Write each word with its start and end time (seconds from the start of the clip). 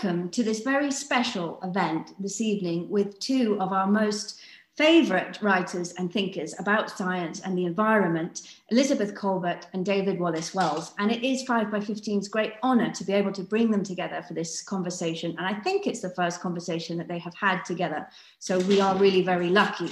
welcome 0.00 0.30
to 0.30 0.44
this 0.44 0.60
very 0.60 0.92
special 0.92 1.58
event 1.64 2.12
this 2.20 2.40
evening 2.40 2.88
with 2.88 3.18
two 3.18 3.58
of 3.58 3.72
our 3.72 3.88
most 3.88 4.38
favourite 4.76 5.42
writers 5.42 5.92
and 5.94 6.12
thinkers 6.12 6.54
about 6.60 6.96
science 6.96 7.40
and 7.40 7.58
the 7.58 7.64
environment, 7.64 8.42
Elizabeth 8.68 9.12
Kolbert 9.16 9.64
and 9.72 9.84
David 9.84 10.20
Wallace 10.20 10.54
Wells. 10.54 10.94
And 11.00 11.10
it 11.10 11.26
is 11.26 11.42
5 11.42 11.72
by 11.72 11.80
15's 11.80 12.28
great 12.28 12.52
honour 12.62 12.92
to 12.92 13.02
be 13.02 13.12
able 13.12 13.32
to 13.32 13.42
bring 13.42 13.72
them 13.72 13.82
together 13.82 14.22
for 14.22 14.34
this 14.34 14.62
conversation. 14.62 15.34
And 15.36 15.44
I 15.44 15.54
think 15.54 15.88
it's 15.88 16.02
the 16.02 16.14
first 16.14 16.40
conversation 16.40 16.96
that 16.98 17.08
they 17.08 17.18
have 17.18 17.34
had 17.34 17.64
together. 17.64 18.06
So 18.38 18.60
we 18.60 18.80
are 18.80 18.94
really 18.94 19.22
very 19.22 19.48
lucky. 19.48 19.88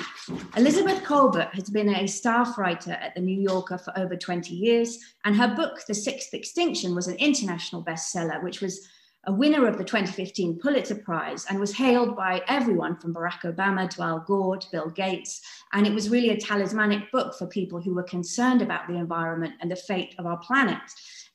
Elizabeth 0.57 1.03
Kolbert 1.03 1.53
has 1.53 1.69
been 1.69 1.89
a 1.89 2.07
staff 2.07 2.57
writer 2.57 2.93
at 2.93 3.17
the 3.17 3.21
New 3.21 3.41
Yorker 3.41 3.79
for 3.79 3.93
over 3.99 4.15
20 4.15 4.55
years. 4.55 5.01
And 5.25 5.35
her 5.35 5.53
book, 5.57 5.81
The 5.89 5.95
Sixth 5.95 6.33
Extinction, 6.33 6.95
was 6.95 7.09
an 7.09 7.17
international 7.17 7.83
bestseller, 7.83 8.41
which 8.45 8.61
was 8.61 8.87
a 9.27 9.33
winner 9.33 9.67
of 9.67 9.77
the 9.77 9.85
2015 9.85 10.61
Pulitzer 10.61 10.95
Prize 10.95 11.47
and 11.51 11.59
was 11.59 11.75
hailed 11.75 12.17
by 12.17 12.43
everyone 12.47 12.97
from 12.97 13.13
Barack 13.13 13.43
Obama 13.43 13.91
to 13.91 14.03
Al 14.03 14.21
Gore 14.21 14.57
to 14.57 14.71
Bill 14.71 14.89
Gates. 14.91 15.41
And 15.73 15.85
it 15.85 15.93
was 15.93 16.09
really 16.09 16.31
a 16.31 16.41
talismanic 16.41 17.11
book 17.11 17.35
for 17.35 17.47
people 17.49 17.81
who 17.81 17.93
were 17.93 18.05
concerned 18.05 18.63
about 18.63 18.87
the 18.87 18.95
environment 18.95 19.55
and 19.61 19.71
the 19.71 19.77
fate 19.77 20.15
of 20.19 20.27
our 20.27 20.39
planet. 20.39 20.79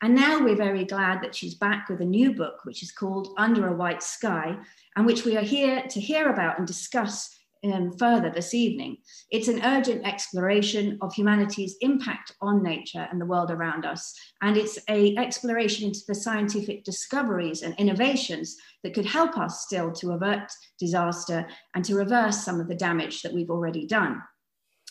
And 0.02 0.16
now 0.16 0.42
we're 0.42 0.56
very 0.56 0.86
glad 0.86 1.22
that 1.22 1.36
she's 1.36 1.54
back 1.54 1.90
with 1.90 2.00
a 2.00 2.06
new 2.06 2.34
book, 2.34 2.64
which 2.64 2.82
is 2.82 2.94
called 2.94 3.34
Under 3.38 3.68
a 3.68 3.76
White 3.76 4.02
Sky, 4.02 4.58
and 4.96 5.06
which 5.06 5.26
we 5.26 5.36
are 5.36 5.44
here 5.44 5.84
to 5.90 6.00
hear 6.00 6.30
about 6.30 6.58
and 6.60 6.66
discuss 6.66 7.41
um, 7.64 7.92
further 7.98 8.30
this 8.30 8.54
evening. 8.54 8.98
It's 9.30 9.48
an 9.48 9.64
urgent 9.64 10.06
exploration 10.06 10.98
of 11.02 11.14
humanity's 11.14 11.76
impact 11.82 12.34
on 12.42 12.64
nature 12.64 13.08
and 13.12 13.20
the 13.20 13.26
world 13.26 13.52
around 13.52 13.86
us. 13.86 14.16
And 14.42 14.58
it's 14.58 14.80
a 14.90 15.16
exploration 15.18 15.88
into 15.88 16.02
the 16.08 16.16
scientific 16.16 16.84
discoveries 16.84 17.62
and 17.62 17.76
innovations 17.78 18.58
that 18.84 18.94
could 18.94 19.06
help 19.06 19.38
us 19.38 19.62
still 19.62 19.92
to 19.94 20.12
avert 20.12 20.52
disaster 20.80 21.48
and 21.76 21.86
to 21.86 21.96
reverse 21.96 22.44
some 22.44 22.60
of 22.60 22.68
the 22.68 22.76
damage 22.76 23.22
that 23.22 23.34
we've 23.34 23.52
already 23.52 23.86
done. 23.86 24.22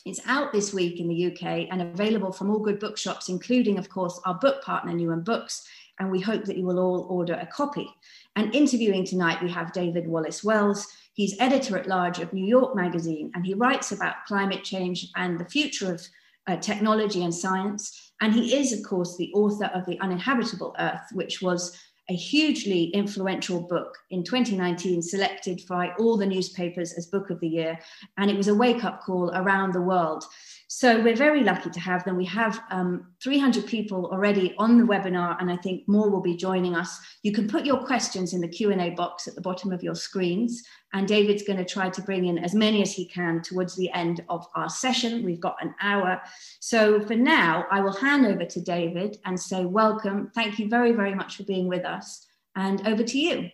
It's 0.07 0.21
out 0.27 0.53
this 0.53 0.73
week 0.73 0.99
in 0.99 1.09
the 1.09 1.27
UK 1.27 1.69
and 1.71 1.83
available 1.83 2.33
from 2.33 2.51
all 2.51 2.59
good 2.59 2.79
bookshops, 2.79 3.29
including, 3.29 3.79
of 3.79 3.91
course, 3.91 4.19
our 4.25 4.35
book 4.35 4.63
partner, 4.63 4.95
Newman 4.95 5.23
Books. 5.23 5.63
And 5.99 6.11
we 6.11 6.21
hope 6.21 6.45
that 6.47 6.57
you 6.57 6.65
will 6.65 6.79
all 6.79 7.07
order 7.11 7.35
a 7.35 7.47
copy. 7.47 7.87
And 8.35 8.55
interviewing 8.55 9.05
tonight, 9.05 9.43
we 9.43 9.51
have 9.51 9.75
David 9.75 10.09
Wallace 10.09 10.43
Wells, 10.43 10.87
He's 11.13 11.39
editor 11.41 11.77
at 11.77 11.89
large 11.89 12.19
of 12.19 12.33
New 12.33 12.47
York 12.47 12.75
Magazine, 12.75 13.31
and 13.35 13.45
he 13.45 13.55
writes 13.55 13.93
about 13.93 14.25
climate 14.27 14.65
change 14.65 15.09
and 15.17 15.39
the 15.39 15.45
future 15.45 15.93
of 15.95 16.07
uh, 16.47 16.57
technology 16.57 17.25
and 17.25 17.35
science. 17.35 18.13
And 18.21 18.35
he 18.35 18.57
is, 18.57 18.73
of 18.73 18.85
course, 18.85 19.17
the 19.17 19.33
author 19.35 19.67
of 19.67 19.87
The 19.87 19.99
Uninhabitable 20.01 20.75
Earth, 20.79 21.03
which 21.13 21.41
was 21.43 21.77
a 22.09 22.15
hugely 22.15 22.87
influential 22.87 23.61
book 23.61 23.97
in 24.11 24.25
2019, 24.25 25.01
selected 25.01 25.61
by 25.69 25.93
all 25.99 26.17
the 26.17 26.27
newspapers 26.27 26.93
as 26.95 27.07
Book 27.07 27.31
of 27.31 27.39
the 27.41 27.49
Year. 27.49 27.79
And 28.19 28.31
it 28.31 28.37
was 28.37 28.49
a 28.49 28.55
wake 28.55 28.85
up 28.85 29.01
call 29.01 29.31
around 29.31 29.73
the 29.73 29.81
world. 29.81 30.25
So 30.73 31.03
we're 31.03 31.17
very 31.17 31.43
lucky 31.43 31.69
to 31.69 31.81
have 31.81 32.05
them. 32.05 32.17
We 32.17 32.27
have 32.27 32.63
um, 32.71 33.09
300 33.21 33.67
people 33.67 34.07
already 34.07 34.55
on 34.57 34.79
the 34.79 34.85
webinar, 34.85 35.37
and 35.41 35.51
I 35.51 35.57
think 35.57 35.83
more 35.89 36.09
will 36.09 36.21
be 36.21 36.37
joining 36.37 36.77
us. 36.77 36.97
You 37.25 37.33
can 37.33 37.49
put 37.49 37.67
your 37.67 37.85
questions 37.85 38.35
in 38.35 38.41
the 38.41 38.47
Q&A 38.47 38.91
box 38.91 39.27
at 39.27 39.35
the 39.35 39.41
bottom 39.41 39.73
of 39.73 39.83
your 39.83 39.97
screens, 39.97 40.63
and 40.93 41.09
David's 41.09 41.43
going 41.43 41.59
to 41.59 41.65
try 41.65 41.91
to 41.91 42.03
bring 42.03 42.27
in 42.27 42.39
as 42.39 42.55
many 42.55 42.83
as 42.83 42.93
he 42.93 43.05
can 43.05 43.43
towards 43.43 43.75
the 43.75 43.91
end 43.91 44.25
of 44.29 44.47
our 44.55 44.69
session. 44.69 45.25
We've 45.25 45.41
got 45.41 45.57
an 45.61 45.75
hour. 45.83 46.23
So 46.61 47.01
for 47.01 47.17
now, 47.17 47.67
I 47.73 47.81
will 47.81 47.95
hand 47.95 48.25
over 48.25 48.45
to 48.45 48.61
David 48.61 49.19
and 49.25 49.39
say 49.39 49.65
welcome. 49.65 50.31
Thank 50.37 50.61
you 50.61 50.69
very, 50.69 50.93
very 50.93 51.17
much 51.17 51.37
for 51.37 51.43
being 51.43 51.67
with 51.67 51.85
us, 51.85 52.25
and 52.55 52.87
over 52.87 53.03
to 53.03 53.19
you. 53.19 53.51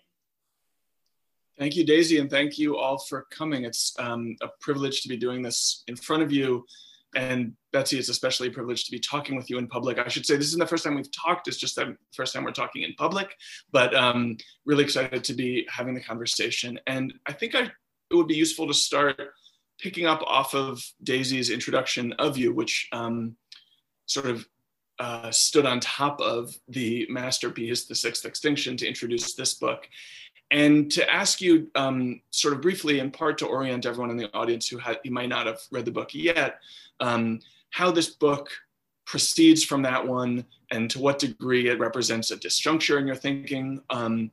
Thank 1.58 1.76
you, 1.76 1.86
Daisy, 1.86 2.18
and 2.18 2.28
thank 2.28 2.58
you 2.58 2.76
all 2.76 2.98
for 2.98 3.26
coming. 3.30 3.64
It's 3.64 3.94
um, 3.98 4.36
a 4.42 4.48
privilege 4.60 5.00
to 5.00 5.08
be 5.08 5.16
doing 5.16 5.40
this 5.40 5.82
in 5.88 5.96
front 5.96 6.22
of 6.22 6.30
you 6.30 6.66
and 7.16 7.54
Betsy, 7.72 7.98
it's 7.98 8.10
especially 8.10 8.48
a 8.48 8.52
privilege 8.52 8.84
to 8.84 8.92
be 8.92 9.00
talking 9.00 9.36
with 9.36 9.50
you 9.50 9.58
in 9.58 9.66
public. 9.66 9.98
I 9.98 10.08
should 10.08 10.26
say 10.26 10.36
this 10.36 10.48
isn't 10.48 10.60
the 10.60 10.66
first 10.66 10.84
time 10.84 10.94
we've 10.94 11.10
talked, 11.10 11.48
it's 11.48 11.56
just 11.56 11.74
the 11.74 11.96
first 12.14 12.32
time 12.32 12.44
we're 12.44 12.52
talking 12.52 12.82
in 12.82 12.94
public, 12.94 13.34
but 13.72 13.94
um, 13.94 14.36
really 14.66 14.84
excited 14.84 15.24
to 15.24 15.34
be 15.34 15.66
having 15.68 15.94
the 15.94 16.00
conversation. 16.00 16.78
And 16.86 17.14
I 17.26 17.32
think 17.32 17.54
I, 17.54 17.62
it 18.10 18.14
would 18.14 18.28
be 18.28 18.36
useful 18.36 18.66
to 18.68 18.74
start 18.74 19.20
picking 19.80 20.06
up 20.06 20.22
off 20.22 20.54
of 20.54 20.82
Daisy's 21.02 21.50
introduction 21.50 22.12
of 22.14 22.36
you, 22.36 22.54
which 22.54 22.88
um, 22.92 23.36
sort 24.06 24.26
of 24.26 24.46
uh, 24.98 25.30
stood 25.30 25.66
on 25.66 25.80
top 25.80 26.20
of 26.20 26.54
the 26.68 27.06
masterpiece, 27.10 27.86
The 27.86 27.94
Sixth 27.94 28.24
Extinction, 28.24 28.76
to 28.78 28.86
introduce 28.86 29.34
this 29.34 29.54
book. 29.54 29.88
And 30.50 30.90
to 30.92 31.08
ask 31.12 31.40
you, 31.40 31.68
um, 31.74 32.20
sort 32.30 32.54
of 32.54 32.60
briefly, 32.60 33.00
in 33.00 33.10
part 33.10 33.38
to 33.38 33.46
orient 33.46 33.84
everyone 33.84 34.10
in 34.10 34.16
the 34.16 34.32
audience 34.32 34.68
who, 34.68 34.78
who 34.78 35.10
might 35.10 35.28
not 35.28 35.46
have 35.46 35.60
read 35.72 35.84
the 35.84 35.90
book 35.90 36.14
yet, 36.14 36.60
um, 37.00 37.40
how 37.70 37.90
this 37.90 38.10
book 38.10 38.50
proceeds 39.06 39.64
from 39.64 39.82
that 39.82 40.06
one 40.06 40.44
and 40.70 40.90
to 40.90 40.98
what 40.98 41.18
degree 41.18 41.68
it 41.68 41.78
represents 41.78 42.30
a 42.30 42.36
disjuncture 42.36 42.98
in 42.98 43.06
your 43.06 43.16
thinking. 43.16 43.80
Um, 43.90 44.30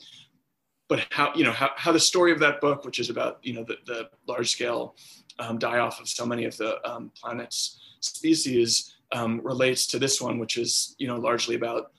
but 0.87 1.05
how, 1.09 1.31
you 1.33 1.43
know, 1.43 1.51
how, 1.51 1.71
how 1.75 1.91
the 1.91 1.99
story 1.99 2.31
of 2.31 2.39
that 2.39 2.61
book, 2.61 2.85
which 2.85 2.99
is 2.99 3.09
about, 3.09 3.39
you 3.41 3.53
know, 3.53 3.63
the, 3.63 3.77
the 3.85 4.09
large 4.27 4.51
scale 4.51 4.95
um, 5.39 5.57
die 5.57 5.79
off 5.79 5.99
of 5.99 6.07
so 6.07 6.25
many 6.25 6.45
of 6.45 6.55
the 6.57 6.77
um, 6.89 7.11
planet's 7.19 7.79
species 8.01 8.95
um, 9.11 9.41
relates 9.43 9.87
to 9.87 9.99
this 9.99 10.21
one, 10.21 10.37
which 10.37 10.57
is, 10.57 10.95
you 10.97 11.07
know, 11.07 11.17
largely 11.17 11.55
about 11.55 11.91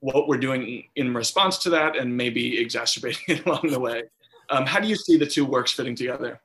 what 0.00 0.28
we're 0.28 0.38
doing 0.38 0.84
in 0.96 1.14
response 1.14 1.58
to 1.58 1.70
that 1.70 1.96
and 1.96 2.16
maybe 2.16 2.60
exacerbating 2.60 3.22
it 3.28 3.46
along 3.46 3.68
the 3.70 3.80
way. 3.80 4.04
Um, 4.50 4.64
how 4.64 4.80
do 4.80 4.88
you 4.88 4.96
see 4.96 5.16
the 5.16 5.26
two 5.26 5.44
works 5.44 5.72
fitting 5.72 5.94
together? 5.94 6.40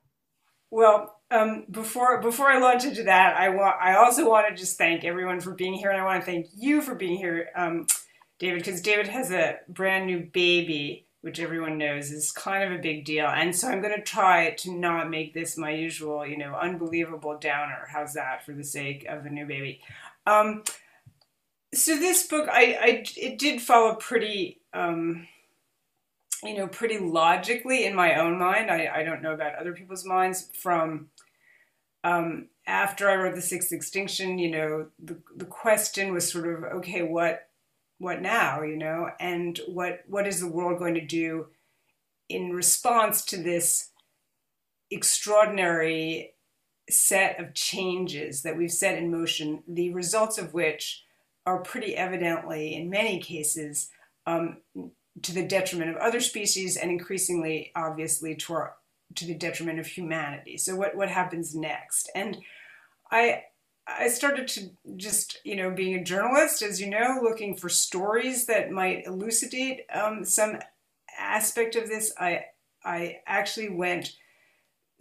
Well, 0.72 1.20
um, 1.30 1.66
before 1.72 2.22
before 2.22 2.48
I 2.48 2.60
launch 2.60 2.84
into 2.86 3.04
that, 3.04 3.38
I 3.38 3.50
want 3.50 3.76
I 3.82 3.96
also 3.96 4.30
want 4.30 4.48
to 4.50 4.56
just 4.56 4.78
thank 4.78 5.04
everyone 5.04 5.40
for 5.40 5.52
being 5.52 5.74
here, 5.74 5.92
and 5.92 6.02
I 6.02 6.04
want 6.04 6.22
to 6.22 6.26
thank 6.26 6.48
you 6.56 6.82
for 6.82 6.96
being 6.96 7.18
here, 7.18 7.50
um, 7.56 7.88
David, 8.40 8.64
because 8.64 8.82
David 8.82 9.08
has 9.08 9.32
a 9.32 9.58
brand 9.70 10.08
new 10.08 10.30
baby, 10.34 11.08
which 11.22 11.40
everyone 11.40 11.78
knows 11.78 12.12
is 12.12 12.32
kind 12.32 12.64
of 12.64 12.78
a 12.78 12.82
big 12.82 13.06
deal, 13.06 13.28
and 13.28 13.56
so 13.56 13.68
I'm 13.68 13.82
going 13.82 13.96
to 13.96 14.02
try 14.02 14.52
to 14.60 14.74
not 14.74 15.10
make 15.10 15.34
this 15.34 15.58
my 15.58 15.72
usual, 15.72 16.26
you 16.26 16.38
know, 16.38 16.56
unbelievable 16.56 17.38
downer. 17.40 17.88
How's 17.88 18.14
that 18.14 18.46
for 18.46 18.54
the 18.54 18.64
sake 18.64 19.06
of 19.08 19.24
the 19.24 19.30
new 19.30 19.46
baby? 19.46 19.82
Um, 20.26 20.64
so 21.74 21.98
this 21.98 22.28
book, 22.28 22.48
I, 22.52 22.78
I 22.82 23.04
it 23.18 23.40
did 23.40 23.62
follow 23.62 23.96
pretty. 23.96 24.62
Um, 24.74 25.28
you 26.44 26.58
know, 26.58 26.68
pretty 26.68 27.00
logically 27.00 27.86
in 27.86 27.96
my 27.96 28.16
own 28.16 28.38
mind. 28.38 28.70
I, 28.70 28.92
I 28.94 29.04
don't 29.04 29.22
know 29.22 29.32
about 29.32 29.56
other 29.56 29.72
people's 29.72 30.04
minds 30.04 30.50
from 30.54 31.08
um, 32.04 32.50
after 32.68 33.10
I 33.10 33.16
wrote 33.16 33.36
The 33.36 33.42
Sixth 33.42 33.72
Extinction, 33.72 34.38
you 34.38 34.52
know, 34.52 34.88
the, 35.02 35.20
the 35.36 35.46
question 35.46 36.14
was 36.14 36.30
sort 36.30 36.48
of, 36.48 36.64
okay, 36.64 37.02
what, 37.02 37.48
what 37.98 38.22
now, 38.22 38.62
you 38.62 38.76
know, 38.76 39.10
and 39.20 39.60
what, 39.68 40.02
what 40.08 40.28
is 40.28 40.40
the 40.40 40.48
world 40.48 40.80
going 40.80 40.96
to 40.96 41.06
do 41.06 41.48
in 42.30 42.52
response 42.52 43.24
to 43.26 43.38
this 43.38 43.90
extraordinary 44.92 46.34
set 46.90 47.40
of 47.40 47.54
changes 47.54 48.44
that 48.44 48.58
we've 48.58 48.72
set 48.72 48.98
in 48.98 49.10
motion, 49.10 49.64
the 49.68 49.94
results 49.94 50.38
of 50.38 50.54
which 50.54 51.04
are 51.46 51.62
pretty 51.62 51.96
evidently, 51.96 52.76
in 52.76 52.90
many 52.90 53.20
cases, 53.20 53.90
um, 54.26 54.58
to 55.22 55.34
the 55.34 55.46
detriment 55.46 55.92
of 55.92 55.98
other 55.98 56.20
species 56.20 56.78
and 56.78 56.90
increasingly, 56.90 57.72
obviously, 57.76 58.36
to 58.36 58.54
our 58.54 58.76
to 59.16 59.26
the 59.26 59.36
detriment 59.36 59.80
of 59.80 59.86
humanity. 59.86 60.58
So 60.58 60.76
what 60.76 60.96
what 60.96 61.10
happens 61.10 61.56
next? 61.56 62.10
And 62.16 62.38
I 63.12 63.44
I 63.86 64.08
started 64.08 64.48
to 64.50 64.72
just 64.96 65.40
you 65.44 65.56
know 65.56 65.72
being 65.72 65.96
a 65.96 66.04
journalist, 66.04 66.62
as 66.62 66.80
you 66.82 66.90
know, 66.90 67.20
looking 67.22 67.56
for 67.56 67.70
stories 67.70 68.46
that 68.48 68.72
might 68.72 69.06
elucidate 69.06 69.82
um, 69.94 70.26
some 70.26 70.60
aspect 71.18 71.76
of 71.76 71.88
this. 71.88 72.14
I 72.20 72.46
I 72.84 73.20
actually 73.28 73.70
went 73.70 74.16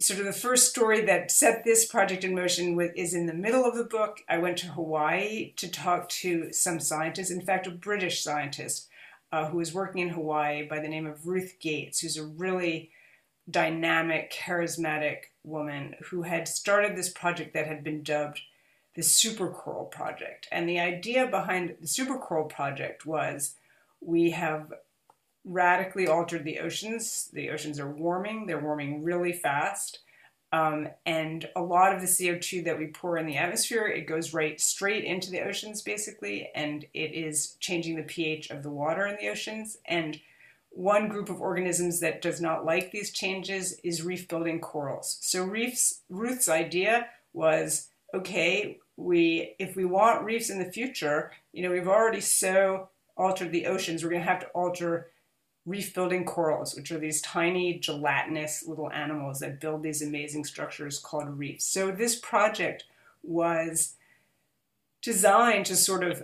sort 0.03 0.19
of 0.19 0.25
the 0.25 0.33
first 0.33 0.69
story 0.69 1.01
that 1.05 1.31
set 1.31 1.63
this 1.63 1.85
project 1.85 2.23
in 2.23 2.35
motion 2.35 2.79
is 2.95 3.13
in 3.13 3.25
the 3.25 3.33
middle 3.33 3.65
of 3.65 3.75
the 3.75 3.83
book. 3.83 4.19
I 4.27 4.37
went 4.37 4.57
to 4.59 4.67
Hawaii 4.67 5.53
to 5.57 5.69
talk 5.69 6.09
to 6.09 6.51
some 6.51 6.79
scientists, 6.79 7.31
in 7.31 7.41
fact, 7.41 7.67
a 7.67 7.71
British 7.71 8.21
scientist 8.21 8.89
uh, 9.31 9.49
who 9.49 9.57
was 9.57 9.73
working 9.73 10.01
in 10.01 10.09
Hawaii 10.09 10.67
by 10.67 10.79
the 10.79 10.87
name 10.87 11.07
of 11.07 11.25
Ruth 11.25 11.55
Gates, 11.59 11.99
who's 11.99 12.17
a 12.17 12.25
really 12.25 12.91
dynamic, 13.49 14.31
charismatic 14.31 15.23
woman 15.43 15.95
who 16.05 16.21
had 16.23 16.47
started 16.47 16.95
this 16.95 17.09
project 17.09 17.53
that 17.53 17.67
had 17.67 17.83
been 17.83 18.03
dubbed 18.03 18.41
the 18.95 19.01
Super 19.01 19.49
Coral 19.49 19.85
Project. 19.85 20.47
And 20.51 20.69
the 20.69 20.79
idea 20.79 21.27
behind 21.27 21.75
the 21.81 21.87
Super 21.87 22.17
Coral 22.17 22.45
Project 22.45 23.05
was 23.05 23.55
we 24.01 24.31
have 24.31 24.71
radically 25.45 26.07
altered 26.07 26.43
the 26.43 26.59
oceans. 26.59 27.29
The 27.33 27.49
oceans 27.49 27.79
are 27.79 27.89
warming, 27.89 28.45
they're 28.45 28.59
warming 28.59 29.03
really 29.03 29.33
fast. 29.33 29.99
Um, 30.51 30.89
and 31.05 31.49
a 31.55 31.63
lot 31.63 31.95
of 31.95 32.01
the 32.01 32.07
CO2 32.07 32.65
that 32.65 32.77
we 32.77 32.87
pour 32.87 33.17
in 33.17 33.25
the 33.25 33.37
atmosphere, 33.37 33.87
it 33.87 34.05
goes 34.05 34.33
right 34.33 34.61
straight 34.61 35.03
into 35.03 35.31
the 35.31 35.41
oceans 35.41 35.81
basically, 35.81 36.49
and 36.53 36.85
it 36.93 37.13
is 37.13 37.55
changing 37.59 37.95
the 37.95 38.03
pH 38.03 38.51
of 38.51 38.61
the 38.61 38.69
water 38.69 39.07
in 39.07 39.17
the 39.19 39.29
oceans. 39.29 39.77
And 39.85 40.19
one 40.69 41.07
group 41.07 41.29
of 41.29 41.41
organisms 41.41 41.99
that 42.01 42.21
does 42.21 42.39
not 42.39 42.65
like 42.65 42.91
these 42.91 43.11
changes 43.11 43.79
is 43.83 44.03
reef 44.03 44.27
building 44.27 44.61
corals. 44.61 45.17
So 45.21 45.43
Reef's, 45.43 46.01
Ruth's 46.09 46.49
idea 46.49 47.07
was 47.33 47.89
okay, 48.13 48.77
we 48.95 49.55
if 49.57 49.75
we 49.75 49.85
want 49.85 50.23
reefs 50.23 50.49
in 50.49 50.59
the 50.59 50.71
future, 50.71 51.31
you 51.51 51.63
know, 51.63 51.71
we've 51.71 51.87
already 51.87 52.21
so 52.21 52.89
altered 53.17 53.51
the 53.51 53.65
oceans, 53.65 54.03
we're 54.03 54.09
going 54.11 54.21
to 54.21 54.27
have 54.27 54.41
to 54.41 54.47
alter 54.47 55.07
reef 55.65 55.93
building 55.93 56.25
corals, 56.25 56.75
which 56.75 56.91
are 56.91 56.99
these 56.99 57.21
tiny 57.21 57.79
gelatinous 57.79 58.67
little 58.67 58.91
animals 58.91 59.39
that 59.39 59.61
build 59.61 59.81
these 59.83 60.01
amazing 60.01 60.43
structures 60.43 60.99
called 60.99 61.37
reefs. 61.37 61.65
So 61.65 61.91
this 61.91 62.15
project 62.15 62.83
was 63.23 63.95
designed 65.01 65.65
to 65.67 65.75
sort 65.75 66.03
of 66.03 66.23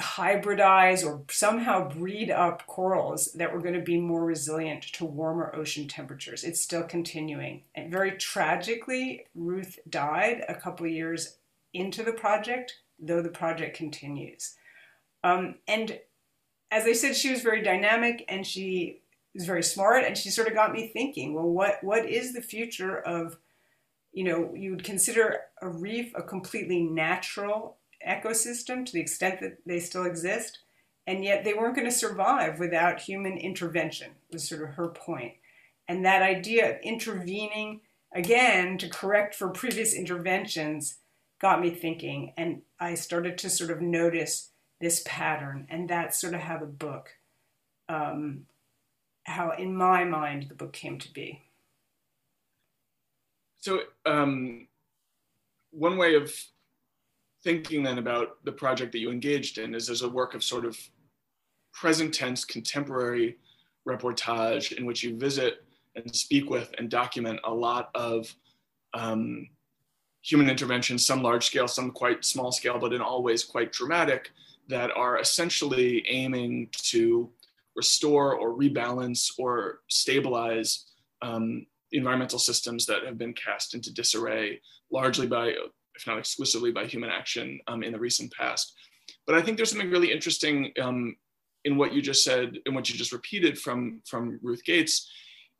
hybridize 0.00 1.04
or 1.04 1.22
somehow 1.30 1.88
breed 1.88 2.30
up 2.30 2.66
corals 2.66 3.32
that 3.32 3.52
were 3.52 3.60
going 3.60 3.74
to 3.74 3.80
be 3.80 4.00
more 4.00 4.24
resilient 4.24 4.82
to 4.82 5.04
warmer 5.04 5.54
ocean 5.54 5.86
temperatures. 5.86 6.44
It's 6.44 6.60
still 6.60 6.82
continuing. 6.82 7.62
And 7.74 7.90
very 7.90 8.12
tragically, 8.12 9.26
Ruth 9.34 9.78
died 9.88 10.44
a 10.48 10.54
couple 10.54 10.86
years 10.86 11.36
into 11.74 12.02
the 12.02 12.12
project, 12.12 12.78
though 12.98 13.22
the 13.22 13.28
project 13.28 13.76
continues. 13.76 14.56
Um, 15.22 15.56
and 15.68 16.00
as 16.70 16.84
I 16.84 16.92
said, 16.92 17.16
she 17.16 17.30
was 17.30 17.42
very 17.42 17.62
dynamic 17.62 18.24
and 18.28 18.46
she 18.46 19.00
was 19.34 19.44
very 19.46 19.62
smart, 19.62 20.04
and 20.04 20.16
she 20.16 20.30
sort 20.30 20.48
of 20.48 20.54
got 20.54 20.72
me 20.72 20.88
thinking. 20.88 21.34
Well, 21.34 21.48
what 21.48 21.82
what 21.82 22.08
is 22.08 22.32
the 22.32 22.42
future 22.42 22.98
of, 22.98 23.38
you 24.12 24.24
know, 24.24 24.54
you 24.54 24.70
would 24.72 24.84
consider 24.84 25.40
a 25.62 25.68
reef 25.68 26.12
a 26.14 26.22
completely 26.22 26.82
natural 26.82 27.76
ecosystem 28.06 28.84
to 28.84 28.92
the 28.92 29.00
extent 29.00 29.40
that 29.40 29.58
they 29.66 29.78
still 29.78 30.04
exist, 30.04 30.58
and 31.06 31.24
yet 31.24 31.44
they 31.44 31.54
weren't 31.54 31.76
going 31.76 31.88
to 31.88 31.94
survive 31.94 32.58
without 32.58 33.00
human 33.00 33.36
intervention. 33.38 34.12
Was 34.32 34.48
sort 34.48 34.62
of 34.62 34.70
her 34.70 34.88
point, 34.88 35.34
and 35.88 36.04
that 36.04 36.22
idea 36.22 36.70
of 36.70 36.82
intervening 36.82 37.80
again 38.12 38.78
to 38.78 38.88
correct 38.88 39.34
for 39.34 39.48
previous 39.50 39.94
interventions 39.94 40.96
got 41.40 41.60
me 41.60 41.70
thinking, 41.70 42.32
and 42.36 42.62
I 42.78 42.94
started 42.94 43.38
to 43.38 43.50
sort 43.50 43.70
of 43.70 43.80
notice 43.80 44.49
this 44.80 45.02
pattern, 45.04 45.66
and 45.70 45.88
that's 45.88 46.20
sort 46.20 46.34
of 46.34 46.40
how 46.40 46.58
the 46.58 46.66
book, 46.66 47.10
um, 47.88 48.46
how 49.24 49.50
in 49.50 49.74
my 49.74 50.04
mind 50.04 50.46
the 50.48 50.54
book 50.54 50.72
came 50.72 50.98
to 50.98 51.12
be. 51.12 51.42
So, 53.58 53.80
um, 54.06 54.66
one 55.70 55.98
way 55.98 56.14
of 56.14 56.32
thinking 57.44 57.82
then 57.82 57.98
about 57.98 58.44
the 58.44 58.52
project 58.52 58.92
that 58.92 58.98
you 58.98 59.10
engaged 59.10 59.58
in 59.58 59.74
is 59.74 59.90
as 59.90 60.02
a 60.02 60.08
work 60.08 60.34
of 60.34 60.42
sort 60.42 60.64
of 60.64 60.78
present 61.72 62.12
tense 62.12 62.44
contemporary 62.44 63.36
reportage 63.86 64.72
in 64.72 64.84
which 64.84 65.02
you 65.02 65.16
visit 65.16 65.64
and 65.94 66.14
speak 66.14 66.50
with 66.50 66.72
and 66.78 66.90
document 66.90 67.40
a 67.44 67.52
lot 67.52 67.90
of 67.94 68.34
um, 68.94 69.48
human 70.22 70.50
interventions, 70.50 71.06
some 71.06 71.22
large 71.22 71.46
scale, 71.46 71.68
some 71.68 71.90
quite 71.90 72.24
small 72.24 72.52
scale, 72.52 72.78
but 72.78 72.92
in 72.92 73.00
all 73.00 73.22
ways 73.22 73.44
quite 73.44 73.72
dramatic, 73.72 74.30
that 74.70 74.90
are 74.96 75.18
essentially 75.18 76.04
aiming 76.08 76.68
to 76.72 77.30
restore 77.76 78.34
or 78.34 78.56
rebalance 78.56 79.30
or 79.38 79.80
stabilize 79.88 80.86
um, 81.22 81.66
environmental 81.92 82.38
systems 82.38 82.86
that 82.86 83.04
have 83.04 83.18
been 83.18 83.34
cast 83.34 83.74
into 83.74 83.92
disarray, 83.92 84.60
largely 84.90 85.26
by, 85.26 85.48
if 85.94 86.06
not 86.06 86.18
exclusively, 86.18 86.72
by 86.72 86.84
human 86.84 87.10
action 87.10 87.60
um, 87.68 87.82
in 87.82 87.92
the 87.92 87.98
recent 87.98 88.32
past. 88.32 88.74
But 89.26 89.36
I 89.36 89.42
think 89.42 89.56
there's 89.56 89.70
something 89.70 89.90
really 89.90 90.12
interesting 90.12 90.72
um, 90.80 91.16
in 91.64 91.76
what 91.76 91.92
you 91.92 92.00
just 92.00 92.24
said 92.24 92.58
and 92.64 92.74
what 92.74 92.88
you 92.88 92.96
just 92.96 93.12
repeated 93.12 93.58
from, 93.58 94.02
from 94.06 94.38
Ruth 94.42 94.64
Gates, 94.64 95.10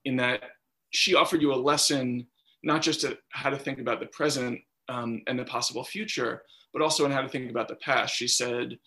in 0.04 0.16
that 0.16 0.42
she 0.90 1.14
offered 1.14 1.42
you 1.42 1.52
a 1.52 1.56
lesson 1.56 2.26
not 2.62 2.82
just 2.82 3.04
at 3.04 3.18
how 3.30 3.50
to 3.50 3.56
think 3.56 3.78
about 3.78 4.00
the 4.00 4.06
present 4.06 4.60
um, 4.88 5.22
and 5.26 5.38
the 5.38 5.44
possible 5.44 5.84
future, 5.84 6.42
but 6.72 6.82
also 6.82 7.04
in 7.04 7.12
how 7.12 7.22
to 7.22 7.28
think 7.28 7.50
about 7.50 7.68
the 7.68 7.76
past. 7.76 8.14
She 8.14 8.28
said, 8.28 8.78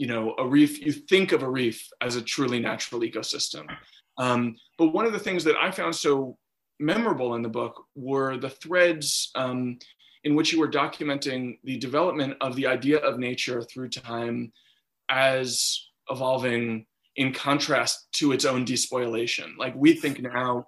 you 0.00 0.06
know, 0.06 0.34
a 0.38 0.46
reef, 0.46 0.80
you 0.80 0.92
think 0.92 1.32
of 1.32 1.42
a 1.42 1.50
reef 1.50 1.86
as 2.00 2.16
a 2.16 2.22
truly 2.22 2.58
natural 2.58 3.02
ecosystem. 3.02 3.66
Um, 4.16 4.56
but 4.78 4.94
one 4.94 5.04
of 5.04 5.12
the 5.12 5.18
things 5.18 5.44
that 5.44 5.56
I 5.60 5.70
found 5.70 5.94
so 5.94 6.38
memorable 6.78 7.34
in 7.34 7.42
the 7.42 7.50
book 7.50 7.84
were 7.94 8.38
the 8.38 8.48
threads 8.48 9.30
um, 9.34 9.78
in 10.24 10.34
which 10.34 10.54
you 10.54 10.58
were 10.58 10.70
documenting 10.70 11.58
the 11.64 11.76
development 11.76 12.38
of 12.40 12.56
the 12.56 12.66
idea 12.66 12.96
of 13.00 13.18
nature 13.18 13.60
through 13.60 13.90
time 13.90 14.50
as 15.10 15.78
evolving 16.08 16.86
in 17.16 17.34
contrast 17.34 18.08
to 18.12 18.32
its 18.32 18.46
own 18.46 18.64
despoilation. 18.64 19.54
Like 19.58 19.74
we 19.76 19.92
think 19.92 20.22
now 20.22 20.66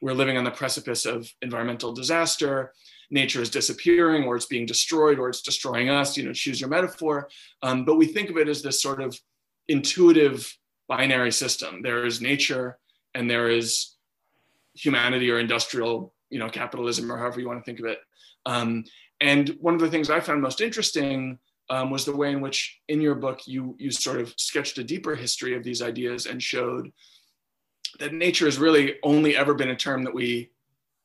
we're 0.00 0.12
living 0.12 0.38
on 0.38 0.42
the 0.42 0.50
precipice 0.50 1.06
of 1.06 1.32
environmental 1.40 1.92
disaster 1.92 2.72
nature 3.12 3.42
is 3.42 3.50
disappearing 3.50 4.24
or 4.24 4.36
it's 4.36 4.46
being 4.46 4.66
destroyed 4.66 5.18
or 5.18 5.28
it's 5.28 5.42
destroying 5.42 5.90
us 5.90 6.16
you 6.16 6.24
know 6.24 6.32
choose 6.32 6.60
your 6.60 6.70
metaphor. 6.70 7.28
Um, 7.62 7.84
but 7.84 7.96
we 7.96 8.06
think 8.06 8.30
of 8.30 8.36
it 8.38 8.48
as 8.48 8.62
this 8.62 8.82
sort 8.82 9.00
of 9.00 9.16
intuitive 9.68 10.56
binary 10.88 11.32
system. 11.32 11.82
There 11.82 12.04
is 12.04 12.20
nature 12.20 12.78
and 13.14 13.30
there 13.30 13.50
is 13.50 13.96
humanity 14.74 15.30
or 15.30 15.38
industrial 15.38 16.14
you 16.30 16.38
know 16.38 16.48
capitalism 16.48 17.12
or 17.12 17.18
however 17.18 17.40
you 17.40 17.46
want 17.46 17.60
to 17.60 17.64
think 17.64 17.78
of 17.78 17.86
it. 17.86 17.98
Um, 18.46 18.84
and 19.20 19.50
one 19.60 19.74
of 19.74 19.80
the 19.80 19.88
things 19.88 20.10
i 20.10 20.18
found 20.18 20.42
most 20.42 20.60
interesting 20.60 21.38
um, 21.70 21.90
was 21.90 22.04
the 22.04 22.16
way 22.16 22.32
in 22.32 22.40
which 22.40 22.80
in 22.88 23.00
your 23.00 23.14
book 23.14 23.40
you 23.46 23.76
you 23.78 23.90
sort 23.90 24.20
of 24.20 24.34
sketched 24.36 24.78
a 24.78 24.84
deeper 24.84 25.14
history 25.14 25.56
of 25.56 25.62
these 25.62 25.80
ideas 25.80 26.26
and 26.26 26.42
showed 26.42 26.92
that 27.98 28.12
nature 28.12 28.46
has 28.46 28.58
really 28.58 28.96
only 29.02 29.36
ever 29.36 29.54
been 29.54 29.70
a 29.70 29.76
term 29.76 30.02
that 30.02 30.14
we 30.14 30.50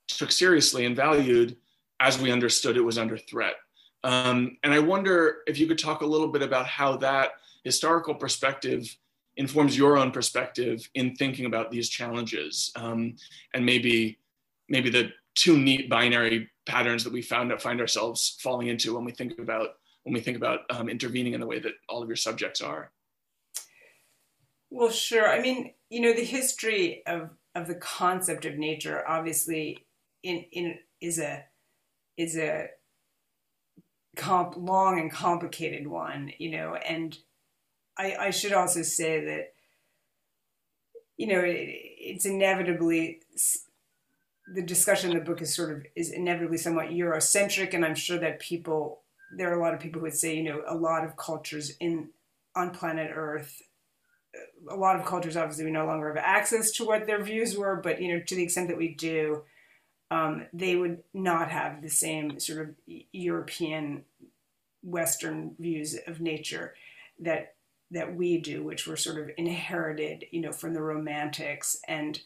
took 0.08 0.32
seriously 0.32 0.86
and 0.86 0.96
valued 0.96 1.56
as 2.00 2.20
we 2.20 2.32
understood 2.32 2.78
it 2.78 2.82
was 2.82 2.98
under 2.98 3.18
threat. 3.18 3.56
Um, 4.04 4.58
and 4.64 4.74
I 4.74 4.80
wonder 4.80 5.40
if 5.48 5.60
you 5.60 5.68
could 5.68 5.80
talk 5.80 6.02
a 6.02 6.06
little 6.06 6.28
bit 6.28 6.42
about 6.42 6.68
how 6.68 6.98
that 6.98 7.32
historical 7.64 8.16
perspective 8.16 8.96
informs 9.38 9.78
your 9.78 9.98
own 9.98 10.12
perspective 10.12 10.90
in 10.96 11.16
thinking 11.16 11.46
about 11.46 11.72
these 11.72 11.90
challenges 11.90 12.72
um, 12.76 13.16
and 13.54 13.66
maybe 13.66 14.18
maybe 14.68 14.90
the 14.90 15.12
two 15.36 15.58
neat 15.58 15.90
binary 15.90 16.50
patterns 16.66 17.04
that 17.04 17.14
we 17.14 17.22
found 17.22 17.52
find 17.62 17.80
ourselves 17.80 18.38
falling 18.42 18.68
into 18.68 18.96
when 18.96 19.06
we 19.06 19.12
think 19.12 19.38
about 19.40 19.76
when 20.04 20.14
we 20.14 20.20
think 20.20 20.38
about 20.38 20.62
um, 20.70 20.90
intervening 20.90 21.34
in 21.34 21.40
the 21.40 21.46
way 21.46 21.60
that 21.60 21.74
all 21.90 22.02
of 22.02 22.10
your 22.10 22.16
subjects 22.16 22.62
are. 22.62 22.92
Well, 24.70 24.90
sure. 24.90 25.28
I 25.28 25.42
mean, 25.42 25.74
you 25.90 26.02
know, 26.02 26.14
the 26.14 26.24
history 26.24 27.04
of 27.06 27.30
of 27.56 27.68
the 27.68 27.76
concept 27.76 28.46
of 28.46 28.58
nature 28.58 29.08
obviously 29.08 29.80
in 30.24 30.46
in 30.52 30.80
is 31.02 31.20
a 31.20 31.44
is 32.18 32.36
a 32.36 32.70
comp 34.16 34.56
long 34.58 35.00
and 35.00 35.12
complicated 35.12 35.88
one, 35.88 36.32
you 36.40 36.52
know, 36.52 36.76
and 36.76 37.18
I, 37.98 38.16
I 38.20 38.30
should 38.32 38.54
also 38.54 38.82
say 38.82 39.24
that 39.26 39.54
you 41.18 41.28
know 41.28 41.40
it, 41.40 41.56
it's 41.56 42.26
inevitably 42.26 43.22
the 44.54 44.62
discussion 44.62 45.12
in 45.12 45.18
the 45.18 45.24
book 45.24 45.42
is 45.42 45.56
sort 45.56 45.72
of 45.72 45.86
is 45.96 46.12
inevitably 46.12 46.58
somewhat 46.58 46.90
Eurocentric, 46.90 47.74
and 47.74 47.86
I'm 47.86 47.96
sure 47.96 48.20
that 48.20 48.40
people 48.40 49.02
there 49.36 49.52
are 49.52 49.58
a 49.58 49.62
lot 49.62 49.74
of 49.74 49.80
people 49.80 50.00
who 50.00 50.06
would 50.06 50.16
say 50.16 50.36
you 50.36 50.44
know 50.44 50.62
a 50.68 50.76
lot 50.76 51.04
of 51.04 51.18
cultures 51.18 51.76
in 51.80 52.10
on 52.56 52.72
planet 52.72 53.12
Earth 53.14 53.62
uh, 54.36 54.74
a 54.74 54.78
lot 54.78 54.96
of 55.00 55.06
cultures 55.06 55.36
obviously 55.36 55.66
we 55.66 55.72
no 55.72 55.86
longer 55.86 56.08
have 56.08 56.18
access 56.18 56.72
to 56.72 56.86
what 56.86 57.06
their 57.08 57.22
views 57.22 57.58
were 57.58 57.76
but 57.76 58.02
you 58.02 58.14
know 58.14 58.24
to 58.26 58.36
the 58.36 58.44
extent 58.44 58.68
that 58.70 58.78
we 58.78 58.96
do 58.96 59.44
um, 60.10 60.46
they 60.54 60.76
would 60.76 61.04
not 61.14 61.52
have 61.52 61.82
the 61.82 61.90
same 61.90 62.40
sort 62.40 62.70
of 62.70 62.76
european 63.12 64.04
western 64.84 65.56
views 65.60 65.98
of 66.08 66.22
nature 66.22 66.74
that 67.20 67.56
that 67.92 68.16
we 68.16 68.38
do 68.38 68.64
which 68.64 68.86
were 68.86 68.98
sort 68.98 69.20
of 69.20 69.30
inherited 69.38 70.26
you 70.32 70.42
know 70.42 70.52
from 70.52 70.74
the 70.74 70.82
romantics. 70.82 71.78
And 71.88 72.20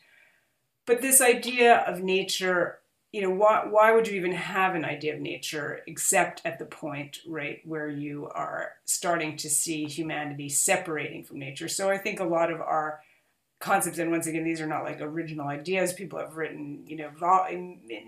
but 0.86 1.02
this 1.02 1.22
idea 1.22 1.78
of 1.88 2.02
nature 2.02 2.80
you 3.12 3.22
know 3.22 3.30
why 3.30 3.66
why 3.70 3.92
would 3.92 4.08
you 4.08 4.16
even 4.16 4.32
have 4.32 4.76
an 4.76 4.86
idea 4.86 5.14
of 5.14 5.22
nature 5.22 5.82
except 5.88 6.42
at 6.46 6.60
the 6.60 6.66
point 6.66 7.20
right 7.28 7.62
where 7.66 7.90
you 7.90 8.30
are 8.34 8.74
starting 8.86 9.38
to 9.38 9.50
see 9.50 9.86
humanity 9.86 10.50
separating 10.50 11.24
from 11.24 11.40
nature? 11.40 11.68
So 11.68 11.90
i 11.90 11.98
think 11.98 12.20
a 12.20 12.26
lot 12.26 12.52
of 12.52 12.60
our 12.62 13.02
concepts. 13.62 14.00
And 14.00 14.12
once 14.12 14.28
again 14.28 14.44
these 14.44 14.62
are 14.62 14.68
not 14.68 14.84
like 14.84 15.00
original 15.02 15.48
ideas. 15.48 15.94
People 15.94 16.20
have 16.20 16.36
written 16.36 16.84
you 16.86 16.98
know 16.98 17.10
vol- 17.18 17.48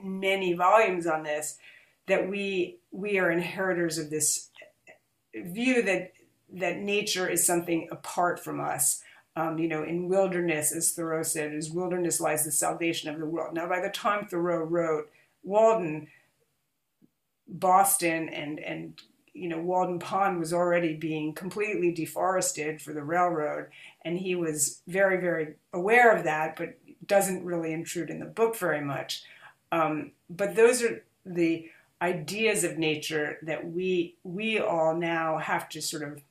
many 0.03 0.53
volumes 0.53 1.07
on 1.07 1.23
this 1.23 1.57
that 2.07 2.29
we 2.29 2.79
we 2.91 3.17
are 3.19 3.31
inheritors 3.31 3.97
of 3.97 4.09
this 4.09 4.49
view 5.35 5.81
that 5.83 6.13
that 6.53 6.77
nature 6.77 7.27
is 7.27 7.45
something 7.45 7.87
apart 7.91 8.39
from 8.39 8.59
us. 8.59 9.01
Um, 9.35 9.57
you 9.57 9.67
know, 9.67 9.81
in 9.83 10.07
wilderness, 10.07 10.71
as 10.71 10.91
Thoreau 10.91 11.23
said, 11.23 11.53
as 11.53 11.71
wilderness 11.71 12.21
lies 12.21 12.45
the 12.45 12.51
salvation 12.51 13.09
of 13.09 13.19
the 13.19 13.25
world. 13.25 13.55
Now, 13.55 13.67
by 13.67 13.81
the 13.81 13.89
time 13.89 14.27
Thoreau 14.27 14.63
wrote 14.63 15.09
Walden, 15.43 16.07
Boston 17.47 18.29
and 18.29 18.59
and 18.59 19.01
you 19.33 19.49
know 19.49 19.59
Walden 19.59 19.97
Pond 19.97 20.39
was 20.39 20.53
already 20.53 20.93
being 20.93 21.33
completely 21.33 21.91
deforested 21.91 22.79
for 22.79 22.93
the 22.93 23.03
railroad, 23.03 23.67
and 24.05 24.17
he 24.17 24.35
was 24.35 24.81
very, 24.87 25.19
very 25.19 25.55
aware 25.71 26.15
of 26.15 26.23
that, 26.25 26.55
but 26.55 26.77
doesn't 27.05 27.45
really 27.45 27.73
intrude 27.73 28.09
in 28.09 28.19
the 28.19 28.25
book 28.25 28.55
very 28.55 28.81
much. 28.81 29.23
Um, 29.71 30.11
but 30.29 30.55
those 30.55 30.81
are 30.83 31.03
the 31.25 31.69
ideas 32.01 32.63
of 32.63 32.77
nature 32.77 33.37
that 33.43 33.71
we 33.71 34.17
we 34.23 34.59
all 34.59 34.95
now 34.95 35.37
have 35.37 35.69
to 35.69 35.81
sort 35.81 36.03
of 36.03 36.21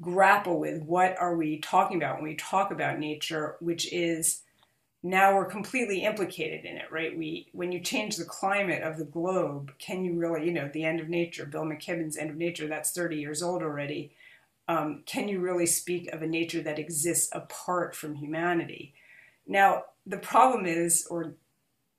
grapple 0.00 0.58
with. 0.58 0.82
What 0.82 1.16
are 1.18 1.36
we 1.36 1.58
talking 1.58 1.96
about 1.96 2.16
when 2.16 2.24
we 2.24 2.36
talk 2.36 2.70
about 2.70 2.98
nature, 2.98 3.56
which 3.60 3.92
is 3.92 4.42
now 5.02 5.34
we're 5.34 5.46
completely 5.46 6.00
implicated 6.00 6.64
in 6.64 6.76
it, 6.76 6.90
right? 6.90 7.16
We 7.16 7.48
when 7.52 7.72
you 7.72 7.80
change 7.80 8.16
the 8.16 8.24
climate 8.24 8.82
of 8.82 8.98
the 8.98 9.04
globe, 9.04 9.72
can 9.78 10.04
you 10.04 10.14
really, 10.14 10.44
you 10.44 10.52
know, 10.52 10.68
the 10.72 10.84
end 10.84 11.00
of 11.00 11.08
nature, 11.08 11.46
Bill 11.46 11.62
McKibben's 11.62 12.16
End 12.16 12.30
of 12.30 12.36
Nature, 12.36 12.66
that's 12.66 12.90
30 12.90 13.16
years 13.16 13.42
old 13.42 13.62
already. 13.62 14.12
Um, 14.70 15.02
can 15.04 15.26
you 15.26 15.40
really 15.40 15.66
speak 15.66 16.12
of 16.12 16.22
a 16.22 16.28
nature 16.28 16.62
that 16.62 16.78
exists 16.78 17.28
apart 17.32 17.96
from 17.96 18.14
humanity? 18.14 18.94
Now, 19.44 19.86
the 20.06 20.16
problem 20.16 20.64
is, 20.64 21.08
or 21.10 21.34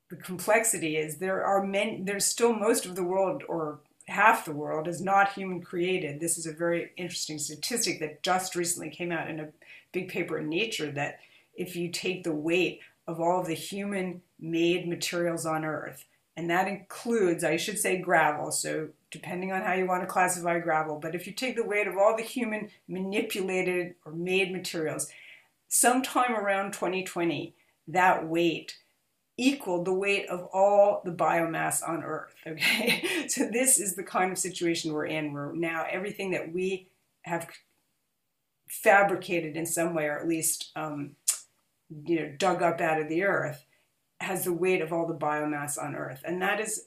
the 0.08 0.16
complexity 0.16 0.96
is, 0.96 1.18
there 1.18 1.44
are 1.44 1.62
many, 1.62 2.00
there's 2.02 2.24
still 2.24 2.54
most 2.54 2.86
of 2.86 2.96
the 2.96 3.04
world, 3.04 3.42
or 3.46 3.80
half 4.08 4.46
the 4.46 4.54
world, 4.54 4.88
is 4.88 5.02
not 5.02 5.34
human 5.34 5.60
created. 5.60 6.18
This 6.18 6.38
is 6.38 6.46
a 6.46 6.52
very 6.52 6.92
interesting 6.96 7.38
statistic 7.38 8.00
that 8.00 8.22
just 8.22 8.56
recently 8.56 8.88
came 8.88 9.12
out 9.12 9.28
in 9.28 9.38
a 9.38 9.50
big 9.92 10.08
paper 10.08 10.38
in 10.38 10.48
Nature 10.48 10.90
that 10.92 11.18
if 11.54 11.76
you 11.76 11.90
take 11.90 12.24
the 12.24 12.34
weight 12.34 12.80
of 13.06 13.20
all 13.20 13.40
of 13.40 13.48
the 13.48 13.54
human 13.54 14.22
made 14.40 14.88
materials 14.88 15.44
on 15.44 15.66
Earth. 15.66 16.06
And 16.38 16.48
that 16.48 16.68
includes, 16.68 17.44
I 17.44 17.58
should 17.58 17.78
say, 17.78 17.98
gravel. 17.98 18.50
So, 18.50 18.88
depending 19.12 19.52
on 19.52 19.62
how 19.62 19.74
you 19.74 19.86
want 19.86 20.02
to 20.02 20.06
classify 20.06 20.58
gravel, 20.58 20.98
but 20.98 21.14
if 21.14 21.26
you 21.26 21.32
take 21.32 21.54
the 21.54 21.64
weight 21.64 21.86
of 21.86 21.96
all 21.96 22.16
the 22.16 22.22
human 22.22 22.70
manipulated 22.88 23.94
or 24.04 24.12
made 24.12 24.50
materials, 24.50 25.08
sometime 25.68 26.34
around 26.34 26.72
2020, 26.72 27.54
that 27.88 28.26
weight 28.26 28.78
equaled 29.38 29.84
the 29.84 29.94
weight 29.94 30.28
of 30.28 30.48
all 30.52 31.02
the 31.04 31.12
biomass 31.12 31.86
on 31.86 32.02
Earth. 32.02 32.34
Okay, 32.46 33.28
so 33.28 33.48
this 33.48 33.78
is 33.78 33.94
the 33.94 34.02
kind 34.02 34.32
of 34.32 34.38
situation 34.38 34.92
we're 34.92 35.06
in, 35.06 35.32
where 35.32 35.52
now 35.54 35.86
everything 35.88 36.32
that 36.32 36.52
we 36.52 36.88
have 37.22 37.48
fabricated 38.68 39.56
in 39.56 39.64
some 39.64 39.94
way, 39.94 40.06
or 40.06 40.18
at 40.18 40.26
least 40.26 40.72
um, 40.74 41.14
you 42.06 42.20
know 42.20 42.32
dug 42.38 42.62
up 42.62 42.80
out 42.80 43.00
of 43.00 43.08
the 43.08 43.22
earth 43.22 43.64
has 44.20 44.44
the 44.44 44.52
weight 44.52 44.80
of 44.80 44.92
all 44.92 45.06
the 45.06 45.14
biomass 45.14 45.82
on 45.82 45.94
earth 45.94 46.22
and 46.24 46.40
that 46.40 46.60
is 46.60 46.86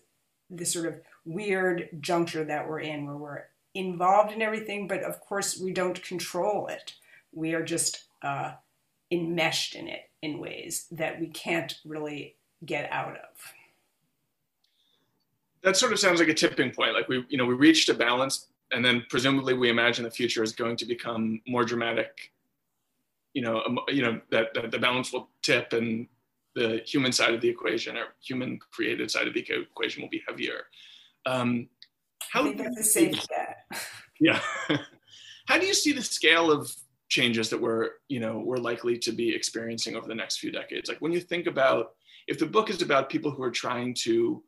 the 0.50 0.65
sort 0.65 0.86
of 0.86 1.00
weird 1.25 1.89
juncture 2.00 2.44
that 2.44 2.67
we're 2.67 2.79
in 2.79 3.05
where 3.05 3.17
we're 3.17 3.44
involved 3.74 4.32
in 4.32 4.41
everything 4.41 4.88
but 4.88 5.03
of 5.03 5.20
course 5.20 5.60
we 5.60 5.74
don't 5.74 6.01
control 6.03 6.67
it. 6.67 6.94
We 7.34 7.53
are 7.53 7.63
just 7.63 8.05
uh, 8.22 8.53
enmeshed 9.12 9.75
in 9.75 9.88
it 9.88 10.10
in 10.22 10.39
ways 10.39 10.88
that 10.91 11.20
we 11.20 11.27
can't 11.27 11.75
really 11.86 12.36
get 12.65 12.91
out 12.91 13.17
of. 13.17 13.53
That 15.62 15.75
sort 15.75 15.94
of 15.94 16.00
sounds 16.00 16.20
like 16.20 16.29
a 16.29 16.34
tipping 16.34 16.72
point. 16.72 16.94
Like 16.94 17.08
we 17.08 17.25
you 17.29 17.38
know 17.38 17.46
we 17.46 17.55
reached 17.55 17.89
a 17.89 17.94
balance 17.94 18.48
and 18.72 18.84
then 18.84 19.03
presumably 19.10 19.53
we 19.53 19.70
imagine 19.70 20.03
the 20.03 20.12
future 20.12 20.44
is 20.44 20.51
going 20.51 20.77
to 20.77 20.86
become 20.86 21.41
more 21.48 21.63
dramatic. 21.63 22.32
You 23.34 23.41
know, 23.41 23.62
um, 23.65 23.79
you 23.88 24.01
know 24.01 24.22
that, 24.32 24.53
that 24.53 24.72
the 24.72 24.79
balance 24.79 25.12
will 25.12 25.29
tip 25.41 25.74
and 25.74 26.08
the 26.55 26.82
human 26.86 27.12
side 27.12 27.34
of 27.34 27.41
the 27.41 27.50
equation 27.50 27.98
or 27.98 28.05
human 28.22 28.60
created 28.72 29.12
side 29.12 29.27
of 29.27 29.34
the 29.34 29.46
equation 29.50 30.01
will 30.01 30.10
be 30.10 30.24
heavier. 30.27 30.63
Um, 31.25 31.70
how, 32.32 32.41
I 32.41 32.44
think 32.44 32.58
that's 32.58 32.79
a 32.79 32.84
safe 32.84 33.27
bet. 33.27 33.58
Yeah. 34.17 34.39
how 35.48 35.60
do 35.60 35.65
you 35.65 35.74
see 35.74 35.91
the 35.91 36.01
scale 36.01 36.50
of 36.50 36.74
changes 37.10 37.50
that 37.50 37.60
we're, 37.60 37.89
you 38.08 38.22
know, 38.22 38.41
we're 38.46 38.55
likely 38.55 38.98
to 39.00 39.12
be 39.12 39.36
experiencing 39.36 39.98
over 39.98 40.08
the 40.08 40.15
next 40.15 40.38
few 40.38 40.53
decades? 40.53 40.88
Like 40.88 41.00
when 41.00 41.12
you 41.12 41.20
think 41.20 41.48
about, 41.48 41.96
if 42.25 42.39
the 42.39 42.46
book 42.46 42.70
is 42.70 42.82
about 42.82 43.10
people 43.10 43.29
who 43.29 43.44
are 43.44 43.51
trying 43.51 43.94
to 44.03 44.41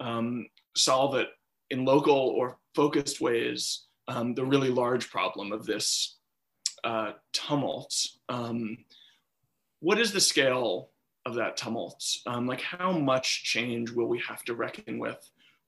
um, 0.00 0.48
solve 0.76 1.14
it 1.14 1.28
in 1.70 1.84
local 1.84 2.16
or 2.16 2.58
focused 2.74 3.20
ways, 3.20 3.86
um, 4.08 4.34
the 4.34 4.44
really 4.44 4.68
large 4.68 5.10
problem 5.10 5.52
of 5.52 5.64
this 5.64 6.18
uh, 6.84 7.12
tumult. 7.32 7.94
Um, 8.28 8.78
what 9.80 9.98
is 9.98 10.12
the 10.12 10.20
scale 10.20 10.90
of 11.26 11.34
that 11.34 11.56
tumult? 11.56 12.04
Um, 12.26 12.46
like, 12.46 12.62
how 12.62 12.92
much 12.92 13.44
change 13.44 13.90
will 13.90 14.08
we 14.08 14.20
have 14.26 14.42
to 14.44 14.54
reckon 14.54 14.98
with 14.98 15.18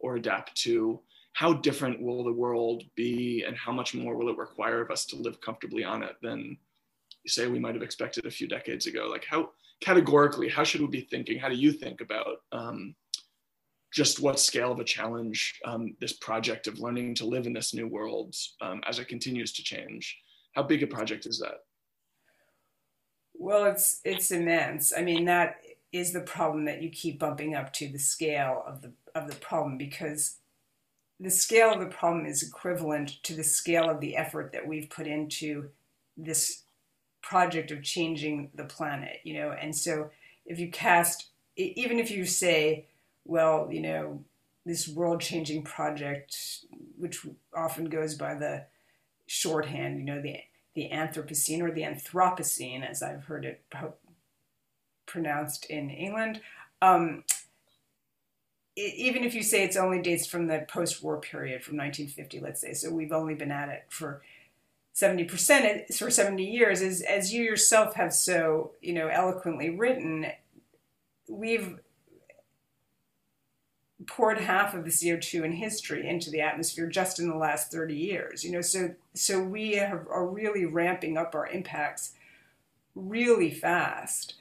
or 0.01 0.17
adapt 0.17 0.55
to? 0.63 1.01
How 1.35 1.53
different 1.53 2.03
will 2.03 2.25
the 2.25 2.33
world 2.33 2.83
be, 2.97 3.45
and 3.47 3.57
how 3.57 3.73
much 3.73 3.95
more 3.95 4.17
will 4.17 4.29
it 4.31 4.37
require 4.37 4.81
of 4.81 4.91
us 4.91 5.07
to 5.07 5.17
live 5.17 5.41
comfortably 5.41 5.85
on 5.85 6.03
it 6.03 6.17
than, 6.23 6.59
say, 7.27 7.47
we 7.47 7.61
might 7.61 7.75
have 7.75 7.85
expected 7.85 8.27
a 8.27 8.31
few 8.31 8.49
decades 8.49 8.87
ago? 8.87 9.07
Like, 9.09 9.25
how 9.25 9.51
categorically, 9.81 10.49
how 10.49 10.65
should 10.65 10.81
we 10.81 10.89
be 10.89 11.03
thinking? 11.03 11.39
How 11.39 11.49
do 11.49 11.55
you 11.55 11.73
think 11.73 12.01
about 12.01 12.39
um, 12.51 12.95
just 13.93 14.21
what 14.21 14.41
scale 14.41 14.73
of 14.73 14.81
a 14.81 14.85
challenge 14.85 15.61
um, 15.65 15.97
this 16.01 16.15
project 16.15 16.67
of 16.67 16.81
learning 16.81 17.15
to 17.17 17.27
live 17.27 17.47
in 17.47 17.53
this 17.53 17.73
new 17.75 17.87
world 17.87 18.35
um, 18.61 18.81
as 18.89 18.99
it 18.99 19.09
continues 19.09 19.53
to 19.53 19.63
change 19.63 20.19
how 20.53 20.63
big 20.63 20.83
a 20.83 20.87
project 20.87 21.27
is 21.27 21.39
that? 21.39 21.59
Well, 23.35 23.65
it's 23.67 24.01
it's 24.05 24.31
immense. 24.31 24.93
I 24.97 25.03
mean, 25.03 25.25
that 25.27 25.57
is 25.93 26.13
the 26.13 26.21
problem 26.21 26.65
that 26.67 26.83
you 26.83 26.91
keep 26.91 27.19
bumping 27.19 27.55
up 27.55 27.73
to 27.75 27.89
the 27.89 27.99
scale 27.99 28.63
of 28.67 28.83
the 28.83 28.93
of 29.15 29.29
the 29.29 29.37
problem 29.37 29.77
because 29.77 30.37
the 31.19 31.31
scale 31.31 31.73
of 31.73 31.81
the 31.81 31.87
problem 31.87 32.25
is 32.25 32.43
equivalent 32.43 33.23
to 33.25 33.35
the 33.35 33.45
scale 33.45 33.91
of 33.91 34.01
the 34.01 34.17
effort 34.17 34.53
that 34.53 34.67
we've 34.67 34.89
put 34.89 35.07
into 35.07 35.69
this 36.17 36.63
project 37.23 37.71
of 37.71 37.83
changing 37.83 38.51
the 38.55 38.65
planet, 38.65 39.21
you 39.25 39.35
know. 39.35 39.51
And 39.51 39.75
so 39.77 40.11
if 40.47 40.59
you 40.59 40.71
cast 40.71 41.29
even 41.57 41.99
if 41.99 42.11
you 42.11 42.25
say, 42.25 42.87
well, 43.25 43.69
you 43.71 43.83
know, 43.83 44.25
this 44.65 44.89
world 44.89 45.21
changing 45.21 45.63
project, 45.63 46.65
which 46.97 47.27
often 47.55 47.87
goes 47.87 48.15
by 48.15 48.35
the 48.35 48.65
shorthand, 49.27 49.99
you 49.99 50.05
know, 50.05 50.23
the 50.23 50.37
the 50.75 50.89
Anthropocene 50.93 51.61
or 51.63 51.73
the 51.73 51.83
Anthropocene, 51.83 52.89
as 52.89 53.03
I've 53.03 53.25
heard 53.25 53.45
it 53.45 53.63
pronounced 55.11 55.67
in 55.67 55.91
England. 55.91 56.41
Um, 56.81 57.25
even 58.77 59.25
if 59.25 59.35
you 59.35 59.43
say 59.43 59.65
it's 59.65 59.77
only 59.77 60.01
dates 60.01 60.27
from 60.27 60.47
the 60.47 60.65
post-war 60.69 61.21
period, 61.21 61.63
from 61.63 61.77
1950, 61.77 62.41
let's 62.41 62.61
say, 62.61 62.73
so 62.73 62.91
we've 62.91 63.13
only 63.13 63.35
been 63.35 63.51
at 63.51 63.69
it 63.69 63.85
for 63.89 64.23
70% 64.95 65.95
for 65.95 66.11
70 66.11 66.45
years, 66.45 66.81
as, 66.81 67.03
as 67.03 67.33
you 67.33 67.43
yourself 67.43 67.95
have 67.95 68.13
so, 68.13 68.73
you 68.81 68.93
know, 68.93 69.09
eloquently 69.09 69.71
written, 69.71 70.27
we've 71.29 71.79
poured 74.07 74.39
half 74.39 74.75
of 74.75 74.85
the 74.85 74.91
CO2 74.91 75.45
in 75.45 75.53
history 75.53 76.09
into 76.09 76.31
the 76.31 76.41
atmosphere 76.41 76.87
just 76.87 77.19
in 77.19 77.29
the 77.29 77.37
last 77.37 77.71
30 77.71 77.95
years. 77.95 78.45
You 78.45 78.53
know, 78.53 78.61
so 78.61 78.95
so 79.15 79.43
we 79.43 79.73
have, 79.73 80.07
are 80.09 80.27
really 80.27 80.65
ramping 80.65 81.19
up 81.19 81.35
our 81.35 81.47
impacts 81.47 82.15
really 82.95 83.51
fast. 83.51 84.35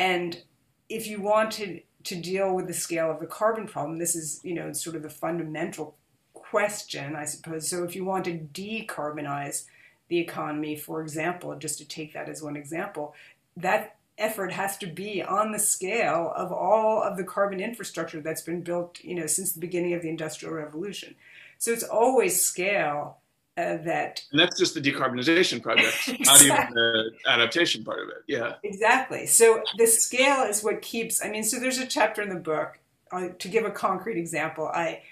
And 0.00 0.42
if 0.88 1.06
you 1.06 1.20
wanted 1.20 1.82
to 2.04 2.16
deal 2.16 2.54
with 2.54 2.66
the 2.66 2.72
scale 2.72 3.10
of 3.10 3.20
the 3.20 3.26
carbon 3.26 3.66
problem, 3.66 3.98
this 3.98 4.16
is, 4.16 4.40
you 4.42 4.54
know, 4.54 4.72
sort 4.72 4.96
of 4.96 5.02
the 5.02 5.10
fundamental 5.10 5.94
question, 6.32 7.14
I 7.14 7.26
suppose. 7.26 7.68
So 7.68 7.84
if 7.84 7.94
you 7.94 8.02
want 8.06 8.24
to 8.24 8.38
decarbonize 8.38 9.66
the 10.08 10.18
economy, 10.18 10.74
for 10.74 11.02
example, 11.02 11.54
just 11.56 11.76
to 11.78 11.84
take 11.84 12.14
that 12.14 12.30
as 12.30 12.42
one 12.42 12.56
example, 12.56 13.14
that 13.58 13.96
effort 14.16 14.52
has 14.52 14.78
to 14.78 14.86
be 14.86 15.22
on 15.22 15.52
the 15.52 15.58
scale 15.58 16.32
of 16.34 16.50
all 16.50 17.02
of 17.02 17.18
the 17.18 17.24
carbon 17.24 17.60
infrastructure 17.60 18.22
that's 18.22 18.40
been 18.40 18.62
built, 18.62 19.04
you 19.04 19.14
know, 19.14 19.26
since 19.26 19.52
the 19.52 19.60
beginning 19.60 19.92
of 19.92 20.00
the 20.00 20.08
Industrial 20.08 20.54
Revolution. 20.54 21.14
So 21.58 21.72
it's 21.72 21.84
always 21.84 22.42
scale 22.42 23.18
uh, 23.60 23.76
that. 23.84 24.22
And 24.30 24.40
that's 24.40 24.58
just 24.58 24.74
the 24.74 24.80
decarbonization 24.80 25.62
project, 25.62 25.94
exactly. 26.08 26.24
not 26.24 26.42
even 26.42 26.74
the 26.74 27.10
adaptation 27.26 27.84
part 27.84 28.00
of 28.00 28.08
it. 28.08 28.24
Yeah. 28.26 28.54
Exactly. 28.62 29.26
So 29.26 29.62
the 29.76 29.86
scale 29.86 30.42
is 30.42 30.62
what 30.64 30.82
keeps. 30.82 31.24
I 31.24 31.28
mean, 31.28 31.44
so 31.44 31.58
there's 31.58 31.78
a 31.78 31.86
chapter 31.86 32.22
in 32.22 32.28
the 32.28 32.40
book. 32.40 32.78
Uh, 33.12 33.28
to 33.38 33.48
give 33.48 33.64
a 33.64 33.70
concrete 33.70 34.18
example, 34.18 34.66
I 34.66 35.02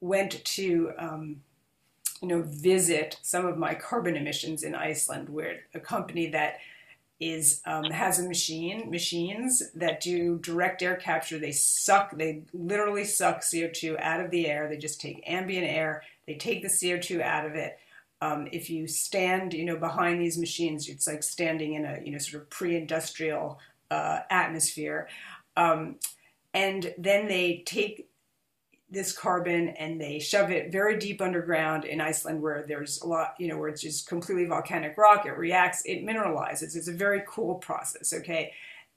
went 0.00 0.44
to. 0.44 0.92
Um, 0.98 1.42
you 2.22 2.28
know, 2.28 2.42
visit 2.42 3.18
some 3.22 3.46
of 3.46 3.56
my 3.56 3.74
carbon 3.74 4.14
emissions 4.14 4.62
in 4.62 4.74
Iceland, 4.74 5.30
where 5.30 5.60
a 5.72 5.80
company 5.80 6.28
that 6.30 6.58
is 7.20 7.60
um, 7.66 7.84
has 7.84 8.18
a 8.18 8.26
machine 8.26 8.90
machines 8.90 9.62
that 9.74 10.00
do 10.00 10.38
direct 10.38 10.82
air 10.82 10.96
capture. 10.96 11.38
They 11.38 11.52
suck. 11.52 12.16
They 12.16 12.42
literally 12.54 13.04
suck 13.04 13.42
CO2 13.42 14.00
out 14.00 14.20
of 14.20 14.30
the 14.30 14.46
air. 14.46 14.68
They 14.68 14.78
just 14.78 15.00
take 15.00 15.22
ambient 15.26 15.66
air. 15.66 16.02
They 16.30 16.36
take 16.36 16.62
the 16.62 16.68
CO2 16.68 17.20
out 17.22 17.44
of 17.44 17.56
it. 17.56 17.76
Um, 18.22 18.46
if 18.52 18.70
you 18.70 18.86
stand, 18.86 19.52
you 19.52 19.64
know, 19.64 19.76
behind 19.76 20.20
these 20.20 20.38
machines, 20.38 20.88
it's 20.88 21.08
like 21.08 21.24
standing 21.24 21.74
in 21.74 21.84
a 21.84 21.98
you 22.04 22.12
know 22.12 22.18
sort 22.18 22.44
of 22.44 22.50
pre-industrial 22.50 23.58
uh, 23.90 24.20
atmosphere. 24.30 25.08
Um, 25.56 25.96
and 26.54 26.94
then 26.96 27.26
they 27.26 27.64
take 27.66 28.08
this 28.88 29.16
carbon 29.16 29.70
and 29.70 30.00
they 30.00 30.20
shove 30.20 30.52
it 30.52 30.70
very 30.70 30.98
deep 30.98 31.20
underground 31.20 31.84
in 31.84 32.00
Iceland 32.00 32.40
where 32.40 32.64
there's 32.66 33.02
a 33.02 33.08
lot, 33.08 33.34
you 33.40 33.48
know, 33.48 33.58
where 33.58 33.68
it's 33.68 33.82
just 33.82 34.06
completely 34.08 34.44
volcanic 34.44 34.96
rock. 34.96 35.26
It 35.26 35.36
reacts, 35.36 35.82
it 35.84 36.04
mineralizes. 36.04 36.76
It's 36.76 36.88
a 36.88 36.92
very 36.92 37.22
cool 37.26 37.56
process, 37.56 38.12
okay? 38.12 38.52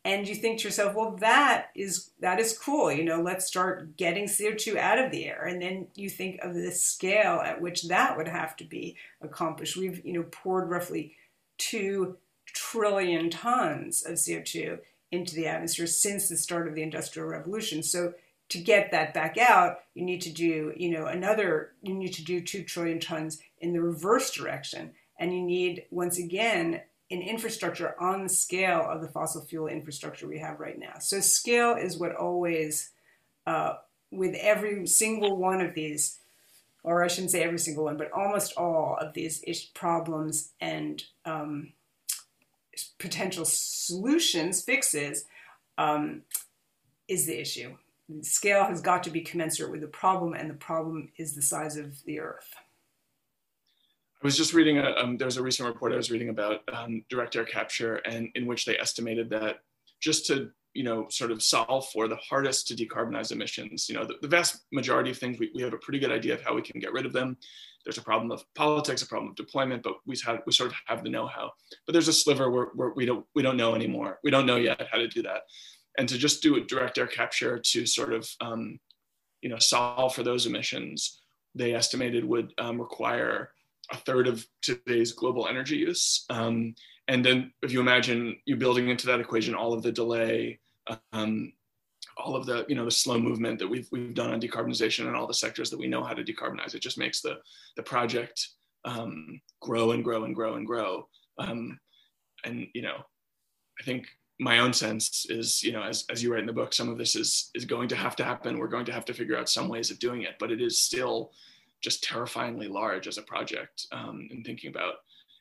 And 0.06 0.28
you 0.28 0.36
think 0.36 0.60
to 0.60 0.66
yourself, 0.66 0.96
well, 0.96 1.12
that 1.22 1.70
is 1.76 2.10
that 2.20 2.40
is 2.40 2.58
cool. 2.58 2.92
You 2.92 3.06
know, 3.06 3.22
let's 3.22 3.46
start 3.46 3.96
getting 3.96 4.26
CO2 4.26 4.76
out 4.76 5.00
of 5.00 5.12
the 5.12 5.26
air. 5.26 5.46
And 5.46 5.62
then 5.62 5.88
you 5.96 6.10
think 6.10 6.42
of 6.42 6.54
the 6.54 6.72
scale 6.72 7.40
at 7.44 7.62
which 7.62 7.84
that 7.88 8.18
would 8.18 8.28
have 8.28 8.58
to 8.58 8.66
be 8.66 8.98
accomplished. 9.22 9.78
We've, 9.78 10.06
you 10.06 10.14
know, 10.14 10.24
poured 10.24 10.70
roughly 10.70 11.16
two 11.58 12.18
trillion 12.48 13.30
tons 13.30 14.06
of 14.06 14.16
CO2 14.16 14.80
into 15.12 15.36
the 15.36 15.48
atmosphere 15.48 15.88
since 15.88 16.28
the 16.28 16.36
start 16.36 16.68
of 16.68 16.76
the 16.76 16.84
Industrial 16.84 17.28
Revolution. 17.28 17.84
So 17.84 18.14
to 18.50 18.60
get 18.60 18.92
that 18.92 19.14
back 19.14 19.38
out, 19.38 19.80
you 19.96 20.04
need 20.04 20.22
to 20.22 20.32
do, 20.32 20.74
you 20.76 20.90
know, 20.90 21.06
another, 21.06 21.72
you 21.82 21.94
need 21.94 22.14
to 22.14 22.24
do 22.24 22.42
two 22.42 22.64
trillion 22.64 23.00
tons 23.00 23.40
in 23.60 23.74
the 23.74 23.82
reverse 23.82 24.32
direction. 24.32 24.92
And 25.20 25.34
you 25.34 25.42
need, 25.42 25.86
once 25.92 26.18
again, 26.18 26.82
an 27.14 27.22
infrastructure 27.22 27.96
on 28.00 28.24
the 28.24 28.30
scale 28.30 28.86
of 28.90 29.02
the 29.02 29.08
fossil 29.08 29.46
fuel 29.46 29.68
infrastructure 29.68 30.28
we 30.28 30.40
have 30.40 30.60
right 30.60 30.80
now. 30.80 30.94
So 31.00 31.20
scale 31.20 31.76
is 31.76 31.98
what 31.98 32.16
always, 32.16 32.92
uh, 33.46 33.76
with 34.12 34.36
every 34.36 34.88
single 34.88 35.38
one 35.38 35.62
of 35.62 35.76
these, 35.76 36.20
or 36.84 37.04
I 37.04 37.08
shouldn't 37.08 37.32
say 37.32 37.44
every 37.44 37.60
single 37.60 37.86
one, 37.86 37.98
but 37.98 38.12
almost 38.12 38.58
all 38.58 38.98
of 39.00 39.14
these 39.14 39.44
problems 39.74 40.52
and 40.60 41.04
um, 41.24 41.74
potential 42.98 43.46
solutions, 43.46 44.64
fixes, 44.64 45.26
um, 45.78 46.24
is 47.08 47.28
the 47.28 47.40
issue. 47.40 47.76
Scale 48.22 48.66
has 48.66 48.82
got 48.82 49.04
to 49.04 49.12
be 49.12 49.22
commensurate 49.22 49.72
with 49.72 49.82
the 49.82 49.88
problem, 49.88 50.34
and 50.34 50.50
the 50.50 50.56
problem 50.56 51.12
is 51.18 51.36
the 51.36 51.42
size 51.42 51.78
of 51.78 52.04
the 52.06 52.20
Earth. 52.20 52.56
I 54.24 54.28
was 54.28 54.38
just 54.38 54.54
reading, 54.54 54.78
a, 54.78 54.92
um, 54.92 55.18
there 55.18 55.26
was 55.26 55.36
a 55.36 55.44
recent 55.44 55.68
report 55.68 55.92
I 55.92 55.98
was 55.98 56.10
reading 56.10 56.30
about 56.30 56.62
um, 56.72 57.04
direct 57.10 57.36
air 57.36 57.44
capture, 57.44 57.96
and 57.96 58.30
in 58.36 58.46
which 58.46 58.64
they 58.64 58.80
estimated 58.80 59.30
that 59.32 59.58
just 60.00 60.26
to 60.28 60.50
you 60.74 60.84
know 60.84 61.08
sort 61.10 61.30
of 61.30 61.44
solve 61.44 61.90
for 61.90 62.08
the 62.08 62.16
hardest 62.16 62.68
to 62.68 62.74
decarbonize 62.74 63.32
emissions 63.32 63.88
you 63.88 63.94
know 63.94 64.06
the, 64.06 64.16
the, 64.24 64.28
vast 64.28 64.62
majority 64.72 65.12
of 65.12 65.18
things 65.20 65.38
we, 65.38 65.52
we 65.54 65.62
have 65.62 65.74
a 65.74 65.78
pretty 65.78 66.00
good 66.00 66.12
idea 66.12 66.34
of 66.34 66.42
how 66.42 66.56
we 66.56 66.64
can 66.64 66.80
get 66.80 66.94
rid 66.94 67.06
of 67.06 67.14
them. 67.14 67.38
There's 67.86 67.98
a 67.98 68.02
problem 68.02 68.32
of 68.32 68.44
politics 68.56 69.02
a 69.02 69.08
problem 69.08 69.32
of 69.32 69.36
deployment 69.36 69.84
but 69.84 69.96
we 70.06 70.16
have 70.26 70.42
we 70.46 70.54
sort 70.54 70.72
of 70.72 70.78
have 70.86 71.04
the 71.04 71.10
know-how. 71.10 71.52
But 71.86 71.92
there's 71.92 72.08
a 72.08 72.14
sliver 72.14 72.50
where, 72.50 72.68
where 72.76 72.94
we 72.96 73.06
don't 73.06 73.26
we 73.36 73.44
don't 73.44 73.58
know 73.58 73.76
anymore. 73.76 74.20
We 74.24 74.32
don't 74.32 74.46
know 74.46 74.56
yet 74.56 74.88
how 74.90 75.00
to 75.00 75.08
do 75.08 75.22
that. 75.24 75.42
And 75.98 76.08
to 76.08 76.18
just 76.18 76.42
do 76.42 76.56
a 76.56 76.62
direct 76.62 76.98
air 76.98 77.08
capture 77.08 77.60
to 77.60 77.86
sort 77.86 78.14
of 78.14 78.30
um, 78.40 78.80
you 79.42 79.50
know 79.50 79.60
solve 79.60 80.16
for 80.16 80.24
those 80.24 80.46
emissions 80.46 81.20
they 81.56 81.76
estimated 81.76 82.24
would 82.26 82.52
um, 82.58 82.80
require 82.80 83.52
a 83.94 83.98
third 83.98 84.28
of 84.28 84.46
today's 84.62 85.12
global 85.12 85.48
energy 85.48 85.78
use 85.78 86.26
um, 86.30 86.76
and 87.08 87.24
then 87.24 87.52
if 87.62 87.72
you 87.72 87.80
imagine 87.80 88.36
you 88.46 88.56
building 88.56 88.90
into 88.90 89.08
that 89.08 89.20
equation 89.20 89.56
all 89.56 89.74
of 89.74 89.84
the 89.84 89.92
delay 89.92 90.60
um, 91.14 91.54
all 92.18 92.36
of 92.36 92.46
the 92.46 92.66
you 92.68 92.76
know 92.76 92.86
the 92.86 92.92
slow 92.92 93.18
movement 93.18 93.60
that 93.60 93.68
we've 93.68 93.88
we've 93.92 94.14
done 94.14 94.32
on 94.32 94.42
decarbonization 94.42 95.08
and 95.08 95.16
all 95.16 95.28
the 95.28 95.34
sectors 95.34 95.70
that 95.70 95.80
we 95.80 95.88
know 95.88 96.04
how 96.04 96.14
to 96.14 96.24
decarbonize 96.24 96.76
it 96.76 96.82
just 96.82 96.98
makes 96.98 97.22
the 97.22 97.38
the 97.78 97.84
project 97.84 98.50
um, 98.86 99.40
grow 99.62 99.92
and 99.92 100.04
grow 100.04 100.26
and 100.26 100.36
grow 100.36 100.56
and 100.56 100.68
grow 100.68 101.08
um, 101.38 101.80
and 102.44 102.68
you 102.74 102.82
know 102.82 102.98
i 103.80 103.84
think 103.84 104.08
my 104.40 104.60
own 104.60 104.74
sense 104.74 105.26
is, 105.30 105.64
you 105.64 105.72
know, 105.72 105.84
as, 105.84 106.06
as 106.10 106.24
you 106.24 106.32
write 106.32 106.42
in 106.42 106.48
the 106.48 106.54
book, 106.54 106.74
some 106.74 106.90
of 106.90 106.98
this 106.98 107.16
is 107.16 107.52
is 107.54 107.66
going 107.66 107.88
to 107.90 107.96
have 107.96 108.16
to 108.18 108.24
happen. 108.24 108.58
We're 108.58 108.68
going 108.68 108.86
to 108.86 108.92
have 108.92 109.06
to 109.06 109.14
figure 109.14 109.38
out 109.38 109.50
some 109.50 109.70
ways 109.70 109.92
of 109.92 110.00
doing 110.00 110.24
it, 110.24 110.36
but 110.40 110.52
it 110.52 110.62
is 110.62 110.78
still 110.78 111.32
just 111.84 112.04
terrifyingly 112.04 112.68
large 112.68 113.08
as 113.08 113.18
a 113.18 113.24
project. 113.24 113.88
Um, 113.92 114.28
and 114.32 114.46
thinking 114.46 114.70
about, 114.70 114.96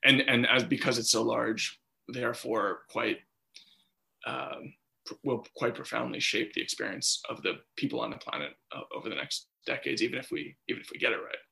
and 0.04 0.20
and 0.22 0.46
as 0.46 0.64
because 0.64 0.98
it's 0.98 1.10
so 1.10 1.22
large, 1.22 1.80
therefore 2.08 2.80
quite 2.90 3.18
um, 4.26 4.74
will 5.24 5.46
quite 5.56 5.74
profoundly 5.74 6.20
shape 6.20 6.52
the 6.52 6.62
experience 6.62 7.22
of 7.28 7.42
the 7.42 7.54
people 7.76 8.00
on 8.00 8.10
the 8.10 8.16
planet 8.16 8.50
uh, 8.74 8.82
over 8.94 9.08
the 9.08 9.14
next 9.14 9.46
decades, 9.66 10.02
even 10.02 10.18
if 10.18 10.30
we 10.30 10.56
even 10.68 10.82
if 10.82 10.90
we 10.92 10.98
get 10.98 11.12
it 11.12 11.16
right. 11.16 11.42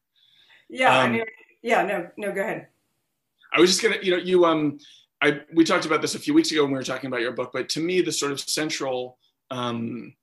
Yeah, 0.68 0.98
um, 0.98 1.06
I 1.06 1.12
mean, 1.12 1.24
yeah, 1.62 1.82
no, 1.82 2.08
no, 2.16 2.32
go 2.32 2.42
ahead. 2.42 2.68
I 3.52 3.60
was 3.60 3.70
just 3.70 3.82
gonna, 3.82 4.02
you 4.02 4.12
know, 4.12 4.22
you 4.22 4.44
um 4.44 4.78
I 5.22 5.40
we 5.52 5.64
talked 5.64 5.86
about 5.86 6.00
this 6.00 6.14
a 6.14 6.18
few 6.18 6.34
weeks 6.34 6.50
ago 6.50 6.62
when 6.62 6.72
we 6.72 6.78
were 6.78 6.84
talking 6.84 7.08
about 7.08 7.20
your 7.20 7.32
book, 7.32 7.50
but 7.52 7.68
to 7.70 7.80
me, 7.80 8.00
the 8.00 8.12
sort 8.12 8.32
of 8.32 8.40
central 8.40 9.18
um, 9.50 10.14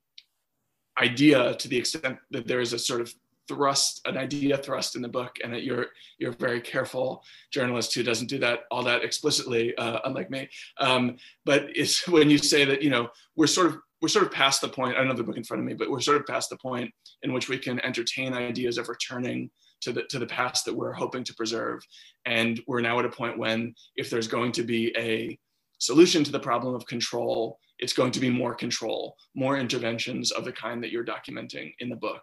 idea, 1.00 1.54
to 1.54 1.68
the 1.68 1.76
extent 1.76 2.18
that 2.30 2.48
there 2.48 2.60
is 2.60 2.72
a 2.72 2.78
sort 2.78 3.00
of 3.00 3.14
thrust, 3.48 4.00
an 4.06 4.16
idea 4.16 4.56
thrust 4.56 4.96
in 4.96 5.02
the 5.02 5.08
book, 5.08 5.36
and 5.42 5.52
that 5.52 5.64
you're 5.64 5.86
you're 6.18 6.32
a 6.32 6.36
very 6.36 6.60
careful 6.60 7.24
journalist 7.52 7.94
who 7.94 8.02
doesn't 8.02 8.28
do 8.28 8.38
that 8.38 8.60
all 8.70 8.82
that 8.84 9.02
explicitly, 9.02 9.76
uh, 9.76 10.00
unlike 10.04 10.30
me. 10.30 10.48
Um, 10.78 11.16
but 11.44 11.66
it's 11.74 12.06
when 12.08 12.30
you 12.30 12.38
say 12.38 12.64
that 12.64 12.82
you 12.82 12.90
know 12.90 13.08
we're 13.36 13.46
sort 13.46 13.68
of 13.68 13.78
we're 14.00 14.08
sort 14.08 14.26
of 14.26 14.32
past 14.32 14.60
the 14.60 14.68
point. 14.68 14.94
I 14.94 14.98
don't 14.98 15.08
have 15.08 15.16
the 15.16 15.24
book 15.24 15.36
in 15.36 15.44
front 15.44 15.60
of 15.60 15.66
me, 15.66 15.74
but 15.74 15.90
we're 15.90 16.00
sort 16.00 16.18
of 16.18 16.26
past 16.26 16.50
the 16.50 16.56
point 16.56 16.92
in 17.22 17.32
which 17.32 17.48
we 17.48 17.58
can 17.58 17.84
entertain 17.84 18.32
ideas 18.32 18.78
of 18.78 18.88
returning 18.88 19.50
to 19.80 19.92
the 19.92 20.02
to 20.04 20.18
the 20.18 20.26
past 20.26 20.64
that 20.64 20.74
we're 20.74 20.92
hoping 20.92 21.24
to 21.24 21.34
preserve 21.34 21.84
and 22.26 22.60
we're 22.66 22.80
now 22.80 22.98
at 22.98 23.04
a 23.04 23.10
point 23.10 23.38
when 23.38 23.74
if 23.96 24.10
there's 24.10 24.28
going 24.28 24.52
to 24.52 24.62
be 24.62 24.94
a 24.96 25.38
solution 25.78 26.24
to 26.24 26.32
the 26.32 26.40
problem 26.40 26.74
of 26.74 26.86
control 26.86 27.58
it's 27.78 27.92
going 27.92 28.10
to 28.10 28.20
be 28.20 28.30
more 28.30 28.54
control 28.54 29.16
more 29.34 29.56
interventions 29.56 30.32
of 30.32 30.44
the 30.44 30.52
kind 30.52 30.82
that 30.82 30.90
you're 30.90 31.04
documenting 31.04 31.72
in 31.78 31.88
the 31.88 31.96
book 31.96 32.22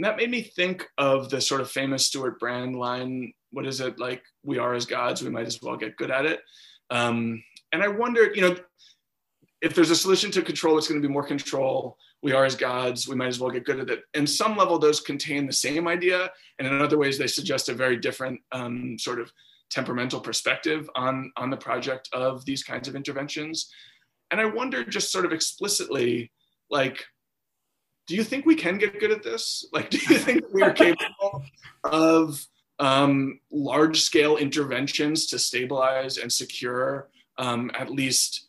and 0.00 0.04
that 0.06 0.16
made 0.16 0.30
me 0.30 0.40
think 0.40 0.86
of 0.96 1.28
the 1.28 1.42
sort 1.42 1.60
of 1.60 1.70
famous 1.70 2.06
Stewart 2.06 2.40
Brand 2.40 2.74
line 2.74 3.34
what 3.52 3.66
is 3.66 3.80
it 3.80 3.98
like? 3.98 4.22
We 4.42 4.56
are 4.56 4.72
as 4.72 4.86
gods. 4.86 5.22
We 5.22 5.28
might 5.28 5.46
as 5.46 5.60
well 5.60 5.76
get 5.76 5.96
good 5.98 6.10
at 6.10 6.24
it. 6.24 6.40
Um, 6.88 7.42
and 7.72 7.82
i 7.82 7.88
wondered 7.88 8.34
you 8.34 8.42
know 8.42 8.56
if 9.60 9.74
there's 9.74 9.90
a 9.90 9.96
solution 9.96 10.30
to 10.32 10.42
control 10.42 10.78
it's 10.78 10.88
going 10.88 11.00
to 11.00 11.06
be 11.06 11.12
more 11.12 11.22
control 11.22 11.98
we 12.22 12.32
are 12.32 12.44
as 12.44 12.54
gods, 12.54 13.08
we 13.08 13.14
might 13.14 13.28
as 13.28 13.40
well 13.40 13.50
get 13.50 13.64
good 13.64 13.80
at 13.80 13.90
it. 13.90 14.02
In 14.14 14.26
some 14.26 14.56
level, 14.56 14.78
those 14.78 15.00
contain 15.00 15.46
the 15.46 15.52
same 15.52 15.88
idea, 15.88 16.30
and 16.58 16.68
in 16.68 16.82
other 16.82 16.98
ways, 16.98 17.16
they 17.16 17.26
suggest 17.26 17.68
a 17.68 17.74
very 17.74 17.96
different 17.96 18.40
um, 18.52 18.98
sort 18.98 19.20
of 19.20 19.32
temperamental 19.70 20.20
perspective 20.20 20.90
on, 20.96 21.32
on 21.36 21.48
the 21.48 21.56
project 21.56 22.08
of 22.12 22.44
these 22.44 22.62
kinds 22.62 22.88
of 22.88 22.96
interventions. 22.96 23.70
And 24.30 24.40
I 24.40 24.44
wonder 24.44 24.84
just 24.84 25.10
sort 25.10 25.24
of 25.24 25.32
explicitly, 25.32 26.30
like, 26.70 27.02
do 28.10 28.16
you 28.16 28.24
think 28.24 28.44
we 28.44 28.56
can 28.56 28.76
get 28.76 28.98
good 28.98 29.12
at 29.12 29.22
this? 29.22 29.64
Like, 29.72 29.88
do 29.88 29.98
you 29.98 30.18
think 30.18 30.42
we 30.52 30.62
are 30.62 30.72
capable 30.72 31.44
of 31.84 32.44
um, 32.80 33.38
large 33.52 34.00
scale 34.00 34.36
interventions 34.36 35.26
to 35.26 35.38
stabilize 35.38 36.18
and 36.18 36.32
secure 36.32 37.08
um, 37.38 37.70
at 37.72 37.88
least 37.88 38.48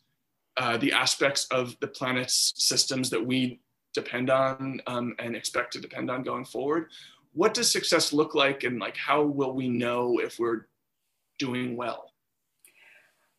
uh, 0.56 0.78
the 0.78 0.92
aspects 0.92 1.46
of 1.52 1.76
the 1.78 1.86
planet's 1.86 2.54
systems 2.56 3.08
that 3.10 3.24
we 3.24 3.60
depend 3.94 4.30
on 4.30 4.80
um, 4.88 5.14
and 5.20 5.36
expect 5.36 5.74
to 5.74 5.80
depend 5.80 6.10
on 6.10 6.24
going 6.24 6.44
forward. 6.44 6.90
What 7.32 7.54
does 7.54 7.70
success 7.70 8.12
look 8.12 8.34
like, 8.34 8.64
and 8.64 8.80
like 8.80 8.96
how 8.96 9.22
will 9.22 9.54
we 9.54 9.68
know 9.68 10.18
if 10.18 10.40
we're 10.40 10.66
doing 11.38 11.76
well? 11.76 12.10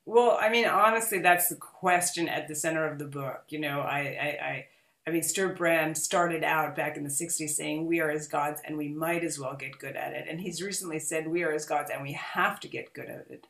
Well, 0.06 0.38
I 0.40 0.48
mean, 0.48 0.68
honestly, 0.68 1.20
that's 1.20 1.50
the 1.50 1.58
question 1.58 2.30
at 2.30 2.48
the 2.48 2.56
center 2.56 2.90
of 2.90 2.98
the 2.98 3.08
book. 3.08 3.44
You 3.50 3.60
know, 3.60 3.82
I, 3.82 4.00
I, 4.00 4.46
I, 4.46 4.66
I 5.06 5.12
mean, 5.12 5.24
Stewart 5.24 5.58
Brand 5.58 5.98
started 5.98 6.44
out 6.44 6.76
back 6.76 6.96
in 6.98 7.04
the 7.04 7.10
'60s 7.10 7.50
saying, 7.50 7.88
"We 7.88 8.00
are 8.00 8.10
as 8.10 8.28
gods, 8.28 8.62
and 8.66 8.78
we 8.78 8.88
might 8.88 9.24
as 9.24 9.40
well 9.40 9.56
get 9.56 9.78
good 9.80 9.96
at 9.96 10.14
it." 10.14 10.28
And 10.30 10.40
he's 10.40 10.62
recently 10.62 11.00
said, 11.00 11.28
"We 11.28 11.44
are 11.44 11.52
as 11.52 11.66
gods, 11.66 11.92
and 11.92 12.02
we 12.02 12.14
have 12.14 12.60
to 12.62 12.68
get 12.68 12.94
good 12.94 13.10
at 13.10 13.28
it." 13.30 13.46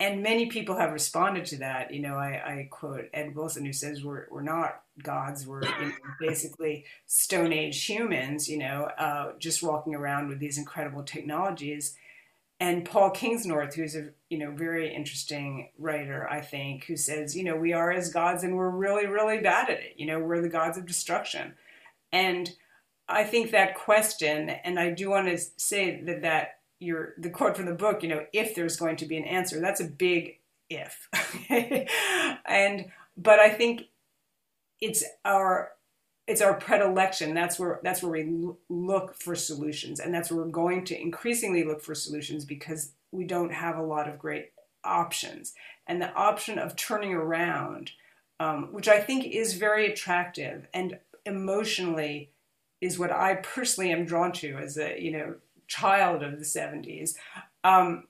and 0.00 0.22
many 0.22 0.46
people 0.46 0.76
have 0.76 0.92
responded 0.92 1.46
to 1.46 1.58
that. 1.58 1.92
You 1.92 2.02
know, 2.02 2.16
I, 2.16 2.42
I 2.44 2.68
quote 2.70 3.08
Ed 3.12 3.34
Wilson, 3.34 3.64
who 3.64 3.72
says 3.72 4.04
we're 4.04 4.26
we're 4.30 4.42
not 4.42 4.82
gods, 5.02 5.46
we're 5.46 5.62
you 5.62 5.86
know, 5.86 5.92
basically 6.20 6.84
Stone 7.06 7.52
Age 7.52 7.84
humans. 7.84 8.48
You 8.48 8.58
know, 8.58 8.90
uh, 8.98 9.32
just 9.38 9.62
walking 9.62 9.94
around 9.94 10.28
with 10.28 10.40
these 10.40 10.58
incredible 10.58 11.04
technologies. 11.04 11.96
And 12.64 12.86
Paul 12.86 13.10
Kingsnorth, 13.10 13.74
who's 13.74 13.94
a 13.94 14.08
you 14.30 14.38
know 14.38 14.50
very 14.50 14.94
interesting 14.94 15.68
writer, 15.78 16.26
I 16.30 16.40
think, 16.40 16.84
who 16.84 16.96
says 16.96 17.36
you 17.36 17.44
know 17.44 17.56
we 17.56 17.74
are 17.74 17.92
as 17.92 18.08
gods 18.10 18.42
and 18.42 18.56
we're 18.56 18.70
really 18.70 19.06
really 19.06 19.38
bad 19.38 19.68
at 19.68 19.80
it. 19.80 19.92
You 19.98 20.06
know, 20.06 20.18
we're 20.18 20.40
the 20.40 20.48
gods 20.48 20.78
of 20.78 20.86
destruction, 20.86 21.56
and 22.10 22.50
I 23.06 23.24
think 23.24 23.50
that 23.50 23.74
question, 23.74 24.48
and 24.48 24.80
I 24.80 24.92
do 24.92 25.10
want 25.10 25.28
to 25.28 25.36
say 25.58 26.00
that 26.04 26.22
that 26.22 26.60
your 26.78 27.12
the 27.18 27.28
quote 27.28 27.54
from 27.54 27.66
the 27.66 27.74
book, 27.74 28.02
you 28.02 28.08
know, 28.08 28.24
if 28.32 28.54
there's 28.54 28.78
going 28.78 28.96
to 28.96 29.04
be 29.04 29.18
an 29.18 29.24
answer, 29.24 29.60
that's 29.60 29.82
a 29.82 29.84
big 29.84 30.38
if. 30.70 31.10
and 32.46 32.86
but 33.14 33.40
I 33.40 33.50
think 33.50 33.82
it's 34.80 35.04
our 35.26 35.72
it's 36.26 36.40
our 36.40 36.54
predilection. 36.54 37.34
That's 37.34 37.58
where 37.58 37.80
that's 37.82 38.02
where 38.02 38.12
we 38.12 38.52
look 38.68 39.14
for 39.14 39.34
solutions, 39.34 40.00
and 40.00 40.14
that's 40.14 40.30
where 40.30 40.44
we're 40.44 40.50
going 40.50 40.84
to 40.86 41.00
increasingly 41.00 41.64
look 41.64 41.82
for 41.82 41.94
solutions 41.94 42.44
because 42.44 42.92
we 43.12 43.24
don't 43.24 43.52
have 43.52 43.76
a 43.76 43.82
lot 43.82 44.08
of 44.08 44.18
great 44.18 44.52
options. 44.84 45.54
And 45.86 46.00
the 46.00 46.12
option 46.14 46.58
of 46.58 46.76
turning 46.76 47.12
around, 47.12 47.92
um, 48.40 48.72
which 48.72 48.88
I 48.88 49.00
think 49.00 49.26
is 49.26 49.54
very 49.54 49.90
attractive 49.90 50.66
and 50.72 50.98
emotionally 51.26 52.30
is 52.80 52.98
what 52.98 53.12
I 53.12 53.36
personally 53.36 53.92
am 53.92 54.04
drawn 54.04 54.32
to 54.32 54.56
as 54.56 54.78
a 54.78 55.00
you 55.00 55.12
know 55.12 55.34
child 55.66 56.22
of 56.22 56.38
the 56.38 56.44
70s, 56.44 57.14
um, 57.64 58.04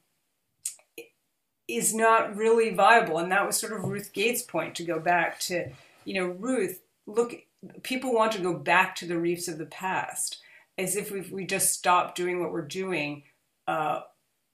is 1.69 1.95
not 1.95 2.37
really 2.37 2.71
viable. 2.71 3.19
And 3.19 3.33
that 3.33 3.47
was 3.47 3.57
sort 3.57 3.73
of 3.73 3.85
Ruth 3.85 4.13
Gates' 4.13 4.43
point 4.43 4.75
to 4.77 4.85
go 4.85 4.99
back 4.99 5.41
to, 5.41 5.71
you 6.05 6.15
know, 6.15 6.27
Ruth, 6.27 6.83
look, 7.07 7.35
people 7.83 8.13
want 8.13 8.33
to 8.33 8.43
go 8.43 8.55
back 8.55 8.95
to 8.97 9.07
the 9.07 9.19
reefs 9.19 9.49
of 9.49 9.59
the 9.59 9.67
past. 9.67 10.39
As 10.77 10.97
if 10.97 11.13
if 11.13 11.31
we 11.31 11.47
just 11.47 11.73
stop 11.73 12.15
doing 12.15 12.41
what 12.41 12.51
we're 12.51 12.67
doing, 12.67 13.23
uh, 13.69 14.01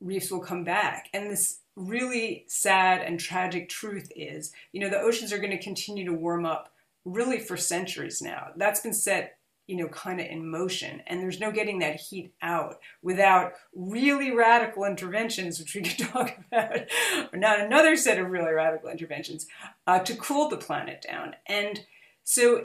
reefs 0.00 0.30
will 0.30 0.40
come 0.40 0.64
back. 0.64 1.08
And 1.14 1.30
this 1.30 1.60
really 1.76 2.44
sad 2.46 3.00
and 3.00 3.18
tragic 3.18 3.68
truth 3.68 4.10
is, 4.14 4.52
you 4.72 4.80
know, 4.80 4.90
the 4.90 5.00
oceans 5.00 5.32
are 5.32 5.38
going 5.38 5.50
to 5.50 5.62
continue 5.62 6.04
to 6.04 6.12
warm 6.12 6.44
up 6.44 6.72
really 7.06 7.38
for 7.38 7.56
centuries 7.56 8.20
now. 8.20 8.48
That's 8.56 8.80
been 8.80 8.92
set 8.92 9.38
you 9.70 9.76
know, 9.76 9.86
kind 9.86 10.20
of 10.20 10.26
in 10.26 10.50
motion. 10.50 11.00
And 11.06 11.20
there's 11.20 11.38
no 11.38 11.52
getting 11.52 11.78
that 11.78 12.00
heat 12.00 12.34
out 12.42 12.80
without 13.02 13.52
really 13.72 14.32
radical 14.32 14.82
interventions, 14.82 15.60
which 15.60 15.76
we 15.76 15.82
could 15.82 15.98
talk 16.12 16.36
about, 16.50 16.80
or 17.32 17.38
not 17.38 17.60
another 17.60 17.94
set 17.94 18.18
of 18.18 18.30
really 18.30 18.52
radical 18.52 18.90
interventions 18.90 19.46
uh, 19.86 20.00
to 20.00 20.16
cool 20.16 20.48
the 20.48 20.56
planet 20.56 21.06
down. 21.08 21.36
And 21.46 21.84
so 22.24 22.64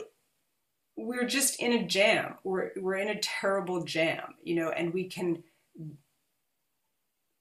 we're 0.96 1.26
just 1.26 1.60
in 1.60 1.72
a 1.72 1.86
jam. 1.86 2.34
We're, 2.42 2.70
we're 2.76 2.96
in 2.96 3.08
a 3.08 3.20
terrible 3.20 3.84
jam, 3.84 4.34
you 4.42 4.56
know, 4.56 4.70
and 4.70 4.92
we 4.92 5.04
can. 5.04 5.42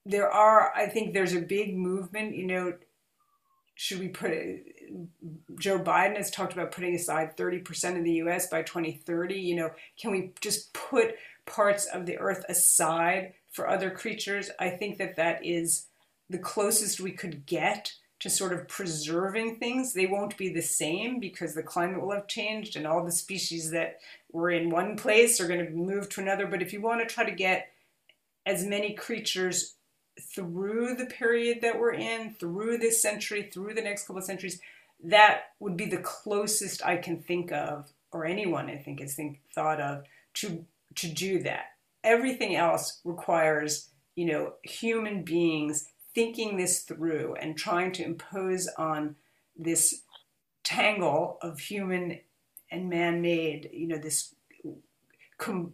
There 0.06 0.30
are, 0.30 0.72
I 0.76 0.88
think 0.88 1.14
there's 1.14 1.34
a 1.34 1.42
big 1.42 1.76
movement, 1.76 2.36
you 2.36 2.46
know, 2.46 2.74
should 3.76 4.00
we 4.00 4.08
put 4.08 4.32
it, 4.32 4.66
Joe 5.60 5.80
Biden 5.80 6.16
has 6.16 6.32
talked 6.32 6.54
about 6.54 6.72
putting 6.72 6.96
aside 6.96 7.36
30% 7.36 7.98
of 7.98 8.04
the 8.04 8.14
US 8.14 8.48
by 8.48 8.64
2030. 8.64 9.36
You 9.36 9.56
know, 9.56 9.72
can 10.00 10.12
we 10.12 10.32
just 10.42 10.74
put 10.74 11.16
parts 11.46 11.86
of 11.86 12.06
the 12.06 12.18
earth 12.18 12.46
aside 12.48 13.34
for 13.52 13.68
other 13.68 13.92
creatures? 13.92 14.50
I 14.60 14.70
think 14.70 14.98
that 14.98 15.18
that 15.18 15.46
is 15.46 15.88
the 16.30 16.38
closest 16.38 17.00
we 17.00 17.12
could 17.12 17.46
get 17.46 17.94
to 18.26 18.30
sort 18.32 18.54
of 18.54 18.68
preserving 18.68 19.58
things. 19.58 19.94
They 19.94 20.08
won't 20.08 20.36
be 20.36 20.50
the 20.50 20.64
same 20.64 21.20
because 21.20 21.54
the 21.54 21.62
climate 21.62 22.02
will 22.02 22.12
have 22.12 22.28
changed 22.28 22.76
and 22.76 22.88
all 22.88 23.06
the 23.06 23.12
species 23.12 23.70
that 23.70 24.00
were 24.32 24.50
in 24.50 24.72
one 24.72 24.98
place 24.98 25.40
are 25.40 25.48
going 25.48 25.64
to 25.64 25.72
move 25.72 26.10
to 26.10 26.22
another. 26.22 26.48
But 26.48 26.64
if 26.64 26.74
you 26.74 26.82
want 26.82 27.08
to 27.08 27.14
try 27.14 27.24
to 27.24 27.36
get 27.36 27.72
as 28.44 28.66
many 28.66 28.94
creatures 28.94 29.76
through 30.20 30.96
the 30.96 31.06
period 31.06 31.62
that 31.62 31.80
we're 31.80 31.94
in, 31.94 32.34
through 32.34 32.80
this 32.80 33.00
century, 33.00 33.48
through 33.54 33.76
the 33.76 33.84
next 33.84 34.08
couple 34.08 34.18
of 34.18 34.24
centuries, 34.24 34.60
that 35.04 35.52
would 35.60 35.78
be 35.78 35.86
the 35.86 35.98
closest 35.98 36.84
I 36.84 36.98
can 36.98 37.20
think 37.20 37.52
of, 37.52 37.92
or 38.12 38.26
anyone 38.26 38.72
I 38.72 38.78
think 38.78 39.02
has 39.02 39.14
think, 39.14 39.42
thought 39.54 39.80
of, 39.80 40.06
to 40.36 40.66
to 40.96 41.08
do 41.08 41.44
that. 41.44 41.66
Everything 42.04 42.56
else 42.56 43.02
requires, 43.04 43.90
you 44.16 44.26
know, 44.26 44.54
human 44.64 45.22
beings 45.22 45.90
thinking 46.16 46.58
this 46.58 46.80
through 46.80 47.36
and 47.36 47.58
trying 47.58 47.92
to 47.92 48.04
impose 48.04 48.68
on 48.78 49.16
this 49.56 50.02
tangle 50.64 51.38
of 51.42 51.60
human 51.60 52.20
and 52.72 52.90
man-made, 52.90 53.70
you 53.72 53.88
know, 53.88 53.98
this 53.98 54.34
com- 55.38 55.74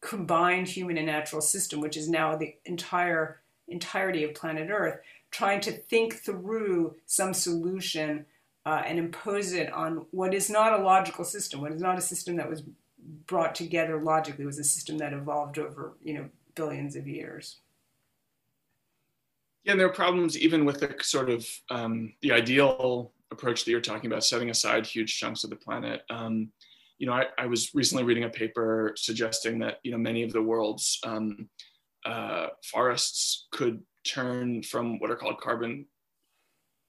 combined 0.00 0.66
human 0.66 0.96
and 0.96 1.06
natural 1.06 1.40
system, 1.40 1.80
which 1.80 1.96
is 1.96 2.08
now 2.08 2.34
the 2.36 2.56
entire 2.64 3.40
entirety 3.68 4.24
of 4.24 4.34
planet 4.34 4.68
Earth, 4.70 4.98
trying 5.30 5.60
to 5.60 5.72
think 5.72 6.14
through 6.16 6.94
some 7.06 7.32
solution 7.32 8.26
uh, 8.66 8.82
and 8.84 8.98
impose 8.98 9.52
it 9.52 9.72
on 9.72 10.06
what 10.10 10.34
is 10.34 10.50
not 10.50 10.78
a 10.78 10.82
logical 10.82 11.24
system, 11.24 11.60
what 11.60 11.72
is 11.72 11.80
not 11.80 11.98
a 11.98 12.02
system 12.02 12.36
that 12.36 12.50
was 12.50 12.62
brought 13.26 13.54
together 13.54 14.00
logically, 14.00 14.44
was 14.44 14.58
a 14.58 14.64
system 14.64 14.98
that 14.98 15.12
evolved 15.12 15.58
over 15.58 15.94
you 16.02 16.14
know 16.14 16.28
billions 16.54 16.96
of 16.96 17.06
years. 17.06 17.58
Yeah, 19.64 19.72
and 19.72 19.80
there 19.80 19.86
are 19.86 19.92
problems 19.92 20.36
even 20.38 20.64
with 20.64 20.80
the 20.80 20.94
sort 21.02 21.30
of 21.30 21.46
um, 21.70 22.14
the 22.20 22.32
ideal 22.32 23.12
approach 23.30 23.64
that 23.64 23.70
you're 23.70 23.80
talking 23.80 24.10
about, 24.10 24.24
setting 24.24 24.50
aside 24.50 24.86
huge 24.86 25.18
chunks 25.18 25.44
of 25.44 25.50
the 25.50 25.56
planet. 25.56 26.02
Um, 26.10 26.50
you 26.98 27.06
know, 27.06 27.12
I, 27.12 27.26
I, 27.38 27.46
was 27.46 27.74
recently 27.74 28.04
reading 28.04 28.24
a 28.24 28.28
paper 28.28 28.92
suggesting 28.96 29.58
that 29.60 29.78
you 29.82 29.90
know 29.90 29.98
many 29.98 30.22
of 30.22 30.32
the 30.32 30.42
world's 30.42 30.98
um, 31.04 31.48
uh, 32.04 32.48
forests 32.64 33.48
could 33.52 33.80
turn 34.04 34.62
from 34.62 34.98
what 34.98 35.10
are 35.10 35.16
called 35.16 35.40
carbon 35.40 35.86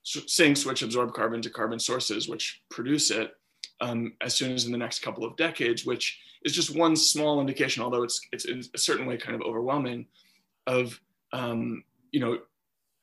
sinks, 0.04 0.66
which 0.66 0.82
absorb 0.82 1.14
carbon, 1.14 1.42
to 1.42 1.50
carbon 1.50 1.80
sources, 1.80 2.28
which 2.28 2.62
produce 2.70 3.10
it 3.10 3.32
um, 3.82 4.14
as 4.22 4.34
soon 4.34 4.52
as 4.52 4.66
in 4.66 4.72
the 4.72 4.78
next 4.78 5.02
couple 5.02 5.24
of 5.24 5.36
decades, 5.38 5.86
which 5.86 6.20
is 6.44 6.54
just 6.54 6.76
one 6.76 6.96
small 6.96 7.40
indication, 7.40 7.84
although 7.84 8.04
it's, 8.04 8.20
it's 8.32 8.46
in 8.46 8.62
a 8.74 8.78
certain 8.78 9.06
way 9.06 9.18
kind 9.18 9.36
of 9.36 9.42
overwhelming, 9.42 10.06
of 10.68 11.00
um, 11.32 11.84
you 12.12 12.20
know 12.20 12.40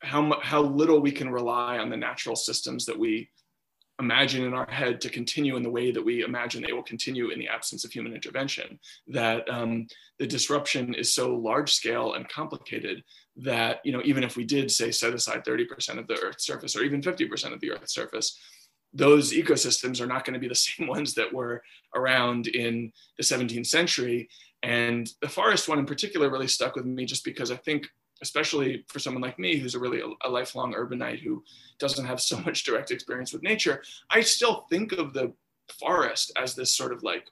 how 0.03 0.41
how 0.41 0.63
little 0.63 1.01
we 1.01 1.13
can 1.13 1.31
rely 1.31 1.79
on 1.79 1.91
the 1.91 1.97
natural 1.97 2.37
systems 2.37 2.87
that 2.87 2.99
we 2.99 3.31
imagine 4.01 4.45
in 4.45 4.55
our 4.55 4.69
head 4.71 5.01
to 5.03 5.11
continue 5.11 5.57
in 5.57 5.63
the 5.63 5.71
way 5.71 5.91
that 5.93 6.03
we 6.03 6.25
imagine 6.25 6.63
they 6.63 6.73
will 6.73 6.83
continue 6.83 7.29
in 7.31 7.39
the 7.39 7.49
absence 7.49 7.85
of 7.85 7.93
human 7.93 8.15
intervention. 8.15 8.81
That 9.09 9.49
um, 9.49 9.87
the 10.19 10.27
disruption 10.27 10.95
is 10.95 11.15
so 11.15 11.37
large 11.37 11.73
scale 11.73 12.15
and 12.15 12.29
complicated 12.29 13.05
that 13.37 13.81
you 13.85 13.93
know 13.93 14.03
even 14.05 14.25
if 14.25 14.37
we 14.37 14.45
did 14.45 14.71
say 14.71 14.91
set 14.91 15.15
aside 15.15 15.45
30% 15.45 15.99
of 15.99 16.07
the 16.09 16.19
Earth's 16.19 16.47
surface 16.47 16.75
or 16.75 16.83
even 16.83 17.03
50% 17.03 17.53
of 17.53 17.61
the 17.61 17.71
Earth's 17.71 17.95
surface, 17.95 18.39
those 18.93 19.33
ecosystems 19.33 20.01
are 20.01 20.07
not 20.07 20.25
going 20.25 20.35
to 20.35 20.41
be 20.41 20.49
the 20.49 20.55
same 20.67 20.89
ones 20.89 21.15
that 21.15 21.33
were 21.33 21.63
around 21.95 22.47
in 22.49 22.93
the 23.19 23.23
17th 23.23 23.67
century. 23.67 24.29
And 24.63 25.11
the 25.23 25.29
forest 25.29 25.69
one 25.69 25.79
in 25.79 25.87
particular 25.87 26.31
really 26.31 26.49
stuck 26.49 26.75
with 26.75 26.85
me 26.85 27.07
just 27.07 27.25
because 27.25 27.51
I 27.51 27.57
think 27.57 27.87
especially 28.22 28.85
for 28.88 28.98
someone 28.98 29.22
like 29.22 29.38
me 29.38 29.56
who's 29.56 29.74
a 29.74 29.78
really 29.78 30.02
a, 30.24 30.28
lifelong 30.28 30.74
urbanite 30.74 31.20
who 31.20 31.42
doesn't 31.78 32.06
have 32.06 32.20
so 32.20 32.38
much 32.46 32.64
direct 32.64 32.90
experience 32.90 33.33
with 33.33 33.42
nature 33.42 33.83
i 34.11 34.20
still 34.20 34.66
think 34.70 34.92
of 34.92 35.12
the 35.12 35.33
forest 35.78 36.33
as 36.37 36.54
this 36.54 36.72
sort 36.72 36.92
of 36.92 37.02
like 37.02 37.26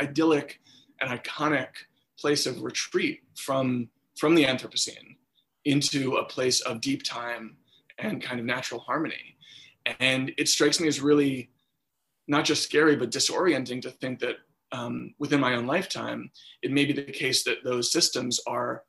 idyllic 0.00 0.60
and 1.00 1.10
iconic 1.10 1.68
place 2.18 2.46
of 2.46 2.62
retreat 2.62 3.20
from 3.36 3.88
from 4.16 4.34
the 4.34 4.44
anthropocene 4.44 5.16
into 5.64 6.16
a 6.16 6.24
place 6.24 6.60
of 6.60 6.80
deep 6.80 7.02
time 7.02 7.56
and 7.98 8.22
kind 8.22 8.38
of 8.38 8.46
natural 8.46 8.80
harmony. 8.80 9.36
And 10.00 10.32
it 10.38 10.48
strikes 10.48 10.80
me 10.80 10.88
as 10.88 11.00
really 11.00 11.50
not 12.26 12.44
just 12.44 12.62
scary 12.62 12.96
but 12.96 13.10
disorienting 13.10 13.82
to 13.82 13.90
think 13.90 14.20
that 14.20 14.36
um, 14.72 15.14
within 15.18 15.40
my 15.40 15.54
own 15.54 15.66
lifetime 15.66 16.30
it 16.62 16.72
may 16.72 16.84
be 16.84 16.92
the 16.92 17.04
case 17.04 17.44
that 17.44 17.58
those 17.64 17.92
systems 17.92 18.40
are 18.46 18.82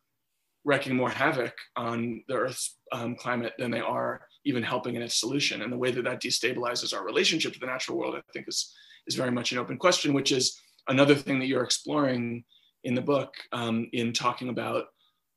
wreaking 0.65 0.95
more 0.95 1.09
havoc 1.09 1.53
on 1.75 2.23
the 2.27 2.33
Earth's 2.33 2.77
um, 2.91 3.15
climate 3.15 3.53
than 3.57 3.71
they 3.71 3.79
are 3.79 4.21
even 4.43 4.63
helping 4.63 4.95
in 4.95 5.01
its 5.01 5.19
solution. 5.19 5.61
And 5.61 5.71
the 5.71 5.77
way 5.77 5.91
that 5.91 6.03
that 6.03 6.21
destabilizes 6.21 6.93
our 6.93 7.05
relationship 7.05 7.53
to 7.53 7.59
the 7.59 7.67
natural 7.67 7.97
world, 7.97 8.15
I 8.15 8.21
think, 8.33 8.47
is 8.47 8.73
is 9.07 9.15
very 9.15 9.31
much 9.31 9.51
an 9.51 9.59
open 9.59 9.77
question, 9.77 10.13
which 10.13 10.31
is 10.31 10.59
another 10.87 11.15
thing 11.15 11.39
that 11.39 11.45
you're 11.45 11.63
exploring 11.63 12.43
in 12.83 12.95
the 12.95 13.01
book 13.01 13.35
um, 13.51 13.87
in 13.93 14.11
talking 14.11 14.49
about 14.49 14.85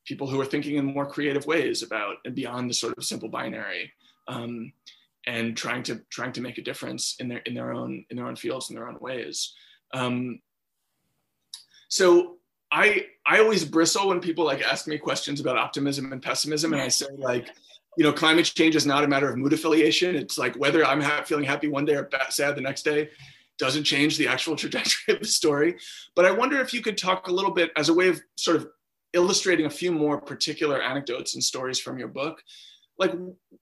people 0.06 0.26
who 0.26 0.40
are 0.40 0.46
thinking 0.46 0.76
in 0.76 0.86
more 0.86 1.06
creative 1.06 1.46
ways 1.46 1.82
about 1.82 2.16
and 2.24 2.34
beyond 2.34 2.68
the 2.68 2.74
sort 2.74 2.96
of 2.96 3.04
simple 3.04 3.28
binary. 3.28 3.92
Um, 4.26 4.72
and 5.26 5.56
trying 5.56 5.82
to 5.82 6.00
trying 6.10 6.32
to 6.32 6.40
make 6.40 6.56
a 6.56 6.62
difference 6.62 7.16
in 7.20 7.28
their 7.28 7.38
in 7.40 7.54
their 7.54 7.72
own 7.72 8.04
in 8.08 8.16
their 8.16 8.26
own 8.26 8.36
fields 8.36 8.70
in 8.70 8.76
their 8.76 8.88
own 8.88 8.98
ways. 9.00 9.54
Um, 9.92 10.40
so 11.88 12.36
I 12.70 13.06
I 13.28 13.40
always 13.40 13.62
bristle 13.62 14.08
when 14.08 14.20
people 14.20 14.46
like 14.46 14.62
ask 14.62 14.86
me 14.86 14.96
questions 14.96 15.38
about 15.38 15.58
optimism 15.58 16.12
and 16.12 16.22
pessimism, 16.22 16.72
and 16.72 16.80
I 16.80 16.88
say 16.88 17.06
like, 17.18 17.50
you 17.98 18.04
know, 18.04 18.12
climate 18.12 18.46
change 18.46 18.74
is 18.74 18.86
not 18.86 19.04
a 19.04 19.08
matter 19.08 19.28
of 19.28 19.36
mood 19.36 19.52
affiliation. 19.52 20.16
It's 20.16 20.38
like 20.38 20.56
whether 20.56 20.82
I'm 20.82 21.02
ha- 21.02 21.24
feeling 21.24 21.44
happy 21.44 21.68
one 21.68 21.84
day 21.84 21.96
or 21.96 22.08
sad 22.30 22.56
the 22.56 22.62
next 22.62 22.84
day 22.84 23.10
doesn't 23.58 23.84
change 23.84 24.16
the 24.16 24.28
actual 24.28 24.56
trajectory 24.62 25.14
of 25.14 25.20
the 25.20 25.26
story. 25.26 25.76
But 26.16 26.24
I 26.24 26.30
wonder 26.30 26.58
if 26.60 26.72
you 26.72 26.80
could 26.80 26.96
talk 26.96 27.28
a 27.28 27.32
little 27.32 27.50
bit 27.50 27.70
as 27.76 27.90
a 27.90 27.94
way 27.94 28.08
of 28.08 28.18
sort 28.36 28.56
of 28.56 28.68
illustrating 29.12 29.66
a 29.66 29.70
few 29.70 29.92
more 29.92 30.20
particular 30.20 30.80
anecdotes 30.80 31.34
and 31.34 31.44
stories 31.44 31.78
from 31.78 31.98
your 31.98 32.08
book. 32.08 32.42
Like 32.98 33.12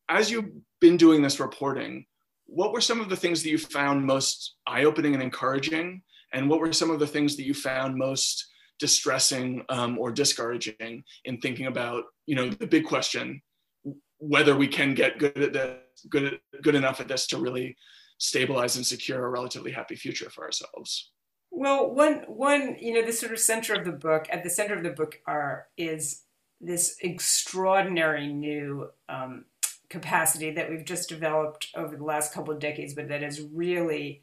as 0.09 0.31
you've 0.31 0.51
been 0.81 0.97
doing 0.97 1.23
this 1.23 1.41
reporting, 1.41 2.07
what 2.47 2.73
were 2.73 2.81
some 2.81 3.01
of 3.01 3.09
the 3.09 3.17
things 3.17 3.43
that 3.43 3.51
you 3.51 3.59
found 3.59 4.05
most 4.05 4.55
eye-opening 4.67 5.15
and 5.15 5.23
encouraging? 5.23 6.03
And 6.33 6.49
what 6.49 6.61
were 6.61 6.73
some 6.73 6.91
of 6.91 7.01
the 7.01 7.07
things 7.07 7.37
that 7.37 7.47
you 7.47 7.55
found 7.55 7.97
most 7.97 8.47
distressing 8.79 9.65
um, 9.69 9.99
or 9.99 10.11
discouraging 10.11 11.03
in 11.25 11.41
thinking 11.41 11.67
about 11.67 12.05
you 12.27 12.35
know 12.35 12.49
the 12.49 12.67
big 12.67 12.85
question 12.85 13.41
whether 14.19 14.57
we 14.57 14.67
can 14.67 14.95
get 14.95 15.19
good 15.19 15.37
at 15.39 15.53
this 15.53 15.77
good 16.11 16.39
good 16.63 16.75
enough 16.75 17.01
at 17.01 17.09
this 17.09 17.27
to 17.27 17.39
really 17.39 17.77
stabilize 18.19 18.77
and 18.77 18.87
secure 18.87 19.25
a 19.25 19.31
relatively 19.31 19.71
happy 19.71 19.95
future 19.95 20.31
for 20.31 20.45
ourselves. 20.45 21.13
Well 21.51 21.95
one 21.95 22.25
one 22.27 22.77
you 22.81 22.95
know 22.95 23.05
the 23.05 23.13
sort 23.13 23.33
of 23.33 23.39
center 23.39 23.75
of 23.75 23.85
the 23.85 23.93
book 23.93 24.27
at 24.31 24.43
the 24.43 24.51
center 24.51 24.75
of 24.75 24.83
the 24.83 24.91
book 24.91 25.21
are 25.27 25.67
is 25.77 26.23
this 26.61 26.97
extraordinary 27.01 28.33
new 28.33 28.89
um, 29.09 29.45
capacity 29.89 30.51
that 30.53 30.69
we've 30.69 30.85
just 30.85 31.09
developed 31.09 31.69
over 31.77 31.97
the 31.97 32.05
last 32.05 32.33
couple 32.33 32.53
of 32.53 32.61
decades 32.61 32.95
but 32.95 33.09
that 33.09 33.23
has 33.23 33.41
really 33.53 34.23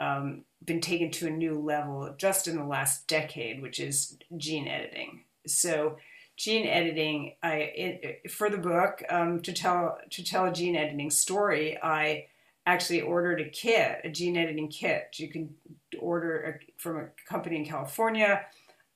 um, 0.00 0.44
been 0.64 0.80
taken 0.80 1.10
to 1.10 1.26
a 1.26 1.30
new 1.30 1.58
level 1.58 2.14
just 2.18 2.48
in 2.48 2.56
the 2.56 2.64
last 2.64 3.06
decade, 3.06 3.62
which 3.62 3.78
is 3.78 4.18
gene 4.36 4.66
editing. 4.66 5.24
So, 5.46 5.96
gene 6.36 6.66
editing, 6.66 7.34
I 7.42 7.54
it, 7.54 8.30
for 8.30 8.48
the 8.48 8.58
book 8.58 9.02
um, 9.10 9.40
to 9.42 9.52
tell 9.52 9.98
to 10.10 10.24
tell 10.24 10.46
a 10.46 10.52
gene 10.52 10.76
editing 10.76 11.10
story, 11.10 11.78
I 11.82 12.26
actually 12.66 13.00
ordered 13.00 13.40
a 13.40 13.48
kit, 13.48 14.00
a 14.04 14.10
gene 14.10 14.36
editing 14.36 14.68
kit. 14.68 15.16
You 15.16 15.28
can 15.28 15.54
order 15.98 16.60
a, 16.60 16.80
from 16.80 16.96
a 16.96 17.06
company 17.28 17.56
in 17.56 17.64
California, 17.64 18.46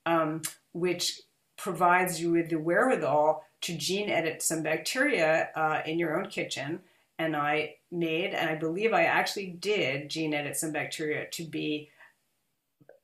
um, 0.07 0.43
which 0.73 1.21
provides 1.57 2.21
you 2.21 2.33
with 2.33 2.51
the 2.51 2.59
wherewithal 2.59 3.45
to 3.63 3.77
gene 3.77 4.11
edit 4.11 4.43
some 4.43 4.63
bacteria 4.63 5.49
uh, 5.55 5.81
in 5.87 5.99
your 5.99 6.19
own 6.19 6.29
kitchen. 6.29 6.81
And 7.19 7.37
I 7.37 7.77
made, 7.93 8.35
and 8.35 8.51
I 8.51 8.57
believe 8.57 8.93
I 8.93 9.05
actually 9.05 9.51
did 9.51 10.11
gene 10.11 10.35
edit 10.35 10.57
some 10.57 10.73
bacteria 10.73 11.27
to 11.31 11.45
be 11.45 11.91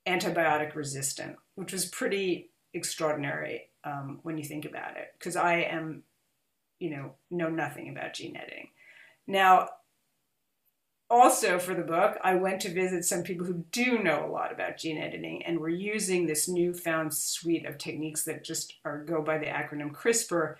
antibiotic 0.06 0.74
resistant, 0.74 1.36
which 1.54 1.72
was 1.72 1.86
pretty 1.86 2.50
extraordinary 2.74 3.68
um, 3.84 4.18
when 4.22 4.36
you 4.36 4.44
think 4.44 4.64
about 4.64 4.96
it, 4.96 5.14
because 5.18 5.36
I 5.36 5.58
am, 5.58 6.02
you 6.78 6.90
know, 6.90 7.12
know 7.30 7.48
nothing 7.48 7.88
about 7.88 8.14
gene 8.14 8.36
editing. 8.36 8.68
Now, 9.26 9.68
also 11.08 11.58
for 11.58 11.74
the 11.74 11.82
book, 11.82 12.18
I 12.22 12.34
went 12.34 12.60
to 12.62 12.72
visit 12.72 13.04
some 13.04 13.22
people 13.22 13.46
who 13.46 13.64
do 13.72 13.98
know 13.98 14.24
a 14.24 14.30
lot 14.30 14.52
about 14.52 14.78
gene 14.78 14.98
editing, 14.98 15.44
and 15.44 15.58
we're 15.58 15.68
using 15.68 16.26
this 16.26 16.48
newfound 16.48 17.14
suite 17.14 17.66
of 17.66 17.78
techniques 17.78 18.24
that 18.24 18.44
just 18.44 18.74
are 18.84 19.04
go 19.04 19.22
by 19.22 19.38
the 19.38 19.46
acronym 19.46 19.92
CRISPR 19.92 20.56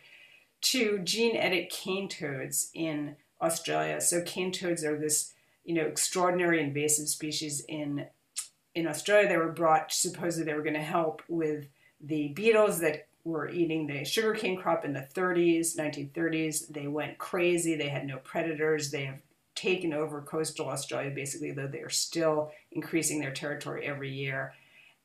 to 0.63 0.99
gene 1.01 1.37
edit 1.37 1.71
cane 1.71 2.09
toads 2.09 2.71
in 2.75 3.17
Australia. 3.43 4.01
So 4.01 4.23
cane 4.23 4.53
toads 4.53 4.85
are 4.85 4.99
this, 4.99 5.33
you 5.65 5.75
know, 5.75 5.87
extraordinary 5.87 6.61
invasive 6.63 7.09
species 7.09 7.65
in 7.69 8.07
in 8.75 8.87
Australia. 8.87 9.29
They 9.29 9.37
were 9.37 9.53
brought 9.53 9.93
supposedly 9.93 10.45
they 10.45 10.57
were 10.57 10.63
going 10.63 10.75
to 10.75 10.81
help 10.81 11.23
with 11.29 11.67
the 12.01 12.29
beetles 12.29 12.81
that 12.81 13.09
were 13.25 13.49
eating 13.49 13.87
the 13.87 14.05
sugarcane 14.05 14.57
crop 14.57 14.85
in 14.85 14.93
the 14.93 15.07
30s, 15.15 15.77
1930s. 15.77 16.69
They 16.69 16.87
went 16.87 17.19
crazy. 17.19 17.75
They 17.75 17.89
had 17.89 18.07
no 18.07 18.19
predators. 18.19 18.91
They 18.91 19.05
have 19.05 19.21
taken 19.55 19.93
over 19.93 20.23
coastal 20.23 20.69
Australia 20.69 21.11
basically, 21.11 21.51
though 21.51 21.67
they 21.67 21.81
are 21.81 21.91
still 21.91 22.51
increasing 22.73 23.21
their 23.21 23.33
territory 23.33 23.87
every 23.87 24.11
year. 24.11 24.55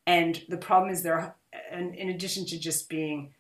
And 0.08 0.42
the 0.48 0.58
problem 0.58 0.92
is 0.92 1.04
they're, 1.04 1.36
in 1.72 2.10
addition 2.10 2.46
to 2.46 2.60
just 2.60 2.88
being 2.88 3.34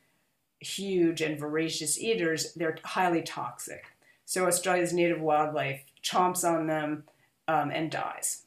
huge 0.60 1.22
and 1.22 1.40
voracious 1.40 2.00
eaters, 2.00 2.54
they're 2.54 2.78
highly 2.84 3.22
toxic. 3.22 3.86
So 4.26 4.48
Australia's 4.48 4.94
native 4.94 5.22
wildlife 5.22 5.82
chomps 6.04 6.44
on 6.44 6.68
them 6.68 7.04
um, 7.48 7.72
and 7.72 7.92
dies. 7.92 8.44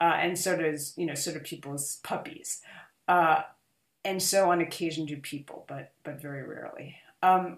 Uh, 0.00 0.14
and 0.16 0.38
so 0.38 0.56
does, 0.56 0.94
you 0.96 1.06
know, 1.06 1.14
so 1.14 1.32
do 1.32 1.38
people's 1.38 2.00
puppies. 2.02 2.60
Uh, 3.06 3.42
and 4.04 4.20
so 4.20 4.50
on 4.50 4.60
occasion 4.60 5.06
do 5.06 5.16
people, 5.16 5.64
but, 5.68 5.92
but 6.02 6.20
very 6.20 6.42
rarely. 6.42 6.96
Um, 7.22 7.56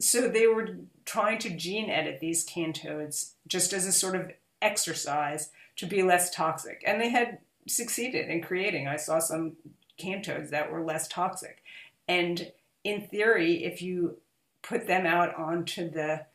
so 0.00 0.28
they 0.28 0.46
were 0.46 0.76
trying 1.04 1.38
to 1.38 1.50
gene 1.50 1.90
edit 1.90 2.20
these 2.20 2.44
cane 2.44 2.72
toads 2.72 3.34
just 3.48 3.72
as 3.72 3.86
a 3.86 3.92
sort 3.92 4.14
of 4.14 4.30
exercise 4.62 5.50
to 5.76 5.86
be 5.86 6.02
less 6.02 6.30
toxic. 6.30 6.82
And 6.86 7.00
they 7.00 7.08
had 7.08 7.38
succeeded 7.66 8.28
in 8.28 8.42
creating. 8.42 8.86
I 8.86 8.96
saw 8.96 9.18
some 9.18 9.56
cane 9.96 10.22
toads 10.22 10.50
that 10.50 10.70
were 10.70 10.84
less 10.84 11.08
toxic. 11.08 11.62
And 12.06 12.52
in 12.84 13.02
theory, 13.02 13.64
if 13.64 13.82
you 13.82 14.18
put 14.62 14.86
them 14.86 15.06
out 15.06 15.34
onto 15.34 15.90
the 15.90 16.26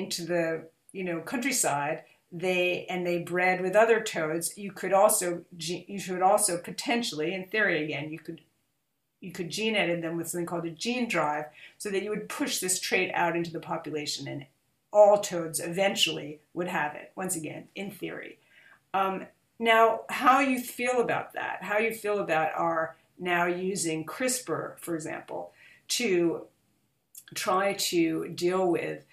into 0.00 0.24
the 0.24 0.66
you 0.92 1.04
know 1.04 1.20
countryside, 1.20 2.02
they 2.32 2.86
and 2.88 3.06
they 3.06 3.18
bred 3.18 3.60
with 3.60 3.76
other 3.76 4.00
toads, 4.00 4.56
you 4.56 4.72
could 4.72 4.92
also 4.92 5.42
you 5.58 5.98
should 5.98 6.22
also 6.22 6.58
potentially, 6.58 7.34
in 7.34 7.44
theory 7.46 7.84
again, 7.84 8.10
you 8.10 8.18
could 8.18 8.40
you 9.20 9.32
could 9.32 9.50
gene 9.50 9.76
edit 9.76 10.00
them 10.00 10.16
with 10.16 10.28
something 10.28 10.46
called 10.46 10.64
a 10.64 10.70
gene 10.70 11.08
drive 11.08 11.44
so 11.76 11.90
that 11.90 12.02
you 12.02 12.10
would 12.10 12.28
push 12.28 12.58
this 12.58 12.80
trait 12.80 13.10
out 13.14 13.36
into 13.36 13.52
the 13.52 13.60
population 13.60 14.26
and 14.26 14.46
all 14.92 15.20
toads 15.20 15.60
eventually 15.60 16.40
would 16.54 16.66
have 16.66 16.94
it 16.94 17.12
once 17.14 17.36
again 17.36 17.68
in 17.74 17.90
theory. 17.90 18.38
Um, 18.94 19.26
now 19.60 20.00
how 20.08 20.40
you 20.40 20.58
feel 20.58 21.00
about 21.00 21.34
that 21.34 21.58
how 21.62 21.78
you 21.78 21.92
feel 21.92 22.18
about 22.18 22.50
our 22.56 22.96
now 23.18 23.44
using 23.44 24.04
crispr 24.04 24.76
for 24.78 24.94
example 24.96 25.52
to 25.86 26.46
try 27.34 27.74
to 27.74 28.28
deal 28.28 28.68
with 28.68 29.04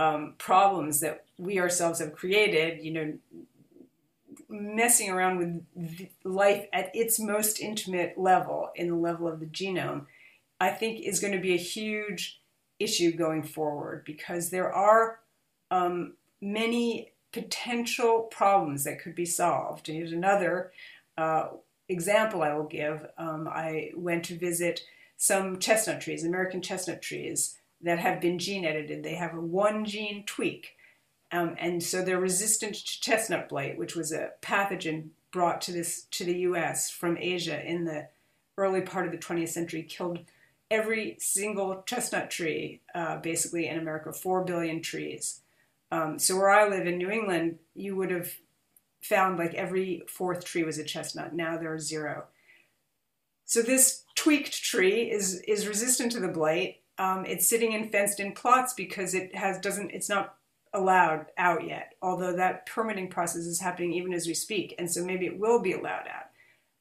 um, 0.00 0.34
problems 0.38 1.00
that 1.00 1.24
we 1.38 1.60
ourselves 1.60 2.00
have 2.00 2.12
created 2.12 2.82
you 2.84 2.90
know 2.90 3.12
messing 4.50 5.10
around 5.10 5.38
with 5.38 6.08
life 6.24 6.66
at 6.72 6.94
its 6.94 7.18
most 7.20 7.60
intimate 7.60 8.18
level, 8.18 8.70
in 8.74 8.88
the 8.88 8.96
level 8.96 9.28
of 9.28 9.40
the 9.40 9.46
genome, 9.46 10.06
I 10.60 10.70
think 10.70 11.00
is 11.00 11.20
going 11.20 11.32
to 11.32 11.40
be 11.40 11.54
a 11.54 11.58
huge 11.58 12.40
issue 12.78 13.12
going 13.12 13.42
forward 13.42 14.04
because 14.04 14.50
there 14.50 14.72
are 14.72 15.20
um, 15.70 16.14
many 16.40 17.12
potential 17.32 18.22
problems 18.22 18.84
that 18.84 19.00
could 19.00 19.14
be 19.14 19.26
solved. 19.26 19.86
Here's 19.86 20.12
another 20.12 20.72
uh, 21.16 21.48
example 21.88 22.42
I 22.42 22.54
will 22.54 22.64
give. 22.64 23.06
Um, 23.18 23.48
I 23.48 23.92
went 23.94 24.24
to 24.26 24.38
visit 24.38 24.80
some 25.16 25.58
chestnut 25.58 26.00
trees, 26.00 26.24
American 26.24 26.62
chestnut 26.62 27.02
trees, 27.02 27.59
that 27.82 27.98
have 27.98 28.20
been 28.20 28.38
gene 28.38 28.64
edited. 28.64 29.02
They 29.02 29.14
have 29.14 29.34
a 29.34 29.40
one 29.40 29.84
gene 29.84 30.24
tweak 30.26 30.76
um, 31.32 31.54
and 31.58 31.82
so 31.82 32.02
they're 32.02 32.20
resistant 32.20 32.74
to 32.74 33.00
chestnut 33.00 33.48
blight, 33.48 33.78
which 33.78 33.94
was 33.94 34.12
a 34.12 34.30
pathogen 34.42 35.10
brought 35.30 35.60
to 35.62 35.72
this 35.72 36.06
to 36.10 36.24
the 36.24 36.40
U.S. 36.40 36.90
from 36.90 37.16
Asia 37.16 37.64
in 37.64 37.84
the 37.84 38.08
early 38.56 38.80
part 38.80 39.06
of 39.06 39.12
the 39.12 39.18
20th 39.18 39.50
century, 39.50 39.82
killed 39.82 40.18
every 40.70 41.16
single 41.20 41.82
chestnut 41.86 42.30
tree 42.30 42.80
uh, 42.94 43.18
basically 43.18 43.68
in 43.68 43.78
America, 43.78 44.12
four 44.12 44.44
billion 44.44 44.82
trees. 44.82 45.40
Um, 45.92 46.18
so 46.18 46.36
where 46.36 46.50
I 46.50 46.68
live 46.68 46.86
in 46.86 46.98
New 46.98 47.10
England, 47.10 47.58
you 47.74 47.96
would 47.96 48.10
have 48.10 48.32
found 49.00 49.38
like 49.38 49.54
every 49.54 50.02
fourth 50.08 50.44
tree 50.44 50.64
was 50.64 50.78
a 50.78 50.84
chestnut. 50.84 51.32
Now 51.32 51.58
there 51.58 51.72
are 51.72 51.78
zero. 51.78 52.24
So 53.44 53.62
this 53.62 54.04
tweaked 54.14 54.62
tree 54.62 55.10
is 55.10 55.40
is 55.42 55.66
resistant 55.66 56.12
to 56.12 56.20
the 56.20 56.28
blight. 56.28 56.79
Um, 57.00 57.24
it's 57.24 57.48
sitting 57.48 57.72
in 57.72 57.88
fenced 57.88 58.20
in 58.20 58.32
plots 58.32 58.74
because 58.74 59.14
it 59.14 59.34
has 59.34 59.58
doesn't 59.58 59.90
it's 59.90 60.10
not 60.10 60.34
allowed 60.74 61.26
out 61.38 61.66
yet, 61.66 61.94
although 62.02 62.36
that 62.36 62.66
permitting 62.66 63.08
process 63.08 63.46
is 63.46 63.58
happening 63.58 63.94
even 63.94 64.12
as 64.12 64.26
we 64.26 64.34
speak. 64.34 64.74
And 64.78 64.88
so 64.88 65.02
maybe 65.02 65.24
it 65.24 65.40
will 65.40 65.62
be 65.62 65.72
allowed 65.72 66.06
out. 66.06 66.26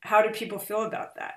How 0.01 0.21
do 0.21 0.29
people 0.29 0.59
feel 0.59 0.83
about 0.83 1.15
that? 1.15 1.35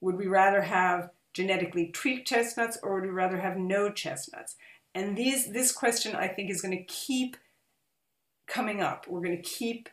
Would 0.00 0.16
we 0.16 0.26
rather 0.26 0.62
have 0.62 1.10
genetically 1.32 1.92
tweaked 1.92 2.26
chestnuts 2.26 2.76
or 2.82 2.94
would 2.94 3.04
we 3.04 3.10
rather 3.10 3.38
have 3.38 3.56
no 3.56 3.88
chestnuts? 3.88 4.56
And 4.96 5.16
these, 5.16 5.52
this 5.52 5.70
question, 5.70 6.16
I 6.16 6.26
think, 6.26 6.50
is 6.50 6.60
going 6.60 6.76
to 6.76 6.84
keep 6.84 7.36
coming 8.48 8.82
up. 8.82 9.06
We're 9.08 9.22
going 9.22 9.36
to 9.36 9.48
keep 9.48 9.88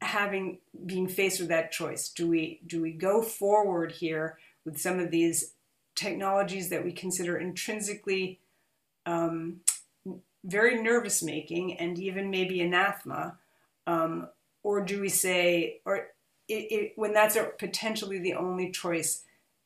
having 0.00 0.58
being 0.86 1.08
faced 1.08 1.40
with 1.40 1.48
that 1.48 1.72
choice. 1.72 2.08
Do 2.08 2.28
we 2.28 2.60
do 2.66 2.80
we 2.80 2.92
go 2.92 3.20
forward 3.20 3.92
here 3.92 4.38
with 4.64 4.78
some 4.78 5.00
of 5.00 5.10
these 5.10 5.53
technologies 5.94 6.68
that 6.70 6.84
we 6.84 6.92
consider 6.92 7.36
intrinsically 7.36 8.40
um, 9.06 9.60
very 10.44 10.82
nervous 10.82 11.22
making 11.22 11.78
and 11.78 11.98
even 11.98 12.30
maybe 12.30 12.60
anathema? 12.60 13.38
Um, 13.86 14.28
or 14.62 14.80
do 14.80 15.00
we 15.00 15.08
say, 15.08 15.80
or 15.84 16.08
it, 16.48 16.72
it, 16.72 16.92
when 16.96 17.12
that's 17.12 17.36
potentially 17.58 18.18
the 18.18 18.34
only 18.34 18.70
choice 18.70 19.22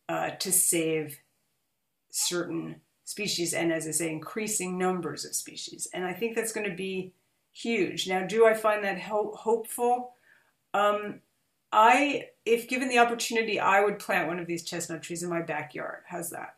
uh, 0.08 0.30
to 0.30 0.52
save 0.52 1.18
certain 2.10 2.80
species 3.04 3.54
and, 3.54 3.72
as 3.72 3.86
I 3.86 3.92
say, 3.92 4.10
increasing 4.10 4.76
numbers 4.76 5.24
of 5.24 5.34
species? 5.34 5.88
And 5.94 6.04
I 6.04 6.12
think 6.12 6.34
that's 6.34 6.52
going 6.52 6.68
to 6.68 6.76
be 6.76 7.12
huge. 7.52 8.08
Now, 8.08 8.26
do 8.26 8.46
I 8.46 8.54
find 8.54 8.84
that 8.84 9.00
ho- 9.00 9.34
hopeful? 9.36 10.12
Um, 10.74 11.20
I, 11.72 12.28
if 12.48 12.68
given 12.68 12.88
the 12.88 12.98
opportunity, 12.98 13.60
I 13.60 13.82
would 13.82 13.98
plant 13.98 14.28
one 14.28 14.38
of 14.38 14.46
these 14.46 14.62
chestnut 14.62 15.02
trees 15.02 15.22
in 15.22 15.30
my 15.30 15.42
backyard. 15.42 16.02
How's 16.06 16.30
that? 16.30 16.56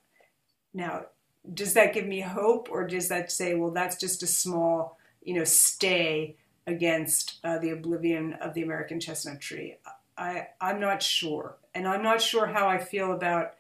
Now, 0.73 1.07
does 1.53 1.75
that 1.75 1.95
give 1.95 2.07
me 2.07 2.21
hope 2.21 2.69
or 2.71 2.87
does 2.87 3.09
that 3.09 3.33
say 3.33 3.55
well 3.55 3.71
that's 3.71 3.97
just 3.97 4.23
a 4.23 4.27
small 4.27 4.99
you 5.23 5.35
know 5.35 5.45
stay 5.45 6.37
against 6.67 7.39
uh, 7.45 7.59
the 7.59 7.71
oblivion 7.71 8.35
of 8.35 8.55
the 8.55 8.63
american 8.63 9.01
chestnut 9.01 9.41
tree 9.41 9.77
i 10.19 10.47
i'm 10.61 10.81
not 10.81 11.03
sure 11.03 11.57
and 11.75 11.89
i'm 11.89 12.03
not 12.03 12.21
sure 12.21 12.47
how 12.47 12.69
i 12.69 12.79
feel 12.79 13.13
about 13.13 13.55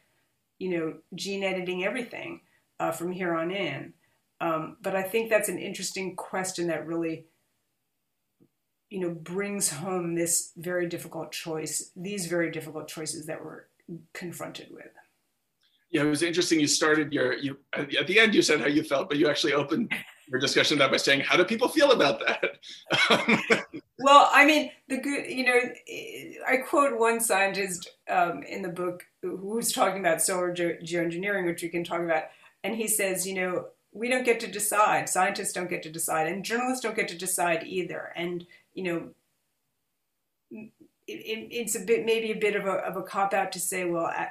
you 0.58 0.70
know 0.70 0.94
gene 1.14 1.42
editing 1.42 1.84
everything 1.84 2.40
uh, 2.78 2.90
from 2.90 3.12
here 3.12 3.34
on 3.34 3.50
in 3.50 3.92
um, 4.40 4.76
but 4.82 4.94
i 4.94 5.02
think 5.02 5.30
that's 5.30 5.48
an 5.48 5.58
interesting 5.58 6.14
question 6.16 6.66
that 6.66 6.86
really 6.86 7.24
you 8.90 9.00
know 9.00 9.10
brings 9.10 9.70
home 9.70 10.14
this 10.14 10.52
very 10.56 10.86
difficult 10.86 11.32
choice 11.32 11.90
these 11.96 12.26
very 12.26 12.50
difficult 12.50 12.88
choices 12.88 13.26
that 13.26 13.42
we're 13.42 13.64
confronted 14.12 14.68
with 14.70 14.90
yeah, 15.90 16.02
it 16.02 16.06
was 16.06 16.22
interesting. 16.22 16.60
You 16.60 16.68
started 16.68 17.12
your 17.12 17.32
you 17.32 17.58
at 17.72 18.06
the 18.06 18.20
end. 18.20 18.32
You 18.32 18.42
said 18.42 18.60
how 18.60 18.68
you 18.68 18.84
felt, 18.84 19.08
but 19.08 19.18
you 19.18 19.28
actually 19.28 19.54
opened 19.54 19.92
your 20.30 20.40
discussion 20.40 20.78
that 20.78 20.90
by 20.90 20.96
saying, 20.96 21.20
how 21.20 21.36
do 21.36 21.44
people 21.44 21.68
feel 21.68 21.90
about 21.90 22.20
that? 22.20 23.66
well, 23.98 24.30
I 24.32 24.46
mean, 24.46 24.70
the 24.88 24.98
good, 24.98 25.26
you 25.26 25.44
know, 25.44 25.60
I 26.48 26.58
quote 26.58 26.98
one 26.98 27.18
scientist 27.18 27.90
um, 28.08 28.44
in 28.44 28.62
the 28.62 28.68
book 28.68 29.04
who's 29.22 29.72
talking 29.72 29.98
about 29.98 30.22
solar 30.22 30.52
ge- 30.52 30.80
geoengineering, 30.84 31.46
which 31.46 31.62
we 31.62 31.68
can 31.68 31.82
talk 31.82 32.00
about, 32.00 32.24
and 32.62 32.76
he 32.76 32.86
says, 32.86 33.26
you 33.26 33.34
know, 33.34 33.66
we 33.92 34.08
don't 34.08 34.24
get 34.24 34.38
to 34.40 34.46
decide. 34.46 35.08
Scientists 35.08 35.52
don't 35.52 35.68
get 35.68 35.82
to 35.82 35.90
decide, 35.90 36.28
and 36.28 36.44
journalists 36.44 36.84
don't 36.84 36.94
get 36.94 37.08
to 37.08 37.18
decide 37.18 37.64
either. 37.64 38.12
And 38.14 38.46
you 38.80 38.86
know, 38.86 39.08
it, 40.50 40.72
it, 41.06 41.48
it's 41.50 41.76
a 41.76 41.80
bit 41.84 42.06
maybe 42.06 42.32
a 42.32 42.40
bit 42.40 42.56
of 42.56 42.64
a 42.64 42.72
of 42.72 42.96
a 42.96 43.02
cop 43.02 43.34
out 43.34 43.52
to 43.52 43.60
say, 43.60 43.84
well, 43.84 44.06
I, 44.06 44.28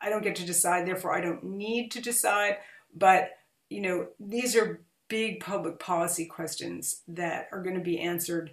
I 0.00 0.08
don't 0.08 0.24
get 0.24 0.34
to 0.36 0.44
decide, 0.44 0.86
therefore 0.86 1.14
I 1.14 1.20
don't 1.20 1.44
need 1.44 1.92
to 1.92 2.02
decide. 2.02 2.56
But 2.92 3.30
you 3.68 3.80
know, 3.80 4.08
these 4.18 4.56
are 4.56 4.82
big 5.06 5.38
public 5.38 5.78
policy 5.78 6.26
questions 6.26 7.02
that 7.06 7.48
are 7.52 7.62
going 7.62 7.76
to 7.76 7.82
be 7.82 8.00
answered 8.00 8.50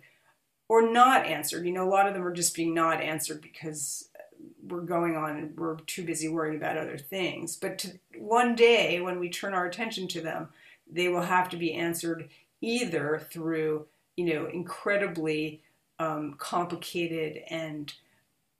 or 0.69 0.91
not 0.91 1.25
answered. 1.25 1.65
You 1.65 1.73
know, 1.73 1.87
a 1.87 1.89
lot 1.89 2.07
of 2.07 2.13
them 2.13 2.25
are 2.25 2.33
just 2.33 2.55
being 2.55 2.75
not 2.75 3.01
answered 3.01 3.41
because 3.41 4.09
we're 4.67 4.81
going 4.81 5.15
on 5.15 5.37
and 5.37 5.57
we're 5.57 5.77
too 5.77 6.03
busy 6.03 6.27
worrying 6.27 6.57
about 6.57 6.77
other 6.77 6.99
things. 6.99 7.55
But 7.55 7.79
to, 7.79 7.99
one 8.19 8.53
day, 8.53 9.01
when 9.01 9.19
we 9.19 9.29
turn 9.29 9.55
our 9.55 9.65
attention 9.65 10.07
to 10.09 10.21
them, 10.21 10.49
they 10.87 11.07
will 11.07 11.23
have 11.23 11.49
to 11.49 11.57
be 11.57 11.73
answered 11.73 12.29
either 12.61 13.25
through, 13.31 13.87
you 14.17 14.25
know, 14.25 14.47
incredibly 14.47 15.61
um, 15.99 16.35
complicated 16.37 17.43
and 17.49 17.93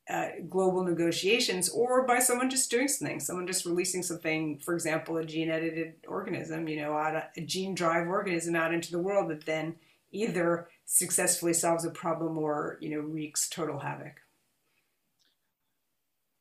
uh, 0.10 0.28
global 0.50 0.84
negotiations 0.84 1.67
or 1.70 2.06
by 2.08 2.20
someone 2.20 2.50
just 2.50 2.72
doing 2.72 2.88
something, 2.88 3.20
someone 3.20 3.46
just 3.46 3.65
releasing 3.65 4.02
something, 4.02 4.58
for 4.60 4.74
example, 4.74 5.17
a 5.17 5.26
gene 5.26 5.50
edited 5.50 5.96
organism, 6.08 6.67
you 6.70 6.78
know, 6.78 6.93
a 6.93 7.41
gene 7.41 7.76
drive 7.76 8.08
organism 8.08 8.56
out 8.56 8.74
into 8.74 8.91
the 8.91 9.00
world 9.00 9.30
that 9.30 9.46
then 9.46 9.76
either 10.12 10.70
successfully 10.86 11.54
solves 11.54 11.84
a 11.84 11.89
problem 11.89 12.38
or, 12.38 12.78
you 12.80 12.89
know, 12.89 13.00
wreaks 13.00 13.50
total 13.50 13.80
havoc. 13.80 14.22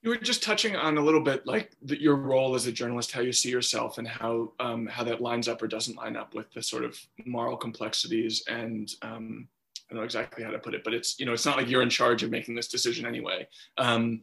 You 0.06 0.10
were 0.10 0.18
just 0.18 0.40
touching 0.40 0.76
on 0.76 0.98
a 0.98 1.00
little 1.00 1.20
bit 1.20 1.44
like 1.48 1.72
the, 1.82 2.00
your 2.00 2.14
role 2.14 2.54
as 2.54 2.68
a 2.68 2.72
journalist, 2.72 3.10
how 3.10 3.22
you 3.22 3.32
see 3.32 3.50
yourself, 3.50 3.98
and 3.98 4.06
how 4.06 4.52
um, 4.60 4.86
how 4.86 5.02
that 5.02 5.20
lines 5.20 5.48
up 5.48 5.60
or 5.60 5.66
doesn't 5.66 5.96
line 5.96 6.14
up 6.14 6.32
with 6.32 6.48
the 6.52 6.62
sort 6.62 6.84
of 6.84 6.96
moral 7.24 7.56
complexities 7.56 8.44
and 8.48 8.94
um, 9.02 9.48
I 9.90 9.94
don't 9.94 9.98
know 9.98 10.04
exactly 10.04 10.44
how 10.44 10.52
to 10.52 10.60
put 10.60 10.74
it, 10.74 10.84
but 10.84 10.94
it's 10.94 11.18
you 11.18 11.26
know 11.26 11.32
it's 11.32 11.44
not 11.44 11.56
like 11.56 11.68
you're 11.68 11.82
in 11.82 11.90
charge 11.90 12.22
of 12.22 12.30
making 12.30 12.54
this 12.54 12.68
decision 12.68 13.04
anyway. 13.04 13.48
Um, 13.78 14.22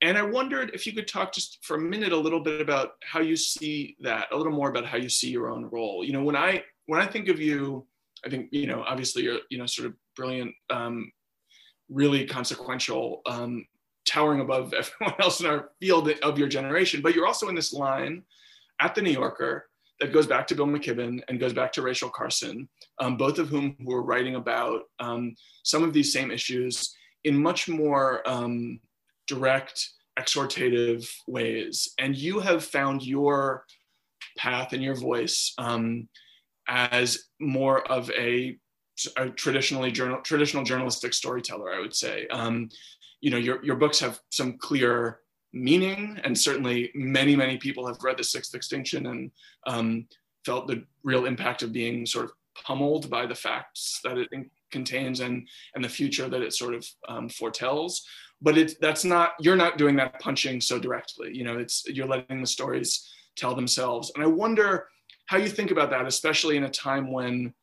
and 0.00 0.16
I 0.16 0.22
wondered 0.22 0.70
if 0.74 0.86
you 0.86 0.92
could 0.92 1.08
talk 1.08 1.32
just 1.32 1.58
for 1.64 1.76
a 1.76 1.80
minute 1.80 2.12
a 2.12 2.16
little 2.16 2.38
bit 2.38 2.60
about 2.60 2.92
how 3.02 3.18
you 3.18 3.34
see 3.34 3.96
that, 4.02 4.28
a 4.30 4.36
little 4.36 4.52
more 4.52 4.70
about 4.70 4.86
how 4.86 4.96
you 4.96 5.08
see 5.08 5.30
your 5.30 5.50
own 5.50 5.68
role. 5.70 6.04
You 6.04 6.12
know, 6.12 6.22
when 6.22 6.36
I 6.36 6.62
when 6.86 7.00
I 7.00 7.06
think 7.06 7.26
of 7.26 7.40
you, 7.40 7.84
I 8.24 8.30
think 8.30 8.50
you 8.52 8.68
know 8.68 8.84
obviously 8.86 9.24
you're 9.24 9.40
you 9.50 9.58
know 9.58 9.66
sort 9.66 9.86
of 9.86 9.94
brilliant, 10.14 10.54
um, 10.70 11.10
really 11.88 12.26
consequential, 12.26 13.22
um, 13.26 13.66
towering 14.06 14.40
above 14.40 14.72
everyone 14.78 15.20
else 15.20 15.40
in 15.40 15.46
our 15.46 15.70
field 15.80 16.10
of 16.22 16.38
your 16.38 16.48
generation. 16.48 17.02
But 17.02 17.14
you're 17.14 17.26
also 17.26 17.48
in 17.48 17.54
this 17.54 17.72
line 17.72 18.22
at 18.80 18.94
the 18.94 19.02
New 19.02 19.10
Yorker 19.10 19.66
that 20.00 20.12
goes 20.12 20.26
back 20.26 20.46
to 20.46 20.54
Bill 20.54 20.66
McKibben 20.66 21.22
and 21.28 21.40
goes 21.40 21.52
back 21.52 21.72
to 21.72 21.82
Rachel 21.82 22.10
Carson, 22.10 22.68
um, 23.00 23.16
both 23.16 23.38
of 23.38 23.48
whom 23.48 23.76
who 23.82 23.94
are 23.94 24.02
writing 24.02 24.34
about 24.34 24.82
um, 25.00 25.34
some 25.62 25.82
of 25.82 25.92
these 25.92 26.12
same 26.12 26.30
issues 26.30 26.94
in 27.24 27.36
much 27.36 27.68
more 27.68 28.26
um, 28.28 28.78
direct, 29.26 29.90
exhortative 30.18 31.08
ways. 31.26 31.92
And 31.98 32.14
you 32.16 32.40
have 32.40 32.64
found 32.64 33.02
your 33.02 33.64
path 34.36 34.72
and 34.72 34.82
your 34.82 34.94
voice 34.94 35.54
um, 35.58 36.08
as 36.68 37.24
more 37.40 37.90
of 37.90 38.10
a, 38.10 38.58
a 39.16 39.30
traditionally 39.30 39.90
journal, 39.90 40.20
traditional 40.22 40.64
journalistic 40.64 41.14
storyteller, 41.14 41.72
I 41.72 41.80
would 41.80 41.94
say. 41.94 42.26
You 43.26 43.32
know, 43.32 43.42
your, 43.48 43.58
your 43.64 43.74
books 43.74 43.98
have 43.98 44.20
some 44.30 44.52
clear 44.68 45.18
meaning. 45.52 46.20
And 46.22 46.38
certainly, 46.38 46.78
many, 46.94 47.34
many 47.34 47.56
people 47.56 47.84
have 47.88 48.04
read 48.06 48.18
The 48.18 48.24
Sixth 48.34 48.54
Extinction 48.54 49.06
and 49.06 49.30
um, 49.66 50.06
felt 50.44 50.68
the 50.68 50.84
real 51.02 51.26
impact 51.26 51.62
of 51.64 51.72
being 51.72 52.06
sort 52.06 52.26
of 52.26 52.32
pummeled 52.66 53.10
by 53.10 53.26
the 53.26 53.34
facts 53.34 53.98
that 54.04 54.16
it 54.16 54.28
contains 54.70 55.18
and, 55.20 55.48
and 55.74 55.82
the 55.82 55.88
future 55.88 56.28
that 56.28 56.40
it 56.46 56.52
sort 56.52 56.74
of 56.78 56.86
um, 57.08 57.28
foretells. 57.28 57.92
But 58.40 58.56
it, 58.56 58.74
that's 58.80 59.04
not, 59.04 59.30
you're 59.40 59.62
not 59.64 59.76
doing 59.76 59.96
that 59.96 60.20
punching 60.20 60.60
so 60.60 60.78
directly. 60.78 61.28
You 61.38 61.44
know, 61.46 61.58
it's, 61.58 61.84
you're 61.88 62.12
letting 62.14 62.40
the 62.40 62.46
stories 62.46 62.90
tell 63.34 63.56
themselves. 63.56 64.12
And 64.14 64.22
I 64.22 64.28
wonder 64.28 64.86
how 65.30 65.38
you 65.38 65.48
think 65.48 65.72
about 65.72 65.90
that, 65.90 66.06
especially 66.06 66.56
in 66.56 66.64
a 66.64 66.70
time 66.70 67.10
when, 67.10 67.54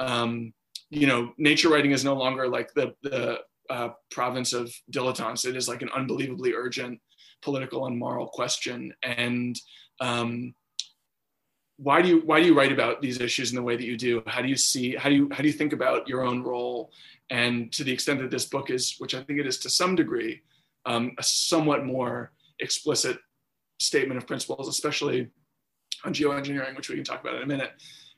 um, 0.00 0.52
you 0.90 1.06
know, 1.06 1.32
nature 1.38 1.68
writing 1.68 1.92
is 1.92 2.04
no 2.04 2.14
longer 2.14 2.48
like 2.48 2.74
the, 2.74 2.86
the 3.02 3.38
uh, 3.70 3.90
province 4.10 4.52
of 4.52 4.72
dilettantes. 4.90 5.46
It 5.46 5.56
is 5.56 5.68
like 5.68 5.82
an 5.82 5.90
unbelievably 5.94 6.52
urgent 6.54 7.00
political 7.42 7.86
and 7.86 7.98
moral 7.98 8.26
question. 8.26 8.92
And 9.02 9.58
um, 10.00 10.54
why 11.76 12.02
do 12.02 12.08
you 12.08 12.22
why 12.24 12.40
do 12.40 12.46
you 12.46 12.56
write 12.56 12.72
about 12.72 13.02
these 13.02 13.20
issues 13.20 13.50
in 13.50 13.56
the 13.56 13.62
way 13.62 13.76
that 13.76 13.84
you 13.84 13.96
do? 13.96 14.22
How 14.26 14.42
do 14.42 14.48
you 14.48 14.56
see 14.56 14.94
how 14.94 15.08
do 15.08 15.14
you 15.14 15.28
how 15.32 15.42
do 15.42 15.48
you 15.48 15.52
think 15.52 15.72
about 15.72 16.08
your 16.08 16.22
own 16.22 16.42
role? 16.42 16.90
And 17.30 17.72
to 17.72 17.84
the 17.84 17.92
extent 17.92 18.20
that 18.20 18.30
this 18.30 18.46
book 18.46 18.70
is, 18.70 18.96
which 18.98 19.14
I 19.14 19.22
think 19.22 19.40
it 19.40 19.46
is 19.46 19.58
to 19.60 19.70
some 19.70 19.94
degree, 19.94 20.42
um, 20.86 21.12
a 21.18 21.22
somewhat 21.22 21.84
more 21.84 22.32
explicit 22.60 23.18
statement 23.80 24.18
of 24.18 24.26
principles, 24.26 24.68
especially 24.68 25.28
on 26.04 26.12
geoengineering, 26.12 26.76
which 26.76 26.88
we 26.88 26.94
can 26.96 27.04
talk 27.04 27.20
about 27.20 27.36
in 27.36 27.42
a 27.42 27.46
minute. 27.46 27.70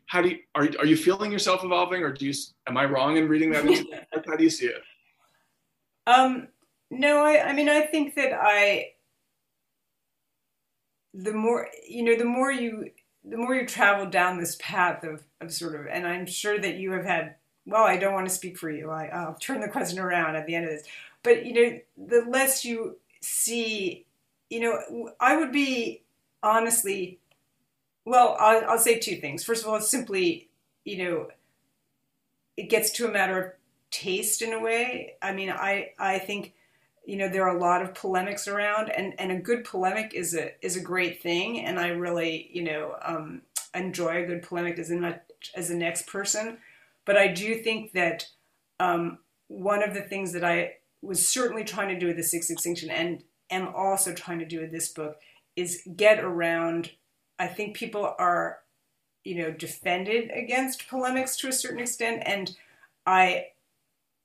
How 0.07 0.23
do 0.23 0.29
you 0.31 0.39
are, 0.55 0.69
are 0.79 0.87
you 0.87 0.97
feeling 0.97 1.33
yourself 1.33 1.65
evolving, 1.65 2.03
or 2.03 2.13
do 2.13 2.27
you 2.27 2.35
am 2.69 2.77
I 2.77 2.85
wrong 2.85 3.17
in 3.17 3.29
reading 3.29 3.51
that? 3.53 3.65
how 4.27 4.37
do 4.37 4.45
you 4.45 4.51
see 4.51 4.67
it? 4.67 4.83
Um, 6.07 6.49
no, 6.91 7.25
I, 7.25 7.49
I 7.49 7.53
mean 7.53 7.69
I 7.69 7.83
think 7.83 8.15
that 8.15 8.33
I 8.33 8.93
the 11.15 11.33
more 11.33 11.69
you 11.89 12.03
know 12.03 12.17
the 12.17 12.25
more 12.25 12.51
you 12.53 12.91
the 13.25 13.37
more 13.37 13.55
you 13.55 13.67
travel 13.67 14.07
down 14.07 14.39
this 14.39 14.57
path 14.61 15.03
of, 15.03 15.23
of 15.41 15.53
sort 15.53 15.75
of 15.75 15.87
and 15.87 16.07
i'm 16.07 16.27
sure 16.27 16.59
that 16.59 16.77
you 16.77 16.93
have 16.93 17.05
had 17.07 17.37
well 17.65 17.85
i 17.85 17.97
don't 17.97 18.13
want 18.13 18.29
to 18.29 18.35
speak 18.35 18.59
for 18.59 18.71
you 18.71 18.91
I, 18.91 19.07
i'll 19.07 19.35
turn 19.35 19.61
the 19.61 19.69
question 19.69 19.99
around 19.99 20.37
at 20.37 20.47
the 20.47 20.55
end 20.55 20.67
of 20.67 20.73
this 20.73 20.87
but 21.23 21.47
you 21.47 21.55
know 21.55 21.81
the 21.97 22.25
less 22.29 22.65
you 22.65 22.99
see 23.21 24.05
you 24.51 24.61
know 24.61 25.11
i 25.19 25.37
would 25.37 25.53
be 25.53 26.03
honestly 26.43 27.19
well 28.05 28.37
I'll, 28.39 28.71
I'll 28.71 28.79
say 28.79 28.99
two 28.99 29.17
things. 29.17 29.45
First 29.45 29.63
of 29.65 29.69
all 29.69 29.77
it's 29.77 29.89
simply 29.89 30.49
you 30.85 30.99
know 30.99 31.29
it 32.57 32.71
gets 32.71 32.91
to 32.93 33.07
a 33.07 33.11
matter 33.13 33.39
of 33.39 33.53
taste 33.97 34.43
in 34.43 34.53
a 34.53 34.61
way. 34.61 35.15
I 35.23 35.33
mean 35.33 35.51
i 35.51 35.91
i 35.99 36.19
think 36.19 36.55
you 37.07 37.17
know 37.17 37.29
there 37.29 37.49
are 37.49 37.57
a 37.57 37.61
lot 37.61 37.83
of 37.83 37.95
polemics 37.95 38.49
around 38.49 38.91
and 38.91 39.15
and 39.19 39.33
a 39.33 39.39
good 39.39 39.65
polemic 39.65 40.13
is 40.13 40.35
a 40.35 40.53
is 40.65 40.77
a 40.77 40.81
great 40.81 41.23
thing 41.23 41.61
and 41.61 41.79
i 41.79 41.89
really 41.89 42.51
you 42.53 42.65
know 42.65 42.97
um, 43.03 43.43
enjoy 43.75 44.23
a 44.23 44.27
good 44.27 44.43
polemic 44.43 44.79
as 44.79 44.91
a 44.91 45.21
as 45.55 45.69
the 45.69 45.75
next 45.75 46.07
person. 46.07 46.59
But 47.05 47.17
i 47.17 47.29
do 47.29 47.55
think 47.55 47.93
that 47.93 48.27
um, 48.81 49.19
one 49.49 49.83
of 49.83 49.95
the 49.95 50.03
things 50.03 50.33
that 50.33 50.45
i 50.45 50.75
was 51.01 51.27
certainly 51.27 51.65
trying 51.65 51.89
to 51.89 51.99
do 51.99 52.09
with 52.09 52.17
the 52.17 52.23
sixth 52.23 52.51
extinction 52.51 52.91
and 52.91 53.23
am 53.51 53.69
also 53.75 54.13
trying 54.13 54.41
to 54.41 54.45
do 54.45 54.61
with 54.61 54.73
this 54.73 54.89
book 54.89 55.17
is 55.55 55.83
get 55.95 56.19
around 56.19 56.91
i 57.39 57.47
think 57.47 57.77
people 57.77 58.15
are 58.19 58.59
you 59.23 59.37
know 59.37 59.53
defended 59.53 60.31
against 60.35 60.89
polemics 60.89 61.37
to 61.37 61.49
a 61.49 61.53
certain 61.53 61.79
extent 61.79 62.23
and 62.27 62.57
i 63.07 63.47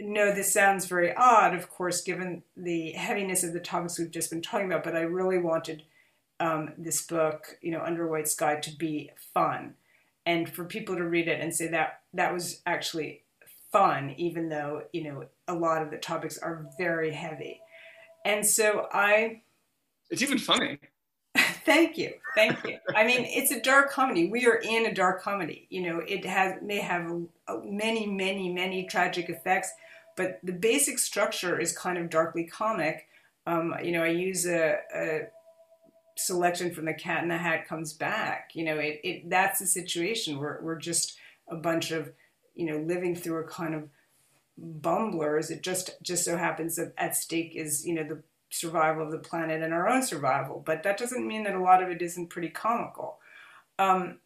no, 0.01 0.33
this 0.33 0.53
sounds 0.53 0.85
very 0.85 1.13
odd, 1.15 1.53
of 1.53 1.69
course, 1.69 2.01
given 2.01 2.43
the 2.55 2.91
heaviness 2.91 3.43
of 3.43 3.53
the 3.53 3.59
topics 3.59 3.97
we've 3.97 4.11
just 4.11 4.29
been 4.29 4.41
talking 4.41 4.67
about, 4.67 4.83
but 4.83 4.95
I 4.95 5.01
really 5.01 5.37
wanted 5.37 5.83
um, 6.39 6.73
this 6.77 7.05
book, 7.05 7.57
you 7.61 7.71
know, 7.71 7.81
Under 7.81 8.07
White 8.07 8.27
Sky, 8.27 8.55
to 8.55 8.75
be 8.75 9.11
fun 9.33 9.75
and 10.25 10.49
for 10.49 10.65
people 10.65 10.95
to 10.95 11.03
read 11.03 11.27
it 11.27 11.39
and 11.39 11.53
say 11.53 11.67
that 11.67 12.01
that 12.13 12.33
was 12.33 12.61
actually 12.65 13.23
fun, 13.71 14.13
even 14.17 14.49
though, 14.49 14.83
you 14.91 15.03
know, 15.03 15.25
a 15.47 15.53
lot 15.53 15.81
of 15.81 15.91
the 15.91 15.97
topics 15.97 16.37
are 16.37 16.67
very 16.77 17.11
heavy. 17.11 17.61
And 18.25 18.45
so 18.45 18.87
I. 18.91 19.41
It's 20.09 20.21
even 20.21 20.37
funny. 20.37 20.79
thank 21.65 21.97
you 21.97 22.11
thank 22.35 22.61
you 22.65 22.77
i 22.93 23.05
mean 23.05 23.21
it's 23.21 23.51
a 23.51 23.61
dark 23.61 23.89
comedy 23.89 24.29
we 24.29 24.45
are 24.45 24.55
in 24.55 24.87
a 24.87 24.93
dark 24.93 25.21
comedy 25.21 25.65
you 25.69 25.81
know 25.81 25.99
it 26.05 26.25
has 26.25 26.55
may 26.61 26.79
have 26.79 27.09
a 27.47 27.57
many 27.63 28.05
many 28.05 28.51
many 28.51 28.85
tragic 28.85 29.29
effects 29.29 29.71
but 30.17 30.39
the 30.43 30.53
basic 30.53 30.99
structure 30.99 31.59
is 31.59 31.77
kind 31.77 31.97
of 31.97 32.09
darkly 32.09 32.45
comic. 32.45 33.07
Um, 33.45 33.73
you 33.83 33.91
know, 33.91 34.03
I 34.03 34.09
use 34.09 34.45
a, 34.45 34.77
a, 34.95 35.19
selection 36.17 36.71
from 36.71 36.85
The 36.85 36.93
Cat 36.93 37.23
in 37.23 37.29
the 37.29 37.37
Hat 37.37 37.67
Comes 37.67 37.93
Back. 37.93 38.51
You 38.53 38.65
know, 38.65 38.77
it, 38.77 38.99
it 39.03 39.29
that's 39.29 39.59
the 39.59 39.65
situation. 39.65 40.37
We're 40.37 40.61
we're 40.61 40.79
just 40.79 41.17
a 41.47 41.55
bunch 41.55 41.91
of 41.91 42.11
you 42.55 42.65
know 42.65 42.77
living 42.77 43.15
through 43.15 43.41
a 43.41 43.47
kind 43.47 43.73
of 43.73 43.89
bumblers. 44.57 45.49
It 45.49 45.63
just 45.63 45.91
just 46.01 46.25
so 46.25 46.37
happens 46.37 46.75
that 46.75 46.93
at 46.97 47.15
stake 47.15 47.55
is 47.55 47.85
you 47.85 47.93
know 47.93 48.03
the 48.03 48.21
survival 48.49 49.05
of 49.05 49.11
the 49.11 49.17
planet 49.17 49.61
and 49.61 49.73
our 49.73 49.87
own 49.87 50.03
survival. 50.03 50.61
But 50.63 50.83
that 50.83 50.97
doesn't 50.97 51.25
mean 51.25 51.43
that 51.43 51.55
a 51.55 51.61
lot 51.61 51.81
of 51.81 51.89
it 51.89 52.01
isn't 52.01 52.29
pretty 52.29 52.49
comical. 52.49 53.17
Um, 53.79 54.19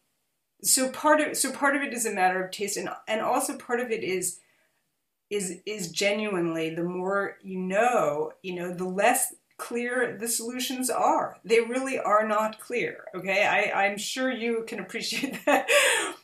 so 0.62 0.90
part 0.90 1.20
of 1.20 1.36
so 1.36 1.52
part 1.52 1.76
of 1.76 1.82
it 1.82 1.94
is 1.94 2.06
a 2.06 2.12
matter 2.12 2.44
of 2.44 2.50
taste, 2.50 2.76
and 2.76 2.88
and 3.08 3.20
also 3.20 3.56
part 3.56 3.80
of 3.80 3.90
it 3.90 4.02
is 4.02 4.40
is 5.30 5.60
is 5.66 5.90
genuinely 5.90 6.74
the 6.74 6.84
more 6.84 7.38
you 7.42 7.58
know, 7.58 8.32
you 8.42 8.54
know, 8.54 8.72
the 8.72 8.84
less 8.84 9.34
clear 9.58 10.16
the 10.20 10.28
solutions 10.28 10.90
are. 10.90 11.38
They 11.44 11.60
really 11.60 11.98
are 11.98 12.26
not 12.26 12.60
clear. 12.60 13.04
Okay, 13.14 13.46
I, 13.46 13.86
I'm 13.86 13.96
sure 13.96 14.30
you 14.30 14.64
can 14.66 14.80
appreciate 14.80 15.38
that 15.46 15.68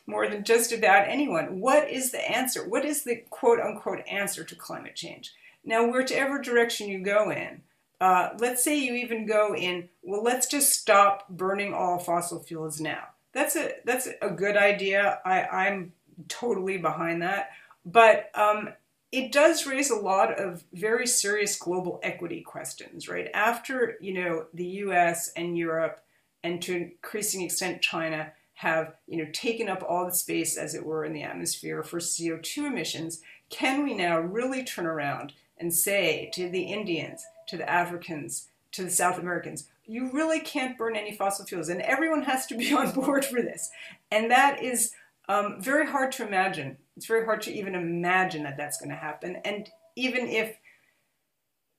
more 0.05 0.27
than 0.27 0.43
just 0.43 0.71
about 0.71 1.07
anyone. 1.07 1.59
What 1.59 1.89
is 1.89 2.11
the 2.11 2.29
answer? 2.29 2.67
What 2.67 2.85
is 2.85 3.03
the 3.03 3.23
quote 3.29 3.59
unquote 3.59 4.05
answer 4.07 4.43
to 4.43 4.55
climate 4.55 4.95
change? 4.95 5.33
Now, 5.65 5.89
whichever 5.89 6.39
direction 6.39 6.89
you 6.89 6.99
go 7.03 7.31
in, 7.31 7.61
uh, 8.01 8.31
let's 8.37 8.63
say 8.63 8.77
you 8.77 8.95
even 8.95 9.25
go 9.25 9.55
in, 9.55 9.87
well, 10.01 10.23
let's 10.23 10.47
just 10.47 10.73
stop 10.73 11.29
burning 11.29 11.73
all 11.73 11.99
fossil 11.99 12.43
fuels 12.43 12.81
now. 12.81 13.07
That's 13.31 13.55
a 13.55 13.71
that's 13.85 14.07
a 14.21 14.29
good 14.29 14.57
idea. 14.57 15.19
I, 15.25 15.43
I'm 15.43 15.93
totally 16.27 16.77
behind 16.77 17.21
that. 17.21 17.51
But 17.85 18.29
um, 18.35 18.69
it 19.13 19.31
does 19.31 19.67
raise 19.67 19.91
a 19.91 19.95
lot 19.95 20.39
of 20.39 20.63
very 20.73 21.05
serious 21.05 21.55
global 21.55 21.99
equity 22.01 22.41
questions, 22.41 23.07
right? 23.07 23.29
After 23.31 23.95
you 24.01 24.11
know 24.15 24.47
the 24.55 24.65
U.S. 24.65 25.31
and 25.35 25.55
Europe, 25.55 25.99
and 26.43 26.59
to 26.63 26.75
increasing 26.75 27.43
extent 27.43 27.83
China 27.83 28.31
have 28.55 28.95
you 29.05 29.23
know 29.23 29.29
taken 29.31 29.69
up 29.69 29.83
all 29.87 30.05
the 30.05 30.11
space, 30.11 30.57
as 30.57 30.73
it 30.73 30.83
were, 30.83 31.05
in 31.05 31.13
the 31.13 31.21
atmosphere 31.21 31.83
for 31.83 31.99
CO2 31.99 32.65
emissions, 32.65 33.21
can 33.51 33.83
we 33.83 33.93
now 33.93 34.19
really 34.19 34.63
turn 34.63 34.87
around 34.87 35.33
and 35.59 35.71
say 35.71 36.31
to 36.33 36.49
the 36.49 36.63
Indians, 36.63 37.23
to 37.49 37.55
the 37.55 37.69
Africans, 37.69 38.47
to 38.71 38.83
the 38.83 38.89
South 38.89 39.19
Americans, 39.19 39.69
you 39.85 40.09
really 40.11 40.39
can't 40.39 40.75
burn 40.75 40.95
any 40.95 41.15
fossil 41.15 41.45
fuels, 41.45 41.69
and 41.69 41.81
everyone 41.81 42.23
has 42.23 42.47
to 42.47 42.57
be 42.57 42.73
on 42.75 42.91
board 42.93 43.25
for 43.25 43.43
this, 43.43 43.69
and 44.09 44.31
that 44.31 44.63
is 44.63 44.91
um, 45.29 45.61
very 45.61 45.87
hard 45.87 46.11
to 46.13 46.27
imagine 46.27 46.77
it's 46.95 47.05
very 47.05 47.25
hard 47.25 47.41
to 47.43 47.51
even 47.51 47.75
imagine 47.75 48.43
that 48.43 48.57
that's 48.57 48.77
going 48.77 48.89
to 48.89 48.95
happen. 48.95 49.37
And 49.37 49.69
even 49.95 50.27
if 50.27 50.57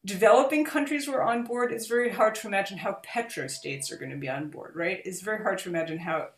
developing 0.04 0.64
countries 0.64 1.06
were 1.06 1.22
on 1.22 1.44
board, 1.44 1.72
it's 1.72 1.86
very 1.86 2.10
hard 2.10 2.34
to 2.36 2.48
imagine 2.48 2.78
how 2.78 2.98
petrostates 3.06 3.92
are 3.92 3.96
going 3.96 4.10
to 4.10 4.16
be 4.16 4.28
on 4.28 4.48
board, 4.48 4.74
right? 4.74 5.00
It's 5.04 5.20
very 5.20 5.42
hard 5.42 5.58
to 5.58 5.68
imagine 5.68 5.98
how 5.98 6.30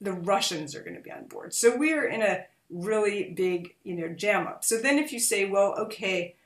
the 0.00 0.12
Russians 0.12 0.76
are 0.76 0.82
going 0.82 0.96
to 0.96 1.02
be 1.02 1.10
on 1.10 1.26
board. 1.26 1.52
So 1.54 1.76
we 1.76 1.92
are 1.92 2.06
in 2.06 2.22
a 2.22 2.44
really 2.70 3.32
big, 3.34 3.74
you 3.82 3.96
know, 3.96 4.08
jam 4.08 4.46
up. 4.46 4.64
So 4.64 4.78
then 4.78 4.98
if 4.98 5.12
you 5.12 5.18
say, 5.18 5.44
well, 5.44 5.74
okay, 5.78 6.36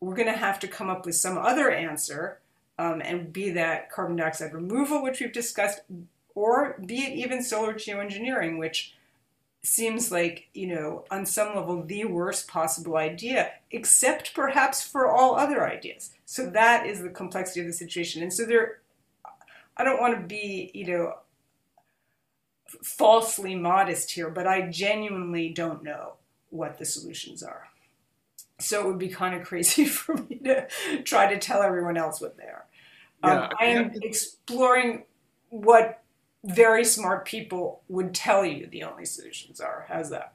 we're 0.00 0.14
going 0.14 0.32
to 0.32 0.38
have 0.38 0.60
to 0.60 0.68
come 0.68 0.90
up 0.90 1.06
with 1.06 1.16
some 1.16 1.38
other 1.38 1.70
answer, 1.70 2.38
um, 2.78 3.00
and 3.04 3.32
be 3.32 3.50
that 3.50 3.90
carbon 3.90 4.16
dioxide 4.16 4.54
removal, 4.54 5.02
which 5.02 5.20
we've 5.20 5.32
discussed, 5.32 5.80
or 6.34 6.78
be 6.84 6.98
it 6.98 7.12
even 7.16 7.42
solar 7.42 7.74
geoengineering, 7.74 8.58
which 8.58 8.94
seems 9.68 10.10
like, 10.10 10.48
you 10.54 10.66
know, 10.66 11.04
on 11.10 11.26
some 11.26 11.54
level, 11.54 11.82
the 11.82 12.04
worst 12.06 12.48
possible 12.48 12.96
idea, 12.96 13.52
except 13.70 14.34
perhaps 14.34 14.82
for 14.82 15.10
all 15.10 15.36
other 15.36 15.68
ideas. 15.68 16.10
So 16.24 16.48
that 16.50 16.86
is 16.86 17.02
the 17.02 17.10
complexity 17.10 17.60
of 17.60 17.66
the 17.66 17.72
situation. 17.72 18.22
And 18.22 18.32
so 18.32 18.44
there, 18.44 18.80
I 19.76 19.84
don't 19.84 20.00
want 20.00 20.18
to 20.18 20.26
be, 20.26 20.70
you 20.74 20.86
know, 20.86 21.14
falsely 22.82 23.54
modest 23.54 24.10
here, 24.10 24.30
but 24.30 24.46
I 24.46 24.68
genuinely 24.68 25.50
don't 25.50 25.82
know 25.82 26.14
what 26.50 26.78
the 26.78 26.84
solutions 26.84 27.42
are. 27.42 27.68
So 28.58 28.80
it 28.80 28.86
would 28.86 28.98
be 28.98 29.08
kind 29.08 29.34
of 29.34 29.46
crazy 29.46 29.84
for 29.86 30.16
me 30.16 30.40
to 30.44 30.66
try 31.04 31.32
to 31.32 31.38
tell 31.38 31.62
everyone 31.62 31.96
else 31.96 32.20
what 32.20 32.36
they 32.36 32.44
are. 32.44 32.64
Yeah, 33.22 33.42
um, 33.42 33.52
I 33.60 33.64
am 33.66 33.92
exploring 34.02 35.04
what 35.50 36.02
very 36.44 36.84
smart 36.84 37.24
people 37.24 37.82
would 37.88 38.14
tell 38.14 38.44
you 38.44 38.66
the 38.66 38.84
only 38.84 39.04
solutions 39.04 39.60
are. 39.60 39.86
How's 39.88 40.10
that? 40.10 40.34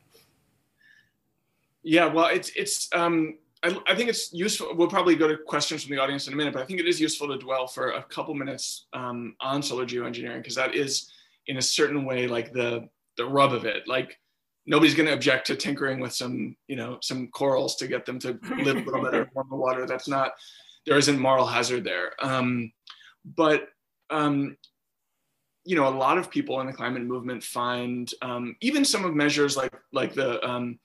Yeah, 1.83 2.05
well, 2.05 2.27
it's 2.27 2.51
it's. 2.55 2.89
Um, 2.93 3.37
I, 3.61 3.77
I, 3.87 3.95
think 3.95 4.09
it's 4.09 4.33
useful. 4.33 4.75
We'll 4.75 4.89
probably 4.89 5.15
go 5.15 5.27
to 5.27 5.37
questions 5.37 5.83
from 5.83 5.95
the 5.95 6.01
audience 6.01 6.27
in 6.27 6.33
a 6.33 6.35
minute, 6.35 6.53
but 6.53 6.61
I 6.61 6.65
think 6.65 6.79
it 6.79 6.87
is 6.87 6.99
useful 6.99 7.27
to 7.29 7.37
dwell 7.37 7.67
for 7.67 7.91
a 7.91 8.03
couple 8.03 8.33
minutes 8.33 8.87
um, 8.93 9.35
on 9.39 9.61
solar 9.61 9.85
geoengineering 9.85 10.37
because 10.37 10.55
that 10.55 10.75
is, 10.75 11.11
in 11.47 11.57
a 11.57 11.61
certain 11.61 12.05
way, 12.05 12.27
like 12.27 12.51
the 12.53 12.87
the 13.17 13.25
rub 13.25 13.53
of 13.53 13.65
it. 13.65 13.87
Like 13.87 14.19
nobody's 14.65 14.95
going 14.95 15.07
to 15.07 15.13
object 15.13 15.47
to 15.47 15.55
tinkering 15.55 15.99
with 15.99 16.13
some, 16.13 16.55
you 16.67 16.75
know, 16.75 16.97
some 17.01 17.27
corals 17.27 17.75
to 17.77 17.87
get 17.87 18.05
them 18.05 18.19
to 18.19 18.39
live 18.63 18.77
a 18.77 18.79
little 18.79 19.03
better 19.03 19.23
in 19.23 19.29
warmer 19.33 19.57
water. 19.57 19.85
That's 19.85 20.07
not. 20.07 20.33
There 20.85 20.97
isn't 20.97 21.19
moral 21.19 21.45
hazard 21.45 21.83
there. 21.83 22.13
Um, 22.21 22.71
but 23.25 23.69
um, 24.09 24.57
you 25.65 25.75
know, 25.75 25.87
a 25.87 25.89
lot 25.89 26.17
of 26.17 26.29
people 26.29 26.59
in 26.61 26.67
the 26.67 26.73
climate 26.73 27.03
movement 27.03 27.43
find 27.43 28.11
um, 28.21 28.55
even 28.61 28.83
some 28.83 29.05
of 29.05 29.15
measures 29.15 29.55
like 29.55 29.73
like 29.91 30.13
the 30.13 30.43
um, 30.47 30.79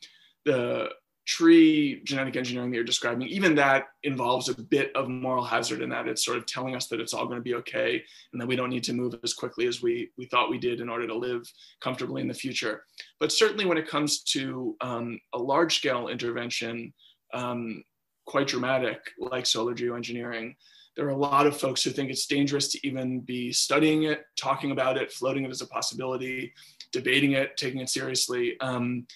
the 0.45 0.91
tree 1.29 2.01
genetic 2.05 2.37
engineering 2.37 2.71
that 2.71 2.77
you're 2.77 2.85
describing, 2.85 3.29
even 3.29 3.55
that 3.55 3.89
involves 4.03 4.49
a 4.49 4.63
bit 4.63 4.91
of 4.97 5.11
moral 5.11 5.45
hazard 5.45 5.83
in 5.83 5.91
that 5.91 6.09
it's 6.09 6.25
sort 6.25 6.39
of 6.39 6.47
telling 6.47 6.75
us 6.75 6.87
that 6.87 7.01
it's 7.01 7.13
all 7.13 7.27
going 7.27 7.37
to 7.37 7.43
be 7.43 7.55
okay 7.55 8.03
and 8.33 8.41
that 8.41 8.47
we 8.47 8.57
don't 8.57 8.71
need 8.71 8.83
to 8.83 8.95
move 8.95 9.15
as 9.23 9.35
quickly 9.35 9.67
as 9.67 9.83
we 9.83 10.11
we 10.17 10.25
thought 10.25 10.51
we 10.51 10.59
did 10.59 10.81
in 10.81 10.89
order 10.89 11.07
to 11.07 11.15
live 11.15 11.43
comfortably 11.81 12.23
in 12.23 12.29
the 12.29 12.35
future. 12.35 12.85
But 13.21 13.31
certainly 13.31 13.67
when 13.67 13.77
it 13.77 13.89
comes 13.89 14.23
to 14.35 14.75
um, 14.81 15.21
a 15.35 15.39
large 15.39 15.77
scale 15.77 16.09
intervention, 16.09 16.95
um, 17.35 17.85
quite 18.27 18.47
dramatic 18.47 19.01
like 19.19 19.45
solar 19.45 19.75
geoengineering, 19.75 20.55
there 20.99 21.07
are 21.07 21.11
a 21.11 21.17
lot 21.17 21.47
of 21.47 21.57
folks 21.57 21.85
who 21.85 21.91
think 21.91 22.11
it's 22.11 22.27
dangerous 22.27 22.67
to 22.73 22.85
even 22.85 23.21
be 23.21 23.53
studying 23.53 24.03
it, 24.03 24.25
talking 24.37 24.73
about 24.73 24.99
it, 24.99 25.13
floating 25.13 25.45
it 25.45 25.51
as 25.51 25.61
a 25.61 25.67
possibility, 25.69 26.53
debating 26.91 27.33
it, 27.33 27.57
taking 27.57 27.81
it 27.81 27.89
seriously. 27.89 28.59
Um, 28.59 29.07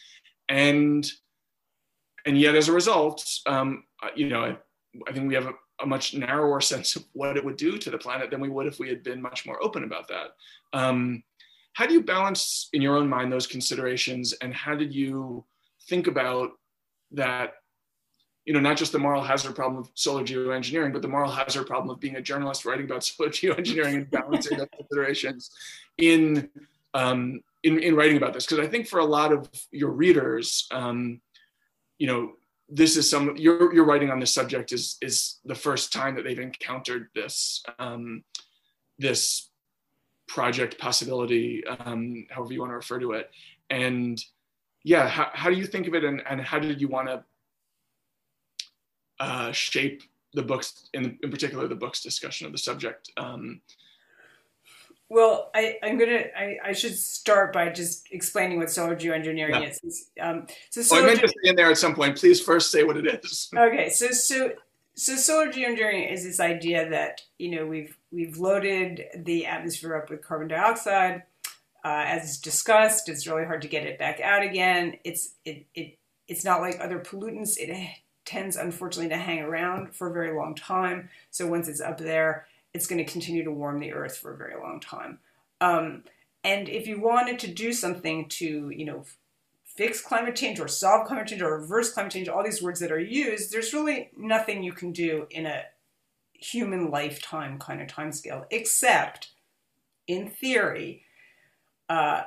and 0.48 1.04
and 2.24 2.38
yet, 2.38 2.54
as 2.54 2.68
a 2.68 2.72
result, 2.72 3.28
um, 3.46 3.82
you 4.14 4.28
know, 4.28 4.44
I, 4.44 4.56
I, 5.08 5.12
think 5.12 5.26
we 5.26 5.34
have 5.34 5.46
a, 5.46 5.54
a, 5.80 5.86
much 5.86 6.14
narrower 6.14 6.60
sense 6.72 6.94
of 6.94 7.04
what 7.14 7.36
it 7.36 7.44
would 7.44 7.56
do 7.56 7.76
to 7.78 7.90
the 7.90 7.98
planet 7.98 8.30
than 8.30 8.40
we 8.40 8.48
would 8.48 8.68
if 8.68 8.78
we 8.78 8.88
had 8.88 9.02
been 9.02 9.20
much 9.20 9.44
more 9.44 9.60
open 9.60 9.82
about 9.82 10.06
that. 10.06 10.36
Um, 10.72 11.24
how 11.72 11.84
do 11.84 11.94
you 11.94 12.02
balance 12.04 12.68
in 12.74 12.80
your 12.80 12.96
own 12.96 13.08
mind 13.08 13.32
those 13.32 13.48
considerations, 13.48 14.34
and 14.34 14.54
how 14.54 14.76
did 14.76 14.94
you 14.94 15.44
think 15.88 16.06
about 16.06 16.50
that 17.10 17.54
you 18.44 18.52
know, 18.52 18.60
not 18.60 18.76
just 18.76 18.92
the 18.92 18.98
moral 18.98 19.22
hazard 19.22 19.54
problem 19.54 19.82
of 19.82 19.90
solar 19.94 20.24
geoengineering, 20.24 20.92
but 20.92 21.02
the 21.02 21.08
moral 21.08 21.30
hazard 21.30 21.66
problem 21.66 21.90
of 21.90 22.00
being 22.00 22.16
a 22.16 22.22
journalist 22.22 22.64
writing 22.64 22.86
about 22.86 23.04
solar 23.04 23.30
geoengineering 23.30 23.94
and 23.94 24.10
balancing 24.10 24.58
those 24.58 24.68
considerations 24.76 25.50
in, 25.98 26.48
um, 26.94 27.40
in, 27.62 27.78
in 27.78 27.94
writing 27.94 28.16
about 28.16 28.32
this. 28.32 28.46
Because 28.46 28.64
I 28.64 28.68
think 28.68 28.86
for 28.88 28.98
a 28.98 29.04
lot 29.04 29.32
of 29.32 29.48
your 29.70 29.90
readers, 29.90 30.66
um, 30.72 31.20
you 31.98 32.06
know, 32.06 32.32
this 32.68 32.96
is 32.96 33.08
some 33.08 33.36
your 33.36 33.74
your 33.74 33.84
writing 33.84 34.10
on 34.10 34.18
this 34.18 34.32
subject 34.32 34.72
is 34.72 34.96
is 35.02 35.40
the 35.44 35.54
first 35.54 35.92
time 35.92 36.14
that 36.14 36.24
they've 36.24 36.38
encountered 36.38 37.08
this 37.14 37.62
um, 37.78 38.24
this 38.98 39.50
project 40.26 40.78
possibility, 40.78 41.62
um, 41.66 42.26
however 42.30 42.52
you 42.52 42.60
want 42.60 42.70
to 42.70 42.76
refer 42.76 42.98
to 42.98 43.12
it, 43.12 43.30
and 43.68 44.24
yeah, 44.84 45.06
how, 45.06 45.30
how 45.32 45.50
do 45.50 45.56
you 45.56 45.66
think 45.66 45.86
of 45.86 45.94
it, 45.94 46.02
and, 46.02 46.22
and 46.28 46.40
how 46.40 46.58
did 46.58 46.80
you 46.80 46.88
want 46.88 47.08
to 47.08 47.22
uh, 49.22 49.52
shape 49.52 50.02
the 50.34 50.42
books, 50.42 50.88
in, 50.94 51.16
in 51.22 51.30
particular, 51.30 51.68
the 51.68 51.76
book's 51.76 52.02
discussion 52.02 52.46
of 52.46 52.52
the 52.52 52.58
subject. 52.58 53.10
Um, 53.16 53.60
well, 55.08 55.50
I, 55.54 55.76
I'm 55.82 55.98
gonna. 55.98 56.24
I, 56.36 56.56
I, 56.64 56.72
should 56.72 56.96
start 56.96 57.52
by 57.52 57.68
just 57.68 58.08
explaining 58.12 58.58
what 58.58 58.70
solar 58.70 58.96
geoengineering 58.96 59.60
yeah. 59.60 59.72
is. 59.84 60.08
Um, 60.18 60.46
so 60.70 60.80
solar 60.80 61.02
oh, 61.02 61.04
I 61.04 61.06
meant 61.08 61.20
to 61.20 61.28
say 61.28 61.50
in 61.50 61.54
there 61.54 61.70
at 61.70 61.76
some 61.76 61.94
point. 61.94 62.16
Please 62.16 62.40
first 62.40 62.70
say 62.70 62.82
what 62.82 62.96
it 62.96 63.06
is. 63.06 63.50
Okay, 63.56 63.90
so 63.90 64.08
so 64.08 64.52
so 64.96 65.16
solar 65.16 65.52
geoengineering 65.52 66.10
is 66.10 66.24
this 66.24 66.40
idea 66.40 66.88
that 66.88 67.20
you 67.38 67.54
know 67.54 67.66
we've 67.66 67.96
we've 68.10 68.38
loaded 68.38 69.04
the 69.14 69.44
atmosphere 69.46 69.96
up 69.96 70.08
with 70.10 70.22
carbon 70.22 70.48
dioxide. 70.48 71.24
Uh, 71.84 72.04
as 72.06 72.38
discussed, 72.38 73.08
it's 73.08 73.26
really 73.26 73.44
hard 73.44 73.60
to 73.62 73.68
get 73.68 73.84
it 73.84 73.98
back 73.98 74.20
out 74.20 74.42
again. 74.42 74.96
It's 75.04 75.34
it, 75.44 75.66
it 75.74 75.98
it's 76.26 76.44
not 76.44 76.62
like 76.62 76.78
other 76.80 76.98
pollutants. 76.98 77.58
It 77.58 77.70
tends 78.24 78.56
unfortunately 78.56 79.08
to 79.08 79.16
hang 79.16 79.40
around 79.40 79.94
for 79.94 80.08
a 80.08 80.12
very 80.12 80.36
long 80.36 80.54
time. 80.54 81.08
So 81.30 81.46
once 81.46 81.68
it's 81.68 81.80
up 81.80 81.98
there, 81.98 82.46
it's 82.74 82.86
going 82.86 83.04
to 83.04 83.10
continue 83.10 83.44
to 83.44 83.50
warm 83.50 83.80
the 83.80 83.92
earth 83.92 84.16
for 84.16 84.32
a 84.32 84.36
very 84.36 84.58
long 84.58 84.80
time. 84.80 85.18
Um, 85.60 86.04
and 86.44 86.68
if 86.68 86.86
you 86.86 87.00
wanted 87.00 87.38
to 87.40 87.48
do 87.48 87.72
something 87.72 88.28
to, 88.30 88.70
you 88.70 88.84
know, 88.84 89.04
fix 89.64 90.00
climate 90.00 90.36
change 90.36 90.60
or 90.60 90.68
solve 90.68 91.06
climate 91.06 91.28
change 91.28 91.42
or 91.42 91.58
reverse 91.58 91.92
climate 91.92 92.12
change, 92.12 92.28
all 92.28 92.44
these 92.44 92.62
words 92.62 92.80
that 92.80 92.92
are 92.92 93.00
used, 93.00 93.52
there's 93.52 93.72
really 93.72 94.10
nothing 94.16 94.62
you 94.62 94.72
can 94.72 94.92
do 94.92 95.26
in 95.30 95.46
a 95.46 95.62
human 96.32 96.90
lifetime 96.90 97.58
kind 97.58 97.80
of 97.80 97.88
time 97.88 98.12
scale, 98.12 98.44
except 98.50 99.30
in 100.06 100.28
theory, 100.28 101.04
uh, 101.88 102.22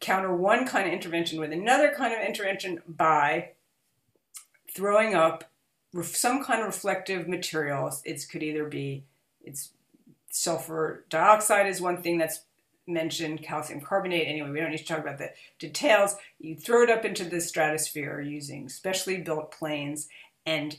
counter 0.00 0.34
one 0.34 0.66
kind 0.66 0.88
of 0.88 0.92
intervention 0.92 1.38
with 1.38 1.52
another 1.52 1.92
kind 1.94 2.12
of 2.12 2.26
intervention 2.26 2.82
by 2.88 3.50
throwing 4.74 5.14
up 5.14 5.44
some 6.02 6.44
kind 6.44 6.60
of 6.60 6.66
reflective 6.66 7.28
material. 7.28 7.90
It 8.04 8.24
could 8.30 8.42
either 8.42 8.64
be 8.64 9.04
it's 9.42 9.70
sulfur 10.30 11.04
dioxide 11.08 11.66
is 11.66 11.80
one 11.80 12.02
thing 12.02 12.18
that's 12.18 12.40
mentioned, 12.86 13.42
calcium 13.42 13.80
carbonate. 13.80 14.26
Anyway, 14.26 14.50
we 14.50 14.60
don't 14.60 14.70
need 14.70 14.78
to 14.78 14.84
talk 14.84 14.98
about 14.98 15.18
the 15.18 15.30
details. 15.58 16.16
You 16.38 16.56
throw 16.56 16.82
it 16.82 16.90
up 16.90 17.04
into 17.04 17.24
the 17.24 17.40
stratosphere 17.40 18.20
using 18.20 18.68
specially 18.68 19.18
built 19.18 19.52
planes, 19.52 20.08
and 20.44 20.76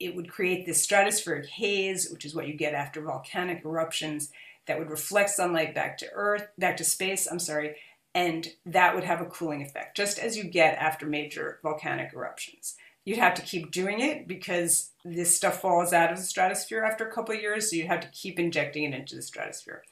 it 0.00 0.16
would 0.16 0.30
create 0.30 0.66
this 0.66 0.84
stratospheric 0.84 1.46
haze, 1.46 2.08
which 2.10 2.24
is 2.24 2.34
what 2.34 2.48
you 2.48 2.54
get 2.54 2.74
after 2.74 3.00
volcanic 3.00 3.64
eruptions, 3.64 4.30
that 4.66 4.78
would 4.78 4.90
reflect 4.90 5.30
sunlight 5.30 5.74
back 5.74 5.98
to 5.98 6.10
Earth, 6.12 6.48
back 6.58 6.76
to 6.76 6.84
space. 6.84 7.28
I'm 7.30 7.38
sorry, 7.38 7.76
and 8.14 8.48
that 8.66 8.94
would 8.94 9.04
have 9.04 9.20
a 9.20 9.26
cooling 9.26 9.62
effect, 9.62 9.96
just 9.96 10.18
as 10.18 10.36
you 10.36 10.44
get 10.44 10.78
after 10.78 11.06
major 11.06 11.58
volcanic 11.62 12.12
eruptions. 12.14 12.76
You'd 13.04 13.18
have 13.18 13.34
to 13.34 13.42
keep 13.42 13.72
doing 13.72 14.00
it 14.00 14.28
because 14.28 14.92
this 15.04 15.36
stuff 15.36 15.60
falls 15.60 15.92
out 15.92 16.12
of 16.12 16.18
the 16.18 16.24
stratosphere 16.24 16.84
after 16.84 17.06
a 17.06 17.12
couple 17.12 17.34
years, 17.34 17.68
so 17.68 17.76
you'd 17.76 17.88
have 17.88 18.00
to 18.00 18.08
keep 18.08 18.38
injecting 18.38 18.84
it 18.84 18.94
into 18.94 19.16
the 19.16 19.22
stratosphere. 19.22 19.82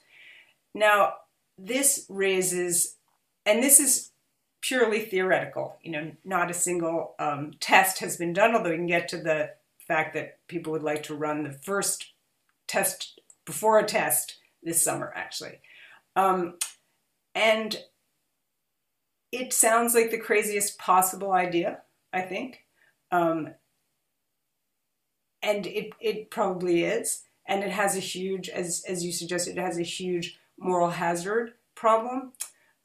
Now, 0.73 1.15
this 1.57 2.05
raises, 2.09 2.95
and 3.45 3.61
this 3.61 3.79
is 3.79 4.11
purely 4.61 5.01
theoretical, 5.01 5.77
you 5.81 5.91
know, 5.91 6.11
not 6.23 6.51
a 6.51 6.53
single 6.53 7.15
um, 7.19 7.51
test 7.59 7.99
has 7.99 8.15
been 8.15 8.31
done, 8.31 8.55
although 8.55 8.69
we 8.69 8.77
can 8.77 8.87
get 8.87 9.07
to 9.09 9.17
the 9.17 9.51
fact 9.87 10.13
that 10.13 10.39
people 10.47 10.71
would 10.71 10.83
like 10.83 11.03
to 11.03 11.15
run 11.15 11.43
the 11.43 11.51
first 11.51 12.13
test 12.67 13.19
before 13.45 13.79
a 13.79 13.85
test 13.85 14.37
this 14.63 14.81
summer, 14.81 15.11
actually. 15.15 15.59
Um, 16.15 16.55
and 17.35 17.77
it 19.31 19.51
sounds 19.51 19.95
like 19.95 20.11
the 20.11 20.17
craziest 20.17 20.77
possible 20.77 21.31
idea, 21.31 21.79
I 22.13 22.21
think. 22.21 22.60
Um, 23.11 23.49
and 25.41 25.65
it, 25.65 25.91
it 25.99 26.29
probably 26.29 26.83
is. 26.83 27.23
And 27.47 27.63
it 27.63 27.71
has 27.71 27.97
a 27.97 27.99
huge, 27.99 28.49
as, 28.49 28.83
as 28.87 29.03
you 29.03 29.11
suggested, 29.11 29.57
it 29.57 29.61
has 29.61 29.77
a 29.77 29.83
huge 29.83 30.39
moral 30.57 30.91
hazard 30.91 31.53
problem 31.75 32.33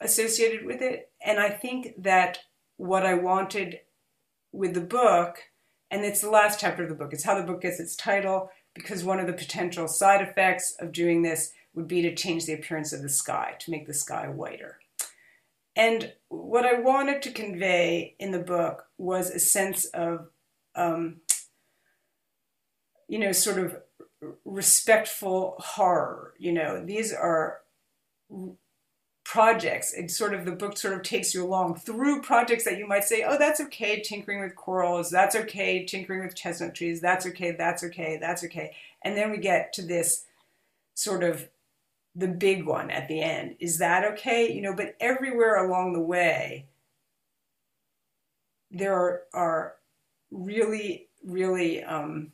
associated 0.01 0.65
with 0.65 0.81
it. 0.81 1.11
And 1.23 1.39
I 1.39 1.49
think 1.49 1.93
that 1.97 2.39
what 2.77 3.05
I 3.05 3.13
wanted 3.13 3.79
with 4.51 4.73
the 4.73 4.81
book, 4.81 5.43
and 5.89 6.03
it's 6.03 6.21
the 6.21 6.29
last 6.29 6.59
chapter 6.59 6.83
of 6.83 6.89
the 6.89 6.95
book, 6.95 7.13
it's 7.13 7.23
how 7.23 7.39
the 7.39 7.45
book 7.45 7.61
gets 7.61 7.79
its 7.79 7.95
title, 7.95 8.51
because 8.73 9.03
one 9.03 9.19
of 9.19 9.27
the 9.27 9.33
potential 9.33 9.87
side 9.87 10.21
effects 10.21 10.75
of 10.79 10.91
doing 10.91 11.21
this 11.21 11.53
would 11.73 11.87
be 11.87 12.01
to 12.01 12.15
change 12.15 12.45
the 12.45 12.53
appearance 12.53 12.91
of 12.91 13.01
the 13.03 13.09
sky, 13.09 13.53
to 13.59 13.71
make 13.71 13.85
the 13.85 13.93
sky 13.93 14.27
whiter. 14.27 14.79
And 15.77 16.11
what 16.29 16.65
I 16.65 16.79
wanted 16.79 17.21
to 17.21 17.31
convey 17.31 18.15
in 18.19 18.31
the 18.31 18.39
book 18.39 18.87
was 18.97 19.29
a 19.29 19.39
sense 19.39 19.85
of, 19.85 20.27
um, 20.75 21.17
you 23.07 23.19
know, 23.19 23.31
sort 23.31 23.59
of 23.59 23.77
respectful 24.43 25.55
horror. 25.59 26.33
You 26.39 26.53
know, 26.53 26.83
these 26.83 27.13
are 27.13 27.59
projects. 29.23 29.93
It 29.93 30.09
sort 30.09 30.33
of 30.33 30.45
the 30.45 30.51
book 30.51 30.79
sort 30.79 30.95
of 30.95 31.03
takes 31.03 31.35
you 31.35 31.45
along 31.45 31.75
through 31.75 32.23
projects 32.23 32.63
that 32.63 32.79
you 32.79 32.87
might 32.87 33.03
say, 33.03 33.23
oh, 33.23 33.37
that's 33.37 33.61
okay, 33.61 34.01
tinkering 34.01 34.41
with 34.41 34.55
corals, 34.55 35.11
that's 35.11 35.35
okay, 35.35 35.85
tinkering 35.85 36.23
with 36.23 36.35
chestnut 36.35 36.73
trees, 36.73 37.01
that's 37.01 37.27
okay, 37.27 37.51
that's 37.51 37.83
okay, 37.83 38.17
that's 38.19 38.43
okay. 38.43 38.73
And 39.03 39.15
then 39.15 39.29
we 39.29 39.37
get 39.37 39.73
to 39.73 39.83
this 39.83 40.25
sort 40.95 41.23
of 41.23 41.49
the 42.17 42.27
big 42.27 42.65
one 42.65 42.89
at 42.89 43.07
the 43.07 43.21
end. 43.21 43.55
Is 43.59 43.77
that 43.77 44.03
okay? 44.03 44.51
You 44.51 44.61
know, 44.63 44.73
but 44.73 44.95
everywhere 44.99 45.63
along 45.63 45.93
the 45.93 46.01
way, 46.01 46.65
there 48.71 48.93
are, 48.93 49.21
are 49.33 49.73
really, 50.31 51.09
really 51.23 51.83
um, 51.83 52.31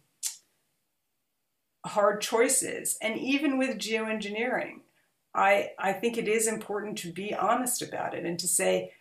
hard 1.86 2.21
choices. 2.21 2.97
And 3.01 3.17
even 3.17 3.57
with 3.57 3.77
geoengineering, 3.77 4.79
I, 5.36 5.71
I 5.77 5.91
think 5.91 6.17
it 6.17 6.29
is 6.29 6.47
important 6.47 6.97
to 6.99 7.11
be 7.11 7.34
honest 7.34 7.81
about 7.81 8.13
it 8.13 8.25
and 8.25 8.39
to 8.39 8.47
say, 8.47 8.93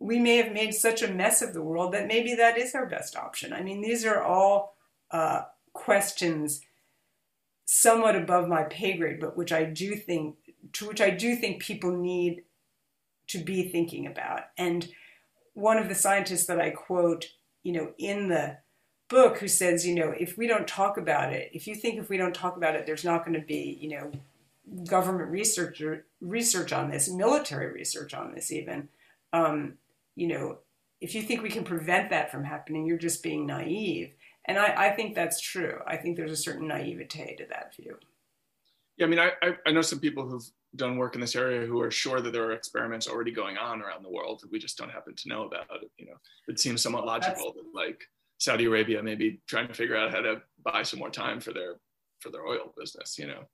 we 0.00 0.18
may 0.18 0.38
have 0.38 0.52
made 0.52 0.74
such 0.74 1.02
a 1.02 1.12
mess 1.12 1.40
of 1.40 1.54
the 1.54 1.62
world 1.62 1.94
that 1.94 2.08
maybe 2.08 2.34
that 2.34 2.58
is 2.58 2.74
our 2.74 2.86
best 2.86 3.14
option. 3.14 3.52
I 3.52 3.62
mean, 3.62 3.80
these 3.80 4.04
are 4.04 4.22
all 4.22 4.76
uh, 5.12 5.42
questions 5.72 6.62
somewhat 7.64 8.16
above 8.16 8.48
my 8.48 8.64
pay 8.64 8.96
grade, 8.96 9.20
but 9.20 9.36
which 9.36 9.52
I 9.52 9.64
do 9.64 9.96
think 9.96 10.36
to 10.72 10.86
which 10.86 11.00
I 11.00 11.10
do 11.10 11.36
think 11.36 11.62
people 11.62 11.96
need 11.96 12.44
to 13.28 13.38
be 13.38 13.68
thinking 13.68 14.06
about. 14.06 14.42
And 14.56 14.88
one 15.54 15.78
of 15.78 15.88
the 15.88 15.94
scientists 15.94 16.46
that 16.46 16.60
I 16.60 16.70
quote, 16.70 17.26
you 17.62 17.72
know, 17.72 17.92
in 17.98 18.28
the 18.28 18.58
book 19.08 19.38
who 19.38 19.48
says, 19.48 19.86
you 19.86 19.94
know, 19.94 20.14
if 20.18 20.36
we 20.36 20.46
don't 20.46 20.66
talk 20.66 20.96
about 20.96 21.32
it, 21.32 21.50
if 21.52 21.66
you 21.66 21.74
think 21.74 21.98
if 21.98 22.08
we 22.08 22.16
don't 22.16 22.34
talk 22.34 22.56
about 22.56 22.74
it, 22.74 22.86
there's 22.86 23.04
not 23.04 23.24
going 23.24 23.38
to 23.38 23.46
be, 23.46 23.78
you 23.80 23.90
know, 23.90 24.12
government 24.86 25.30
research 25.30 25.82
research 26.20 26.72
on 26.72 26.90
this, 26.90 27.08
military 27.10 27.72
research 27.72 28.14
on 28.14 28.34
this, 28.34 28.50
even, 28.50 28.88
um, 29.32 29.74
you 30.16 30.26
know, 30.26 30.58
if 31.00 31.14
you 31.14 31.22
think 31.22 31.42
we 31.42 31.50
can 31.50 31.64
prevent 31.64 32.10
that 32.10 32.30
from 32.30 32.44
happening, 32.44 32.86
you're 32.86 32.96
just 32.96 33.22
being 33.22 33.46
naive. 33.46 34.12
And 34.46 34.58
I, 34.58 34.88
I 34.88 34.90
think 34.90 35.14
that's 35.14 35.40
true. 35.40 35.78
I 35.86 35.96
think 35.96 36.16
there's 36.16 36.32
a 36.32 36.36
certain 36.36 36.68
naivete 36.68 37.36
to 37.36 37.46
that 37.50 37.74
view. 37.76 37.96
Yeah, 38.96 39.06
I 39.06 39.08
mean, 39.08 39.18
I, 39.18 39.32
I 39.66 39.72
know 39.72 39.82
some 39.82 39.98
people 39.98 40.28
who've 40.28 40.48
done 40.76 40.96
work 40.96 41.14
in 41.14 41.20
this 41.20 41.34
area 41.34 41.66
who 41.66 41.80
are 41.80 41.90
sure 41.90 42.20
that 42.20 42.32
there 42.32 42.44
are 42.44 42.52
experiments 42.52 43.08
already 43.08 43.32
going 43.32 43.56
on 43.56 43.82
around 43.82 44.04
the 44.04 44.10
world 44.10 44.40
that 44.42 44.52
we 44.52 44.58
just 44.58 44.76
don't 44.78 44.90
happen 44.90 45.14
to 45.16 45.28
know 45.28 45.46
about. 45.46 45.66
You 45.96 46.06
know, 46.06 46.16
it 46.46 46.60
seems 46.60 46.82
somewhat 46.82 47.06
logical 47.06 47.52
that's, 47.54 47.66
that 47.66 47.74
like 47.74 48.04
Saudi 48.38 48.66
Arabia 48.66 49.02
may 49.02 49.14
be 49.14 49.40
trying 49.48 49.68
to 49.68 49.74
figure 49.74 49.96
out 49.96 50.12
how 50.12 50.20
to 50.20 50.42
buy 50.64 50.82
some 50.82 50.98
more 50.98 51.10
time 51.10 51.40
for 51.40 51.52
their 51.52 51.76
for 52.20 52.30
their 52.30 52.46
oil 52.46 52.72
business. 52.76 53.18
You 53.18 53.28
know. 53.28 53.44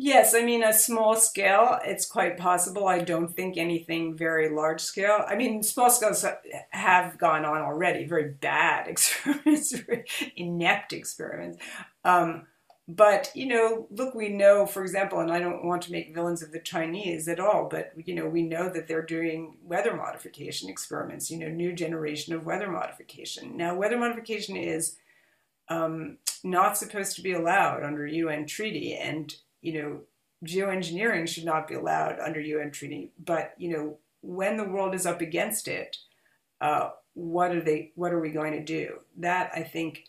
Yes, 0.00 0.32
I 0.32 0.42
mean, 0.44 0.62
a 0.62 0.72
small 0.72 1.16
scale, 1.16 1.80
it's 1.84 2.06
quite 2.06 2.38
possible. 2.38 2.86
I 2.86 3.00
don't 3.00 3.34
think 3.34 3.56
anything 3.56 4.16
very 4.16 4.48
large 4.48 4.80
scale. 4.80 5.24
I 5.26 5.34
mean, 5.34 5.60
small 5.64 5.90
scales 5.90 6.24
have 6.70 7.18
gone 7.18 7.44
on 7.44 7.62
already, 7.62 8.04
very 8.04 8.30
bad 8.30 8.86
experiments, 8.88 9.72
very 9.72 10.04
inept 10.36 10.92
experiments. 10.92 11.58
Um, 12.04 12.46
but, 12.86 13.32
you 13.34 13.46
know, 13.46 13.88
look, 13.90 14.14
we 14.14 14.28
know, 14.28 14.66
for 14.66 14.82
example, 14.82 15.18
and 15.18 15.32
I 15.32 15.40
don't 15.40 15.64
want 15.64 15.82
to 15.82 15.92
make 15.92 16.14
villains 16.14 16.42
of 16.42 16.52
the 16.52 16.60
Chinese 16.60 17.26
at 17.26 17.40
all, 17.40 17.68
but, 17.68 17.92
you 17.96 18.14
know, 18.14 18.28
we 18.28 18.42
know 18.42 18.70
that 18.70 18.86
they're 18.86 19.02
doing 19.02 19.56
weather 19.64 19.96
modification 19.96 20.70
experiments, 20.70 21.28
you 21.28 21.38
know, 21.38 21.48
new 21.48 21.72
generation 21.72 22.34
of 22.34 22.46
weather 22.46 22.70
modification. 22.70 23.56
Now, 23.56 23.74
weather 23.74 23.98
modification 23.98 24.56
is 24.56 24.96
um, 25.68 26.18
not 26.44 26.78
supposed 26.78 27.16
to 27.16 27.22
be 27.22 27.32
allowed 27.32 27.82
under 27.82 28.06
UN 28.06 28.46
treaty. 28.46 28.94
And 28.94 29.34
you 29.62 29.82
know, 29.82 30.00
geoengineering 30.44 31.28
should 31.28 31.44
not 31.44 31.68
be 31.68 31.74
allowed 31.74 32.18
under 32.20 32.40
UN 32.40 32.70
treaty. 32.70 33.12
But 33.22 33.54
you 33.58 33.70
know, 33.70 33.98
when 34.20 34.56
the 34.56 34.68
world 34.68 34.94
is 34.94 35.06
up 35.06 35.20
against 35.20 35.68
it, 35.68 35.96
uh, 36.60 36.90
what 37.14 37.52
are 37.52 37.62
they? 37.62 37.92
What 37.94 38.12
are 38.12 38.20
we 38.20 38.30
going 38.30 38.52
to 38.52 38.64
do? 38.64 39.00
That 39.18 39.50
I 39.54 39.62
think 39.62 40.04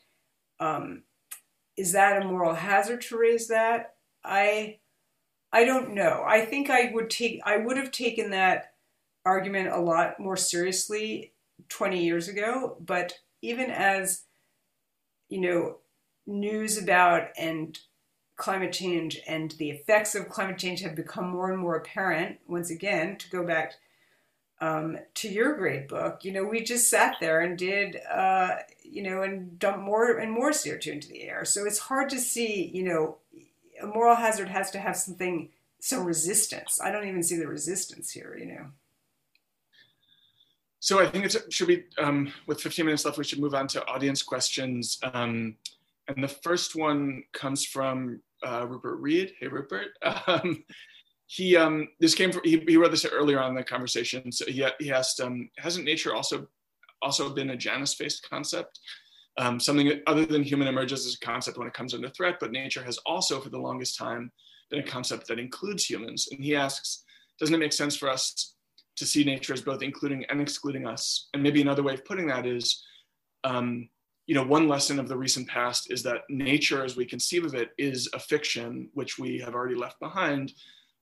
um, 0.59 1.03
is 1.77 1.93
that 1.93 2.21
a 2.21 2.25
moral 2.25 2.53
hazard 2.53 3.01
to 3.01 3.17
raise 3.17 3.47
that. 3.47 3.95
I 4.23 4.77
I 5.51 5.65
don't 5.65 5.93
know. 5.93 6.23
I 6.27 6.45
think 6.45 6.69
I 6.69 6.91
would 6.93 7.09
take 7.09 7.41
I 7.45 7.57
would 7.57 7.77
have 7.77 7.91
taken 7.91 8.31
that 8.31 8.73
argument 9.25 9.69
a 9.69 9.79
lot 9.79 10.19
more 10.19 10.37
seriously 10.37 11.33
20 11.69 12.03
years 12.03 12.27
ago, 12.27 12.77
but 12.79 13.13
even 13.41 13.69
as 13.69 14.23
you 15.29 15.41
know 15.41 15.77
news 16.27 16.77
about 16.77 17.29
and 17.37 17.77
climate 18.39 18.71
change 18.71 19.19
and 19.27 19.51
the 19.51 19.69
effects 19.69 20.15
of 20.15 20.29
climate 20.29 20.57
change 20.57 20.81
have 20.81 20.95
become 20.95 21.29
more 21.29 21.51
and 21.51 21.59
more 21.59 21.75
apparent. 21.75 22.39
Once 22.47 22.71
again, 22.71 23.17
to 23.17 23.29
go 23.29 23.45
back 23.45 23.73
um, 24.61 24.97
to 25.15 25.29
your 25.29 25.55
great 25.57 25.89
book, 25.89 26.23
you 26.23 26.31
know, 26.31 26.45
we 26.45 26.63
just 26.63 26.89
sat 26.89 27.17
there 27.19 27.41
and 27.41 27.57
did, 27.57 27.97
uh, 28.09 28.55
you 28.81 29.03
know, 29.03 29.21
and 29.21 29.59
dumped 29.59 29.81
more 29.81 30.17
and 30.17 30.31
more 30.31 30.51
CO2 30.51 30.87
into 30.87 31.09
the 31.09 31.23
air. 31.23 31.43
So 31.45 31.65
it's 31.65 31.79
hard 31.79 32.09
to 32.09 32.17
see, 32.17 32.71
you 32.73 32.83
know, 32.83 33.17
a 33.81 33.85
moral 33.85 34.15
hazard 34.15 34.47
has 34.47 34.71
to 34.71 34.79
have 34.79 34.95
something, 34.95 35.49
some 35.81 36.05
resistance. 36.05 36.79
I 36.81 36.91
don't 36.91 37.07
even 37.07 37.23
see 37.23 37.35
the 37.35 37.47
resistance 37.47 38.09
here, 38.09 38.37
you 38.37 38.45
know. 38.45 38.67
So 40.79 41.01
I 41.01 41.07
think 41.07 41.25
it 41.25 41.53
should 41.53 41.67
be, 41.67 41.83
um, 41.97 42.31
with 42.47 42.61
15 42.61 42.85
minutes 42.85 43.03
left, 43.03 43.17
we 43.17 43.25
should 43.25 43.39
move 43.39 43.53
on 43.53 43.67
to 43.67 43.85
audience 43.85 44.23
questions. 44.23 44.97
Um, 45.03 45.57
and 46.07 46.23
the 46.23 46.29
first 46.29 46.75
one 46.75 47.23
comes 47.33 47.65
from 47.65 48.21
uh, 48.45 48.65
Rupert 48.67 48.99
Read. 48.99 49.33
Hey, 49.39 49.47
Rupert. 49.47 49.89
Um, 50.27 50.63
he 51.31 51.55
um, 51.55 51.87
this 51.99 52.15
came 52.15 52.31
from, 52.31 52.41
he, 52.43 52.63
he 52.67 52.75
wrote 52.75 52.89
this 52.89 53.05
earlier 53.05 53.39
on 53.39 53.51
in 53.51 53.55
the 53.55 53.63
conversation. 53.63 54.31
So 54.31 54.45
he, 54.45 54.65
he 54.79 54.91
asked, 54.91 55.21
um, 55.21 55.47
hasn't 55.59 55.85
nature 55.85 56.15
also 56.15 56.47
also 57.01 57.29
been 57.29 57.51
a 57.51 57.55
Janus-faced 57.55 58.27
concept? 58.27 58.79
Um, 59.37 59.59
something 59.59 60.01
other 60.07 60.25
than 60.25 60.43
human 60.43 60.67
emerges 60.67 61.05
as 61.05 61.13
a 61.13 61.25
concept 61.25 61.57
when 61.57 61.67
it 61.67 61.73
comes 61.73 61.93
under 61.93 62.09
threat, 62.09 62.37
but 62.39 62.51
nature 62.51 62.83
has 62.83 62.97
also 63.05 63.39
for 63.39 63.49
the 63.49 63.59
longest 63.59 63.97
time 63.97 64.31
been 64.69 64.79
a 64.79 64.83
concept 64.83 65.27
that 65.27 65.39
includes 65.39 65.85
humans. 65.85 66.27
And 66.31 66.43
he 66.43 66.55
asks, 66.55 67.03
doesn't 67.39 67.55
it 67.55 67.59
make 67.59 67.73
sense 67.73 67.95
for 67.95 68.09
us 68.09 68.55
to 68.97 69.05
see 69.05 69.23
nature 69.23 69.53
as 69.53 69.61
both 69.61 69.81
including 69.81 70.25
and 70.25 70.41
excluding 70.41 70.85
us? 70.85 71.29
And 71.33 71.41
maybe 71.41 71.61
another 71.61 71.83
way 71.83 71.93
of 71.93 72.03
putting 72.05 72.27
that 72.27 72.45
is, 72.45 72.83
um, 73.43 73.89
you 74.30 74.36
know, 74.36 74.43
one 74.43 74.67
lesson 74.67 74.99
of 74.99 75.07
the 75.07 75.17
recent 75.17 75.47
past 75.47 75.91
is 75.91 76.03
that 76.03 76.21
nature, 76.30 76.86
as 76.86 76.95
we 76.95 77.03
conceive 77.03 77.45
of 77.45 77.55
it, 77.55 77.71
is 77.80 78.07
a 78.13 78.19
fiction 78.19 78.88
which 78.93 79.17
we 79.17 79.39
have 79.39 79.55
already 79.55 79.73
left 79.73 79.99
behind. 79.99 80.53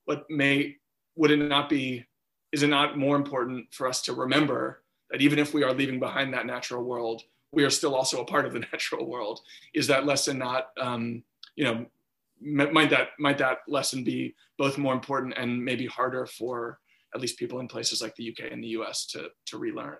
but 0.05 0.23
may 0.29 0.77
would 1.17 1.31
it 1.31 1.35
not 1.35 1.67
be 1.67 2.05
is 2.53 2.63
it 2.63 2.69
not 2.69 2.97
more 2.97 3.17
important 3.17 3.65
for 3.73 3.85
us 3.85 4.01
to 4.03 4.13
remember 4.13 4.81
that 5.11 5.19
even 5.19 5.39
if 5.39 5.53
we 5.53 5.61
are 5.61 5.73
leaving 5.73 5.99
behind 5.99 6.33
that 6.33 6.45
natural 6.45 6.83
world 6.85 7.23
we 7.51 7.65
are 7.65 7.69
still 7.69 7.93
also 7.93 8.21
a 8.21 8.25
part 8.25 8.45
of 8.45 8.53
the 8.53 8.59
natural 8.71 9.05
world 9.05 9.41
is 9.73 9.87
that 9.87 10.05
lesson 10.05 10.37
not 10.37 10.69
um, 10.79 11.21
you 11.57 11.65
know 11.65 11.85
might 12.39 12.89
that 12.89 13.09
might 13.19 13.39
that 13.39 13.57
lesson 13.67 14.05
be 14.05 14.33
both 14.57 14.77
more 14.77 14.93
important 14.93 15.33
and 15.37 15.65
maybe 15.65 15.85
harder 15.85 16.25
for 16.25 16.79
at 17.13 17.19
least 17.19 17.37
people 17.37 17.59
in 17.59 17.67
places 17.67 18.01
like 18.01 18.15
the 18.15 18.29
uk 18.31 18.39
and 18.49 18.63
the 18.63 18.69
us 18.69 19.05
to 19.05 19.27
to 19.43 19.57
relearn 19.57 19.97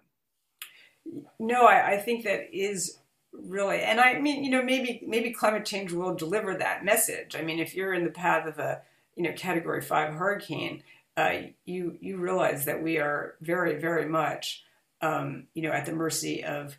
no 1.40 1.66
I, 1.66 1.96
I 1.96 1.98
think 1.98 2.24
that 2.24 2.48
is 2.54 3.00
really 3.46 3.82
and 3.82 4.00
i 4.00 4.20
mean 4.20 4.44
you 4.44 4.50
know 4.50 4.64
maybe 4.64 5.02
maybe 5.06 5.32
climate 5.32 5.66
change 5.66 5.92
will 5.92 6.16
deliver 6.16 6.56
that 6.56 6.86
message. 6.86 7.36
I 7.36 7.42
mean 7.42 7.60
if 7.60 7.76
you're 7.76 7.94
in 7.94 8.04
the 8.04 8.12
path 8.12 8.48
of 8.48 8.60
a 8.60 8.82
you 9.16 9.24
know 9.24 9.34
category 9.34 9.82
five 9.82 10.14
hurricane 10.14 10.84
uh, 11.16 11.42
you 11.66 11.98
you 12.00 12.18
realize 12.18 12.66
that 12.66 12.84
we 12.84 13.00
are 13.00 13.36
very 13.42 13.80
very 13.80 14.08
much 14.08 14.64
um, 15.02 15.48
you 15.54 15.62
know 15.62 15.72
at 15.72 15.86
the 15.86 15.94
mercy 15.94 16.44
of 16.44 16.78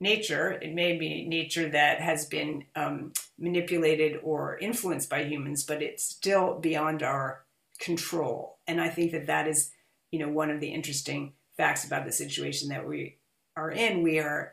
nature. 0.00 0.52
It 0.52 0.74
may 0.74 0.98
be 0.98 1.26
nature 1.26 1.68
that 1.70 2.00
has 2.00 2.26
been 2.26 2.64
um, 2.74 3.12
manipulated 3.38 4.20
or 4.22 4.58
influenced 4.58 5.08
by 5.10 5.24
humans 5.24 5.64
but 5.64 5.82
it's 5.82 6.04
still 6.04 6.58
beyond 6.58 7.02
our 7.02 7.44
control. 7.78 8.58
And 8.66 8.80
i 8.80 8.88
think 8.88 9.12
that 9.12 9.26
that 9.26 9.48
is 9.48 9.70
you 10.10 10.18
know 10.18 10.28
one 10.28 10.50
of 10.50 10.60
the 10.60 10.68
interesting 10.68 11.32
facts 11.56 11.84
about 11.84 12.04
the 12.04 12.12
situation 12.12 12.68
that 12.68 12.86
we 12.86 13.18
are 13.56 13.70
in. 13.70 14.02
We 14.02 14.18
are 14.18 14.52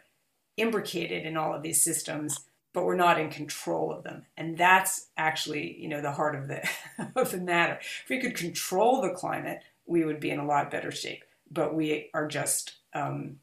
imbricated 0.62 1.26
in 1.26 1.36
all 1.36 1.54
of 1.54 1.64
these 1.64 1.84
systems, 1.84 2.40
but 2.74 2.86
we're 2.86 2.96
not 2.96 3.20
in 3.20 3.30
control 3.30 3.92
of 3.92 4.04
them. 4.04 4.26
And 4.38 4.58
that's 4.58 5.08
actually, 5.18 5.78
you 5.80 5.90
know, 5.90 6.02
the 6.02 6.12
heart 6.12 6.36
of 6.36 6.48
the 6.48 6.68
of 7.16 7.32
the 7.32 7.38
matter. 7.38 7.80
If 7.82 8.10
we 8.10 8.20
could 8.20 8.36
control 8.36 9.02
the 9.02 9.10
climate, 9.10 9.64
we 9.86 10.06
would 10.06 10.20
be 10.20 10.30
in 10.30 10.40
a 10.40 10.46
lot 10.46 10.72
better 10.72 10.92
shape. 10.92 11.24
But 11.50 11.76
we 11.76 12.10
are 12.14 12.28
just 12.28 12.78
um, 12.94 13.38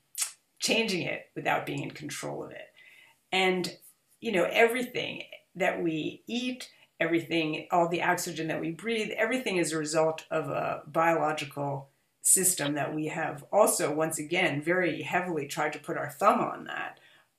changing 0.58 1.02
it 1.02 1.26
without 1.34 1.66
being 1.66 1.82
in 1.82 1.90
control 1.90 2.42
of 2.42 2.50
it. 2.50 2.68
And 3.30 3.76
you 4.20 4.32
know, 4.32 4.48
everything 4.50 5.22
that 5.54 5.82
we 5.82 6.22
eat, 6.26 6.70
everything, 6.98 7.66
all 7.70 7.88
the 7.88 8.02
oxygen 8.02 8.48
that 8.48 8.60
we 8.60 8.70
breathe, 8.70 9.10
everything 9.16 9.56
is 9.56 9.72
a 9.72 9.78
result 9.78 10.24
of 10.30 10.48
a 10.48 10.82
biological 10.86 11.90
system 12.22 12.74
that 12.74 12.94
we 12.94 13.06
have 13.06 13.44
also, 13.52 13.94
once 13.94 14.18
again, 14.18 14.62
very 14.62 15.02
heavily 15.02 15.46
tried 15.46 15.72
to 15.72 15.78
put 15.78 15.96
our 15.96 16.10
thumb 16.10 16.40
on 16.40 16.64
that. 16.64 16.98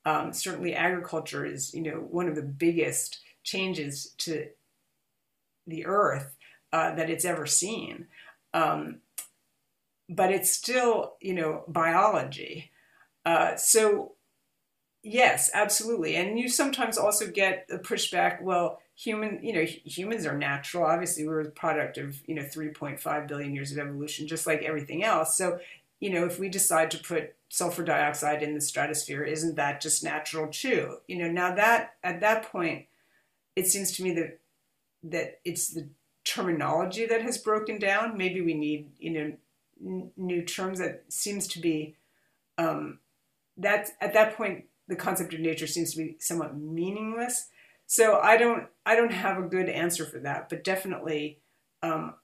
Um, 0.09 0.33
certainly, 0.33 0.73
agriculture 0.73 1.45
is, 1.45 1.71
you 1.71 1.83
know, 1.83 1.97
one 1.97 2.27
of 2.27 2.35
the 2.35 2.41
biggest 2.41 3.19
changes 3.43 4.15
to 4.17 4.47
the 5.67 5.85
earth 5.85 6.35
uh, 6.73 6.95
that 6.95 7.11
it's 7.11 7.25
ever 7.25 7.45
seen. 7.45 8.07
Um, 8.55 9.01
but 10.09 10.31
it's 10.31 10.51
still, 10.51 11.13
you 11.21 11.35
know, 11.35 11.63
biology. 11.67 12.71
Uh, 13.23 13.55
so, 13.55 14.13
yes, 15.03 15.51
absolutely. 15.53 16.15
And 16.15 16.39
you 16.39 16.49
sometimes 16.49 16.97
also 16.97 17.27
get 17.29 17.67
a 17.69 17.77
pushback. 17.77 18.41
Well, 18.41 18.79
human 18.95 19.39
you 19.41 19.53
know 19.53 19.63
humans 19.63 20.25
are 20.25 20.37
natural 20.37 20.83
obviously 20.83 21.25
we're 21.25 21.39
a 21.39 21.51
product 21.51 21.97
of 21.97 22.21
you 22.27 22.35
know 22.35 22.41
3.5 22.41 23.27
billion 23.29 23.53
years 23.53 23.71
of 23.71 23.77
evolution 23.77 24.27
just 24.27 24.45
like 24.45 24.61
everything 24.61 25.05
else 25.05 25.37
so 25.37 25.57
you 26.01 26.09
know 26.09 26.25
if 26.25 26.37
we 26.37 26.49
decide 26.49 26.91
to 26.91 26.97
put 26.97 27.33
sulfur 27.49 27.83
dioxide 27.83 28.43
in 28.43 28.53
the 28.53 28.61
stratosphere 28.61 29.23
isn't 29.23 29.55
that 29.55 29.81
just 29.81 30.03
natural 30.03 30.47
too? 30.47 30.97
You 31.07 31.17
know 31.17 31.31
now 31.31 31.55
that 31.55 31.95
at 32.03 32.21
that 32.21 32.51
point 32.51 32.85
it 33.55 33.67
seems 33.67 33.91
to 33.93 34.03
me 34.03 34.13
that 34.13 34.39
that 35.03 35.39
it's 35.45 35.69
the 35.69 35.89
terminology 36.23 37.05
that 37.05 37.21
has 37.21 37.37
broken 37.37 37.79
down. 37.79 38.17
Maybe 38.17 38.41
we 38.41 38.53
need 38.53 38.89
you 38.99 39.11
know 39.11 39.33
n- 39.83 40.11
new 40.15 40.43
terms 40.43 40.79
that 40.79 41.05
seems 41.09 41.47
to 41.47 41.59
be 41.59 41.95
um, 42.57 42.99
that 43.57 43.89
at 44.01 44.13
that 44.13 44.35
point 44.35 44.65
the 44.87 44.95
concept 44.95 45.33
of 45.33 45.39
nature 45.39 45.67
seems 45.67 45.91
to 45.91 45.97
be 45.97 46.17
somewhat 46.19 46.57
meaningless. 46.57 47.47
So 47.87 48.19
I 48.19 48.37
don't 48.37 48.67
I 48.85 48.95
don't 48.95 49.11
have 49.11 49.37
a 49.37 49.47
good 49.47 49.69
answer 49.69 50.05
for 50.05 50.19
that, 50.19 50.49
but 50.49 50.63
definitely 50.63 51.39
um, 51.81 52.15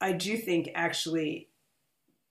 I 0.00 0.12
do 0.12 0.36
think 0.36 0.70
actually, 0.74 1.47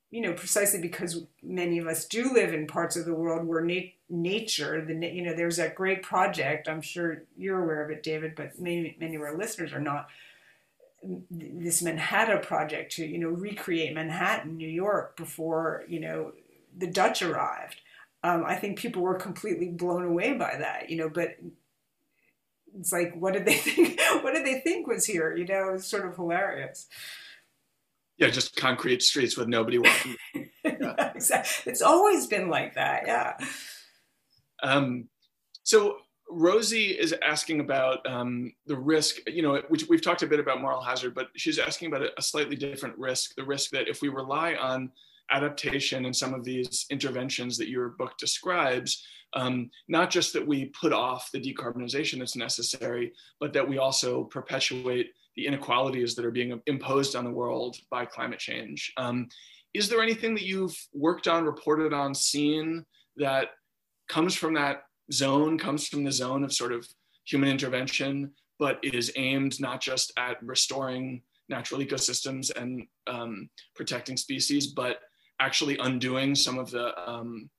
you 0.09 0.21
know, 0.21 0.33
precisely 0.33 0.79
because 0.79 1.23
many 1.43 1.77
of 1.79 1.87
us 1.87 2.05
do 2.05 2.33
live 2.33 2.53
in 2.53 2.65
parts 2.65 2.95
of 2.95 3.05
the 3.05 3.13
world 3.13 3.45
where 3.45 3.61
na- 3.61 3.91
nature, 4.09 4.83
the 4.83 4.93
you 4.93 5.21
know, 5.21 5.35
there's 5.35 5.57
that 5.57 5.75
great 5.75 6.01
project. 6.01 6.69
I'm 6.69 6.81
sure 6.81 7.23
you're 7.37 7.61
aware 7.61 7.83
of 7.83 7.91
it, 7.91 8.03
David, 8.03 8.33
but 8.35 8.59
many 8.59 8.95
many 8.99 9.15
of 9.15 9.21
our 9.21 9.37
listeners 9.37 9.73
are 9.73 9.81
not. 9.81 10.07
This 11.29 11.83
Manhattan 11.83 12.39
project 12.41 12.93
to 12.93 13.05
you 13.05 13.19
know 13.19 13.29
recreate 13.29 13.93
Manhattan, 13.93 14.57
New 14.57 14.69
York, 14.69 15.17
before 15.17 15.83
you 15.87 15.99
know 15.99 16.31
the 16.75 16.87
Dutch 16.87 17.21
arrived. 17.21 17.81
Um, 18.23 18.43
I 18.45 18.55
think 18.55 18.79
people 18.79 19.03
were 19.03 19.15
completely 19.15 19.67
blown 19.69 20.03
away 20.03 20.33
by 20.33 20.55
that, 20.57 20.89
you 20.89 20.97
know. 20.97 21.09
But 21.09 21.37
it's 22.77 22.91
like 22.91 23.13
what 23.15 23.33
did 23.33 23.45
they 23.45 23.57
think 23.57 23.99
what 24.21 24.33
did 24.33 24.45
they 24.45 24.59
think 24.59 24.87
was 24.87 25.05
here 25.05 25.35
you 25.35 25.45
know 25.45 25.73
it's 25.75 25.87
sort 25.87 26.05
of 26.05 26.15
hilarious 26.15 26.87
yeah 28.17 28.29
just 28.29 28.55
concrete 28.55 29.01
streets 29.01 29.37
with 29.37 29.47
nobody 29.47 29.77
walking 29.77 30.15
yeah. 30.63 31.11
exactly. 31.15 31.71
it's 31.71 31.81
always 31.81 32.27
been 32.27 32.49
like 32.49 32.73
that 32.75 33.03
yeah 33.05 33.33
um, 34.63 35.07
so 35.63 35.97
rosie 36.29 36.87
is 36.87 37.15
asking 37.23 37.59
about 37.59 37.99
um, 38.05 38.51
the 38.65 38.77
risk 38.77 39.17
you 39.27 39.41
know 39.41 39.61
which 39.69 39.87
we've 39.87 40.01
talked 40.01 40.23
a 40.23 40.27
bit 40.27 40.39
about 40.39 40.61
moral 40.61 40.81
hazard 40.81 41.13
but 41.15 41.27
she's 41.35 41.59
asking 41.59 41.87
about 41.87 42.09
a 42.17 42.21
slightly 42.21 42.55
different 42.55 42.97
risk 42.97 43.33
the 43.35 43.43
risk 43.43 43.71
that 43.71 43.87
if 43.87 44.01
we 44.01 44.09
rely 44.09 44.55
on 44.55 44.91
adaptation 45.29 46.05
and 46.05 46.15
some 46.15 46.33
of 46.33 46.43
these 46.43 46.85
interventions 46.89 47.57
that 47.57 47.67
your 47.67 47.89
book 47.89 48.17
describes 48.17 49.05
um, 49.33 49.69
not 49.87 50.09
just 50.09 50.33
that 50.33 50.45
we 50.45 50.65
put 50.65 50.93
off 50.93 51.29
the 51.31 51.39
decarbonization 51.39 52.19
that's 52.19 52.35
necessary, 52.35 53.13
but 53.39 53.53
that 53.53 53.67
we 53.67 53.77
also 53.77 54.23
perpetuate 54.25 55.11
the 55.37 55.45
inequalities 55.45 56.15
that 56.15 56.25
are 56.25 56.31
being 56.31 56.59
imposed 56.65 57.15
on 57.15 57.23
the 57.23 57.31
world 57.31 57.77
by 57.89 58.05
climate 58.05 58.39
change. 58.39 58.91
Um, 58.97 59.27
is 59.73 59.87
there 59.87 60.01
anything 60.01 60.33
that 60.33 60.43
you've 60.43 60.75
worked 60.93 61.27
on, 61.27 61.45
reported 61.45 61.93
on, 61.93 62.13
seen 62.15 62.83
that 63.17 63.49
comes 64.09 64.35
from 64.35 64.55
that 64.55 64.81
zone, 65.13 65.57
comes 65.57 65.87
from 65.87 66.03
the 66.03 66.11
zone 66.11 66.43
of 66.43 66.51
sort 66.51 66.71
of 66.71 66.87
human 67.25 67.49
intervention, 67.49 68.31
but 68.57 68.79
is 68.81 69.11
aimed 69.15 69.59
not 69.59 69.79
just 69.79 70.11
at 70.17 70.37
restoring 70.41 71.21
natural 71.49 71.81
ecosystems 71.81 72.51
and 72.57 72.87
um, 73.05 73.49
protecting 73.75 74.17
species, 74.17 74.67
but 74.67 74.97
actually 75.39 75.77
undoing 75.77 76.33
some 76.33 76.57
of 76.57 76.71
the 76.71 77.09
um, 77.09 77.49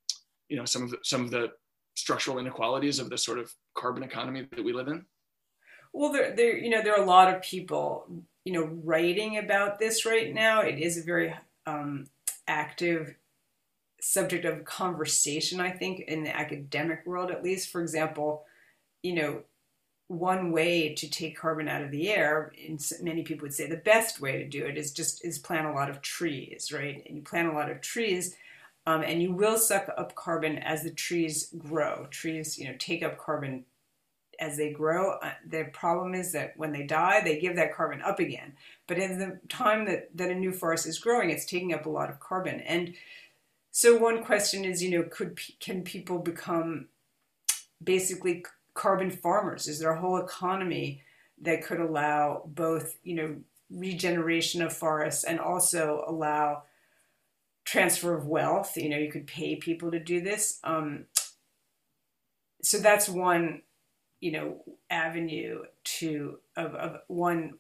you 0.48 0.56
know 0.56 0.64
some 0.64 0.82
of 0.82 0.90
the 0.90 0.98
some 1.04 1.24
of 1.24 1.30
the 1.30 1.48
structural 1.96 2.38
inequalities 2.38 2.98
of 2.98 3.10
the 3.10 3.18
sort 3.18 3.38
of 3.38 3.52
carbon 3.76 4.02
economy 4.02 4.46
that 4.50 4.64
we 4.64 4.72
live 4.72 4.88
in? 4.88 5.04
Well, 5.93 6.12
there, 6.12 6.34
there, 6.34 6.57
you 6.57 6.70
know, 6.70 6.82
there 6.82 6.95
are 6.95 7.03
a 7.03 7.07
lot 7.07 7.34
of 7.34 7.43
people, 7.43 8.07
you 8.45 8.53
know, 8.53 8.64
writing 8.84 9.39
about 9.39 9.78
this 9.78 10.05
right 10.07 10.32
now. 10.32 10.61
It 10.61 10.78
is 10.78 10.99
a 10.99 11.03
very 11.03 11.34
um, 11.66 12.07
active 12.47 13.14
subject 14.01 14.45
of 14.45 14.64
conversation, 14.64 15.61
I 15.61 15.70
think, 15.70 16.01
in 16.01 16.24
the 16.24 16.36
academic 16.36 17.05
world, 17.07 17.30
at 17.30 17.43
least. 17.43 17.70
For 17.70 17.80
example, 17.80 18.45
you 19.03 19.14
know, 19.14 19.43
one 20.09 20.53
way 20.53 20.95
to 20.95 21.11
take 21.11 21.39
carbon 21.39 21.68
out 21.68 21.82
of 21.82 21.91
the 21.91 22.09
air, 22.11 22.53
and 22.66 22.80
many 23.03 23.22
people 23.22 23.45
would 23.45 23.55
say 23.55 23.66
the 23.66 23.76
best 23.76 24.20
way 24.20 24.39
to 24.39 24.45
do 24.49 24.64
it 24.66 24.78
is 24.78 24.93
just 24.93 25.24
is 25.24 25.39
plant 25.39 25.66
a 25.66 25.72
lot 25.72 25.91
of 25.91 26.01
trees, 26.01 26.72
right? 26.72 27.03
And 27.07 27.16
you 27.16 27.22
plant 27.22 27.49
a 27.49 27.53
lot 27.53 27.70
of 27.70 27.80
trees 27.80 28.36
um, 28.89 29.03
and 29.03 29.22
you 29.22 29.32
will 29.32 29.59
suck 29.59 29.91
up 29.99 30.14
carbon 30.14 30.57
as 30.61 30.82
the 30.82 30.91
trees 30.91 31.53
grow. 31.59 32.07
Trees, 32.11 32.59
you 32.59 32.66
know, 32.66 32.74
take 32.78 33.03
up 33.03 33.18
carbon 33.18 33.66
as 34.39 34.57
they 34.57 34.72
grow. 34.72 35.12
Uh, 35.12 35.32
the 35.47 35.64
problem 35.72 36.14
is 36.14 36.32
that 36.32 36.55
when 36.57 36.72
they 36.72 36.84
die, 36.84 37.20
they 37.22 37.41
give 37.41 37.57
that 37.57 37.74
carbon 37.74 38.01
up 38.03 38.18
again. 38.18 38.55
But 38.86 38.99
in 38.99 39.18
the 39.18 39.41
time 39.49 39.86
that, 39.86 40.16
that 40.16 40.30
a 40.30 40.34
new 40.34 40.53
forest 40.53 40.86
is 40.86 40.99
growing, 40.99 41.30
it's 41.30 41.45
taking 41.45 41.72
up 41.72 41.86
a 41.86 41.91
lot 41.91 42.11
of 42.11 42.20
carbon. 42.20 42.61
And 42.61 42.95
so 43.70 43.97
one 43.97 44.24
question 44.24 44.64
is, 44.64 44.82
you 44.82 44.91
know, 44.91 45.09
could 45.09 45.39
can 45.61 45.82
people 45.82 46.18
become 46.18 46.89
basically 47.82 48.45
carbon 48.74 49.11
farmers? 49.11 49.68
Is 49.68 49.78
there 49.78 49.93
a 49.93 50.01
whole 50.01 50.18
economy 50.18 51.03
that 51.41 51.64
could 51.64 51.80
allow 51.80 52.43
both, 52.47 52.97
you 53.03 53.14
know, 53.14 53.36
regeneration 53.70 54.62
of 54.62 54.72
forests 54.72 55.24
and 55.24 55.39
also 55.39 56.05
allow 56.07 56.62
transfer 57.64 58.14
of 58.14 58.26
wealth. 58.26 58.76
You 58.76 58.89
know, 58.89 58.97
you 58.97 59.11
could 59.11 59.26
pay 59.26 59.57
people 59.57 59.91
to 59.91 60.01
do 60.01 60.20
this. 60.20 60.59
Um, 60.64 61.05
so 62.62 62.78
that's 62.78 63.09
one, 63.09 63.62
you 64.20 64.32
know, 64.32 64.62
avenue 64.90 65.62
to 65.84 66.38
of, 66.56 66.74
of 66.74 66.96
one 67.08 67.54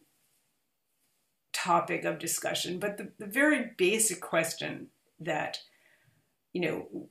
topic 1.52 2.04
of 2.04 2.18
discussion. 2.18 2.78
But 2.78 2.96
the, 2.96 3.10
the 3.18 3.26
very 3.26 3.72
basic 3.76 4.20
question 4.20 4.88
that, 5.20 5.58
you 6.52 6.60
know, 6.60 7.08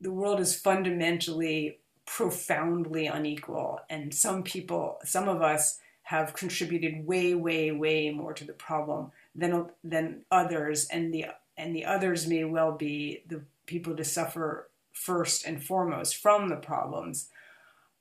the 0.00 0.12
world 0.12 0.40
is 0.40 0.56
fundamentally 0.56 1.78
profoundly 2.06 3.06
unequal, 3.06 3.80
and 3.88 4.12
some 4.12 4.42
people, 4.42 4.98
some 5.04 5.28
of 5.28 5.42
us 5.42 5.78
have 6.02 6.34
contributed 6.34 7.06
way, 7.06 7.34
way, 7.34 7.70
way 7.70 8.10
more 8.10 8.32
to 8.34 8.44
the 8.44 8.52
problem 8.52 9.12
than 9.34 9.66
than 9.84 10.22
others, 10.30 10.88
and 10.90 11.14
the 11.14 11.26
and 11.56 11.76
the 11.76 11.84
others 11.84 12.26
may 12.26 12.44
well 12.44 12.72
be 12.72 13.22
the 13.28 13.42
people 13.66 13.94
to 13.94 14.04
suffer 14.04 14.70
first 14.92 15.46
and 15.46 15.62
foremost 15.62 16.16
from 16.16 16.48
the 16.48 16.56
problems. 16.56 17.28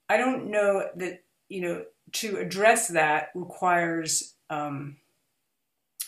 I 0.09 0.17
don't 0.17 0.49
know 0.49 0.89
that 0.95 1.23
you 1.47 1.61
know 1.61 1.85
to 2.13 2.37
address 2.37 2.87
that 2.89 3.29
requires 3.35 4.33
um, 4.49 4.97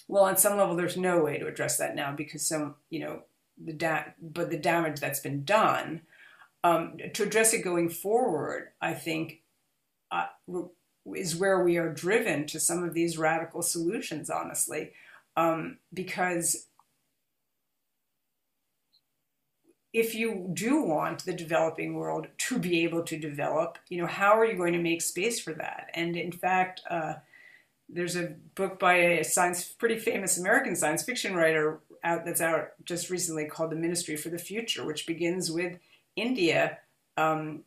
well 0.08 0.24
on 0.24 0.38
some 0.38 0.58
level 0.58 0.76
there's 0.76 0.98
no 0.98 1.24
way 1.24 1.38
to 1.38 1.48
address 1.48 1.78
that 1.78 1.96
now 1.96 2.12
because 2.12 2.46
some 2.46 2.76
you 2.90 3.00
know 3.00 3.22
the 3.64 3.74
da- 3.74 4.06
but 4.22 4.50
the 4.50 4.58
damage 4.58 5.00
that's 5.00 5.20
been 5.20 5.44
done 5.44 6.02
um, 6.64 6.98
to 7.14 7.24
address 7.24 7.54
it 7.54 7.64
going 7.64 7.90
forward 7.90 8.70
i 8.82 8.94
think 8.94 9.42
uh, 10.12 10.26
is 11.16 11.36
where 11.36 11.64
we 11.64 11.78
are 11.78 11.94
driven 11.94 12.46
to 12.46 12.60
some 12.60 12.84
of 12.84 12.94
these 12.94 13.18
radical 13.18 13.62
solutions 13.62 14.30
honestly 14.30 14.92
um, 15.38 15.78
because 15.94 16.68
if 19.94 20.16
you 20.16 20.50
do 20.54 20.82
want 20.82 21.26
the 21.26 21.34
developing 21.34 21.96
world 21.96 22.28
to 22.38 22.58
be 22.58 22.84
able 22.84 23.04
to 23.04 23.18
develop, 23.18 23.78
you 23.90 24.00
know, 24.00 24.08
how 24.08 24.38
are 24.40 24.46
you 24.46 24.56
going 24.56 24.74
to 24.74 24.80
make 24.80 25.02
space 25.02 25.40
for 25.40 25.54
that? 25.54 25.90
And 25.94 26.16
in 26.16 26.32
fact, 26.32 26.82
uh, 26.90 27.16
there's 27.90 28.16
a 28.16 28.36
book 28.56 28.80
by 28.80 28.94
a 28.94 29.24
science, 29.24 29.66
pretty 29.66 30.00
famous 30.00 30.38
American 30.38 30.76
science 30.76 31.04
fiction 31.04 31.36
writer 31.36 31.80
out 32.04 32.26
that's 32.26 32.40
out 32.42 32.72
just 32.86 33.10
recently 33.10 33.46
called 33.46 33.72
The 33.72 33.76
Ministry 33.76 34.16
for 34.16 34.30
the 34.30 34.38
Future, 34.38 34.86
which 34.86 35.06
begins 35.06 35.52
with 35.52 35.78
India 36.16 36.78
um, 37.18 37.64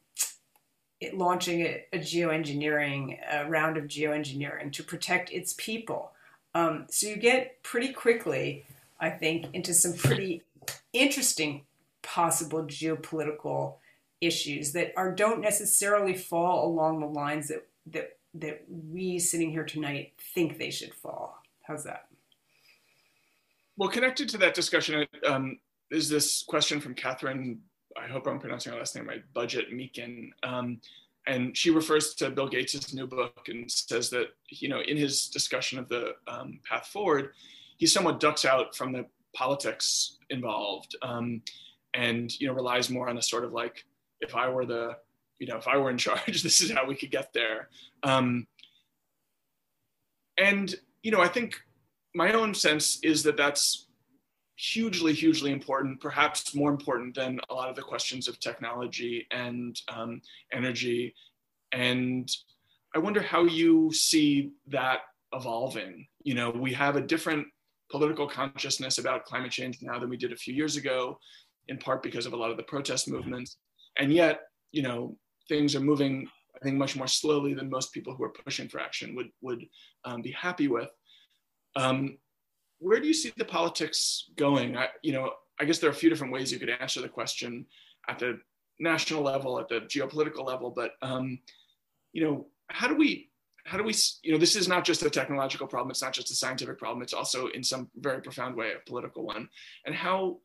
launching 1.12 1.60
a, 1.60 1.84
a, 1.92 1.98
geoengineering, 1.98 3.18
a 3.30 3.48
round 3.48 3.76
of 3.76 3.84
geoengineering 3.84 4.72
to 4.72 4.82
protect 4.82 5.30
its 5.30 5.54
people. 5.58 6.12
Um, 6.54 6.86
so 6.88 7.06
you 7.06 7.16
get 7.16 7.62
pretty 7.62 7.92
quickly, 7.92 8.64
I 8.98 9.10
think, 9.10 9.46
into 9.52 9.74
some 9.74 9.92
pretty 9.92 10.42
interesting 10.94 11.62
possible 12.04 12.62
geopolitical 12.62 13.76
issues 14.20 14.72
that 14.72 14.92
are 14.96 15.12
don't 15.12 15.40
necessarily 15.40 16.14
fall 16.14 16.66
along 16.66 17.00
the 17.00 17.06
lines 17.06 17.48
that 17.48 17.66
that 17.86 18.10
that 18.34 18.64
we 18.68 19.18
sitting 19.18 19.50
here 19.50 19.64
tonight 19.64 20.12
think 20.34 20.58
they 20.58 20.70
should 20.70 20.94
fall. 20.94 21.38
How's 21.62 21.84
that? 21.84 22.06
Well, 23.76 23.88
connected 23.88 24.28
to 24.30 24.38
that 24.38 24.54
discussion 24.54 25.06
um, 25.26 25.58
is 25.90 26.08
this 26.08 26.44
question 26.46 26.80
from 26.80 26.94
Catherine. 26.94 27.60
I 28.00 28.06
hope 28.06 28.26
I'm 28.26 28.40
pronouncing 28.40 28.72
her 28.72 28.78
last 28.78 28.96
name 28.96 29.08
right. 29.08 29.22
Budget 29.34 29.72
Meakin, 29.72 30.30
um, 30.42 30.80
and 31.26 31.56
she 31.56 31.70
refers 31.70 32.14
to 32.16 32.30
Bill 32.30 32.48
Gates' 32.48 32.92
new 32.92 33.06
book 33.06 33.46
and 33.48 33.70
says 33.70 34.10
that 34.10 34.28
you 34.48 34.68
know 34.68 34.80
in 34.80 34.96
his 34.96 35.28
discussion 35.28 35.78
of 35.78 35.88
the 35.88 36.14
um, 36.26 36.60
path 36.68 36.86
forward, 36.88 37.30
he 37.76 37.86
somewhat 37.86 38.20
ducks 38.20 38.44
out 38.44 38.74
from 38.74 38.92
the 38.92 39.06
politics 39.34 40.18
involved. 40.30 40.96
Um, 41.02 41.42
and 41.94 42.38
you 42.40 42.46
know 42.46 42.52
relies 42.52 42.90
more 42.90 43.08
on 43.08 43.16
a 43.16 43.22
sort 43.22 43.44
of 43.44 43.52
like 43.52 43.84
if 44.20 44.34
I 44.34 44.48
were 44.48 44.66
the 44.66 44.96
you 45.38 45.46
know 45.46 45.56
if 45.56 45.68
I 45.68 45.76
were 45.76 45.90
in 45.90 45.98
charge, 46.06 46.42
this 46.42 46.60
is 46.60 46.70
how 46.70 46.86
we 46.86 46.96
could 46.96 47.10
get 47.10 47.32
there. 47.32 47.68
Um, 48.02 48.46
and 50.36 50.74
you 51.02 51.10
know 51.10 51.20
I 51.20 51.28
think 51.28 51.60
my 52.14 52.32
own 52.32 52.54
sense 52.54 52.98
is 53.02 53.22
that 53.22 53.36
that's 53.36 53.86
hugely 54.56 55.12
hugely 55.12 55.50
important 55.50 56.00
perhaps 56.00 56.54
more 56.54 56.70
important 56.70 57.12
than 57.12 57.40
a 57.50 57.54
lot 57.54 57.68
of 57.68 57.74
the 57.74 57.82
questions 57.82 58.28
of 58.28 58.38
technology 58.38 59.26
and 59.30 59.80
um, 59.88 60.20
energy. 60.52 61.14
And 61.72 62.30
i 62.94 62.98
wonder 62.98 63.20
how 63.20 63.42
you 63.42 63.92
see 63.92 64.52
that 64.68 65.00
evolving. 65.32 66.06
You 66.22 66.34
know 66.34 66.50
we 66.50 66.72
have 66.72 66.96
a 66.96 67.00
different 67.00 67.46
political 67.90 68.26
consciousness 68.26 68.98
about 68.98 69.24
climate 69.24 69.52
change 69.52 69.78
now 69.82 69.98
than 69.98 70.08
we 70.08 70.16
did 70.16 70.32
a 70.32 70.36
few 70.36 70.54
years 70.54 70.76
ago 70.76 71.18
in 71.68 71.78
part 71.78 72.02
because 72.02 72.26
of 72.26 72.32
a 72.32 72.36
lot 72.36 72.50
of 72.50 72.56
the 72.56 72.62
protest 72.62 73.08
movements. 73.08 73.56
And 73.96 74.12
yet, 74.12 74.40
you 74.72 74.82
know, 74.82 75.16
things 75.48 75.74
are 75.74 75.80
moving, 75.80 76.28
I 76.56 76.58
think, 76.64 76.76
much 76.76 76.96
more 76.96 77.06
slowly 77.06 77.54
than 77.54 77.70
most 77.70 77.92
people 77.92 78.14
who 78.14 78.24
are 78.24 78.30
pushing 78.44 78.68
for 78.68 78.80
action 78.80 79.14
would, 79.14 79.28
would 79.40 79.64
um, 80.04 80.22
be 80.22 80.32
happy 80.32 80.68
with. 80.68 80.88
Um, 81.76 82.18
where 82.78 83.00
do 83.00 83.06
you 83.06 83.14
see 83.14 83.32
the 83.36 83.44
politics 83.44 84.30
going? 84.36 84.76
I, 84.76 84.88
you 85.02 85.12
know, 85.12 85.30
I 85.60 85.64
guess 85.64 85.78
there 85.78 85.88
are 85.88 85.92
a 85.92 85.96
few 85.96 86.10
different 86.10 86.32
ways 86.32 86.52
you 86.52 86.58
could 86.58 86.70
answer 86.70 87.00
the 87.00 87.08
question 87.08 87.66
at 88.08 88.18
the 88.18 88.38
national 88.78 89.22
level, 89.22 89.58
at 89.58 89.68
the 89.68 89.80
geopolitical 89.80 90.44
level, 90.44 90.70
but 90.70 90.92
um, 91.00 91.38
you 92.12 92.24
know, 92.24 92.46
how 92.68 92.88
do 92.88 92.94
we 92.94 93.30
how 93.64 93.78
do 93.78 93.84
we 93.84 93.94
you 94.22 94.32
know 94.32 94.38
this 94.38 94.56
is 94.56 94.68
not 94.68 94.84
just 94.84 95.02
a 95.02 95.10
technological 95.10 95.66
problem 95.66 95.90
it's 95.90 96.02
not 96.02 96.12
just 96.12 96.30
a 96.30 96.34
scientific 96.34 96.78
problem 96.78 97.02
it's 97.02 97.14
also 97.14 97.46
in 97.48 97.64
some 97.64 97.88
very 97.96 98.20
profound 98.20 98.54
way 98.54 98.72
a 98.72 98.88
political 98.88 99.24
one 99.24 99.48
and 99.86 99.94
how 99.94 100.38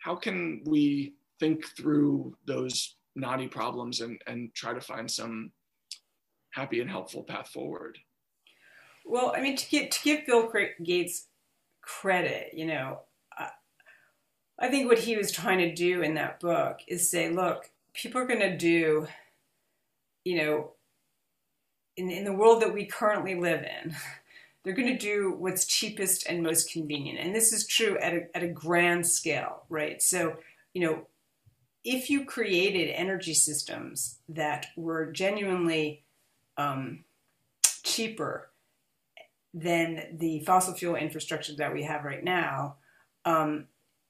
how 0.00 0.16
can 0.16 0.62
we 0.66 1.14
think 1.38 1.66
through 1.76 2.36
those 2.46 2.96
knotty 3.14 3.48
problems 3.48 4.00
and, 4.00 4.20
and 4.26 4.52
try 4.54 4.72
to 4.72 4.80
find 4.80 5.10
some 5.10 5.52
happy 6.50 6.80
and 6.80 6.90
helpful 6.90 7.22
path 7.22 7.48
forward? 7.48 7.98
Well, 9.04 9.32
I 9.36 9.40
mean, 9.40 9.56
to 9.56 9.68
give, 9.68 9.90
to 9.90 10.02
give 10.02 10.26
Bill 10.26 10.50
Gates 10.82 11.26
credit, 11.82 12.52
you 12.54 12.66
know, 12.66 13.00
I, 13.36 13.50
I 14.58 14.68
think 14.68 14.88
what 14.88 14.98
he 14.98 15.16
was 15.16 15.32
trying 15.32 15.58
to 15.58 15.74
do 15.74 16.02
in 16.02 16.14
that 16.14 16.40
book 16.40 16.80
is 16.86 17.10
say, 17.10 17.30
look, 17.30 17.70
people 17.92 18.20
are 18.20 18.26
going 18.26 18.40
to 18.40 18.56
do, 18.56 19.06
you 20.24 20.36
know, 20.38 20.72
in, 21.96 22.10
in 22.10 22.24
the 22.24 22.32
world 22.32 22.62
that 22.62 22.72
we 22.72 22.86
currently 22.86 23.34
live 23.34 23.62
in, 23.62 23.94
they're 24.62 24.74
going 24.74 24.88
to 24.88 24.98
do 24.98 25.34
what's 25.38 25.64
cheapest 25.64 26.26
and 26.26 26.42
most 26.42 26.70
convenient. 26.70 27.18
And 27.18 27.34
this 27.34 27.52
is 27.52 27.66
true 27.66 27.96
at 27.98 28.14
a, 28.14 28.36
at 28.36 28.42
a 28.42 28.48
grand 28.48 29.06
scale, 29.06 29.64
right? 29.68 30.02
So, 30.02 30.36
you 30.74 30.82
know, 30.82 31.06
if 31.82 32.10
you 32.10 32.24
created 32.26 32.90
energy 32.90 33.34
systems 33.34 34.18
that 34.28 34.66
were 34.76 35.10
genuinely 35.12 36.04
um, 36.58 37.04
cheaper 37.82 38.50
than 39.54 40.16
the 40.18 40.40
fossil 40.40 40.74
fuel 40.74 40.94
infrastructure 40.94 41.54
that 41.54 41.72
we 41.72 41.84
have 41.84 42.04
right 42.04 42.22
now, 42.22 42.76
um, 43.24 43.66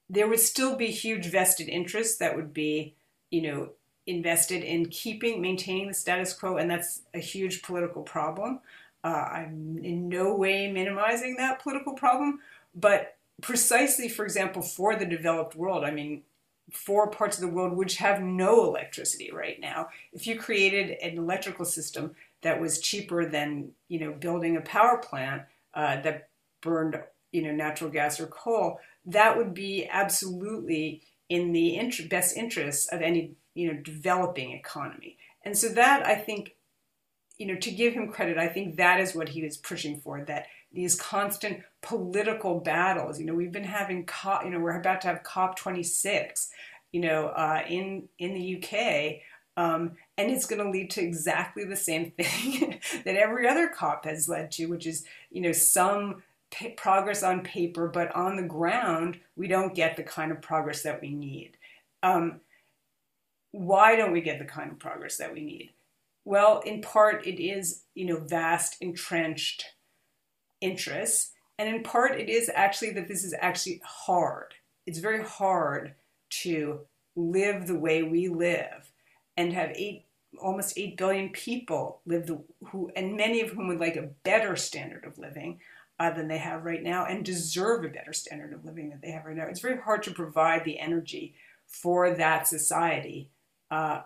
there 0.09 0.27
would 0.27 0.41
still 0.41 0.75
be 0.75 0.87
huge 0.87 1.27
vested 1.27 1.69
interests 1.69 2.17
that 2.17 2.35
would 2.35 2.53
be, 2.53 2.95
you 3.29 3.41
know, 3.41 3.69
invested 4.05 4.63
in 4.63 4.87
keeping, 4.87 5.41
maintaining 5.41 5.87
the 5.87 5.93
status 5.93 6.33
quo, 6.33 6.57
and 6.57 6.69
that's 6.69 7.03
a 7.13 7.19
huge 7.19 7.61
political 7.61 8.01
problem. 8.01 8.59
Uh, 9.03 9.07
I'm 9.31 9.79
in 9.83 10.09
no 10.09 10.35
way 10.35 10.71
minimizing 10.71 11.35
that 11.37 11.61
political 11.61 11.93
problem, 11.93 12.39
but 12.75 13.17
precisely, 13.41 14.07
for 14.07 14.23
example, 14.23 14.61
for 14.61 14.95
the 14.95 15.05
developed 15.05 15.55
world, 15.55 15.83
I 15.83 15.91
mean, 15.91 16.21
for 16.71 17.09
parts 17.09 17.37
of 17.37 17.41
the 17.41 17.53
world 17.53 17.75
which 17.75 17.97
have 17.97 18.21
no 18.21 18.63
electricity 18.63 19.31
right 19.31 19.59
now, 19.59 19.89
if 20.13 20.25
you 20.25 20.39
created 20.39 20.97
an 21.01 21.17
electrical 21.17 21.65
system 21.65 22.15
that 22.41 22.61
was 22.61 22.79
cheaper 22.79 23.25
than 23.25 23.71
you 23.87 23.99
know 23.99 24.11
building 24.11 24.55
a 24.55 24.61
power 24.61 24.97
plant 24.97 25.43
uh, 25.73 25.99
that 26.01 26.29
burned 26.61 27.01
you 27.31 27.41
know 27.41 27.51
natural 27.51 27.89
gas 27.89 28.19
or 28.19 28.27
coal, 28.27 28.79
that 29.05 29.37
would 29.37 29.53
be 29.53 29.87
absolutely 29.91 31.01
in 31.29 31.51
the 31.51 31.77
int- 31.77 32.09
best 32.09 32.37
interests 32.37 32.87
of 32.87 33.01
any 33.01 33.33
you 33.53 33.71
know 33.71 33.79
developing 33.81 34.51
economy. 34.51 35.17
And 35.43 35.57
so 35.57 35.69
that 35.69 36.05
I 36.05 36.15
think 36.15 36.55
you 37.41 37.47
know, 37.47 37.55
to 37.55 37.71
give 37.71 37.93
him 37.93 38.11
credit, 38.11 38.37
I 38.37 38.47
think 38.47 38.75
that 38.75 38.99
is 38.99 39.15
what 39.15 39.29
he 39.29 39.41
was 39.41 39.57
pushing 39.57 39.99
for. 39.99 40.21
That 40.21 40.45
these 40.71 40.95
constant 40.95 41.63
political 41.81 42.59
battles. 42.59 43.19
You 43.19 43.25
know, 43.25 43.33
we've 43.33 43.51
been 43.51 43.63
having 43.63 44.05
COP. 44.05 44.45
You 44.45 44.51
know, 44.51 44.59
we're 44.59 44.79
about 44.79 45.01
to 45.01 45.07
have 45.07 45.23
COP 45.23 45.55
26. 45.55 46.51
You 46.91 47.01
know, 47.01 47.27
uh, 47.29 47.63
in 47.67 48.09
in 48.19 48.35
the 48.35 48.63
UK. 48.63 49.21
Um, 49.57 49.93
and 50.19 50.29
it's 50.29 50.45
going 50.45 50.63
to 50.63 50.69
lead 50.69 50.91
to 50.91 51.01
exactly 51.01 51.65
the 51.65 51.75
same 51.75 52.11
thing 52.17 52.79
that 53.05 53.15
every 53.15 53.47
other 53.47 53.69
COP 53.69 54.05
has 54.05 54.29
led 54.29 54.51
to, 54.51 54.67
which 54.67 54.85
is, 54.85 55.03
you 55.31 55.41
know, 55.41 55.51
some 55.51 56.21
p- 56.51 56.69
progress 56.69 57.23
on 57.23 57.41
paper, 57.41 57.87
but 57.87 58.15
on 58.15 58.37
the 58.37 58.43
ground, 58.43 59.19
we 59.35 59.47
don't 59.47 59.73
get 59.73 59.97
the 59.97 60.03
kind 60.03 60.31
of 60.31 60.43
progress 60.43 60.83
that 60.83 61.01
we 61.01 61.09
need. 61.09 61.57
Um, 62.03 62.39
why 63.51 63.95
don't 63.95 64.13
we 64.13 64.21
get 64.21 64.37
the 64.37 64.45
kind 64.45 64.71
of 64.71 64.79
progress 64.79 65.17
that 65.17 65.33
we 65.33 65.43
need? 65.43 65.71
Well, 66.25 66.59
in 66.59 66.81
part, 66.81 67.25
it 67.25 67.41
is, 67.41 67.83
you 67.95 68.05
know, 68.05 68.19
vast, 68.19 68.77
entrenched 68.81 69.65
interests. 70.59 71.31
And 71.57 71.73
in 71.73 71.83
part, 71.83 72.19
it 72.19 72.29
is 72.29 72.49
actually 72.53 72.91
that 72.91 73.07
this 73.07 73.23
is 73.23 73.33
actually 73.39 73.81
hard. 73.83 74.53
It's 74.85 74.99
very 74.99 75.23
hard 75.23 75.95
to 76.41 76.81
live 77.15 77.67
the 77.67 77.77
way 77.77 78.03
we 78.03 78.27
live 78.29 78.91
and 79.35 79.53
have 79.53 79.71
eight, 79.75 80.05
almost 80.41 80.77
8 80.77 80.97
billion 80.97 81.29
people 81.29 82.01
live 82.05 82.27
the, 82.27 82.41
who, 82.67 82.91
and 82.95 83.17
many 83.17 83.41
of 83.41 83.49
whom 83.49 83.67
would 83.67 83.79
like 83.79 83.95
a 83.95 84.09
better 84.23 84.55
standard 84.55 85.05
of 85.05 85.17
living 85.17 85.59
uh, 85.99 86.11
than 86.11 86.27
they 86.27 86.37
have 86.37 86.65
right 86.65 86.81
now 86.81 87.05
and 87.05 87.25
deserve 87.25 87.83
a 87.83 87.89
better 87.89 88.13
standard 88.13 88.53
of 88.53 88.65
living 88.65 88.89
than 88.89 88.99
they 89.01 89.11
have 89.11 89.25
right 89.25 89.35
now. 89.35 89.45
It's 89.45 89.59
very 89.59 89.79
hard 89.79 90.03
to 90.03 90.11
provide 90.11 90.63
the 90.63 90.79
energy 90.79 91.35
for 91.67 92.13
that 92.15 92.47
society 92.47 93.29
uh, 93.69 94.01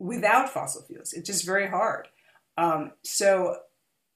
without 0.00 0.48
fossil 0.48 0.82
fuels. 0.82 1.12
It's 1.12 1.28
just 1.28 1.46
very 1.46 1.68
hard. 1.68 2.08
Um, 2.56 2.92
so 3.04 3.56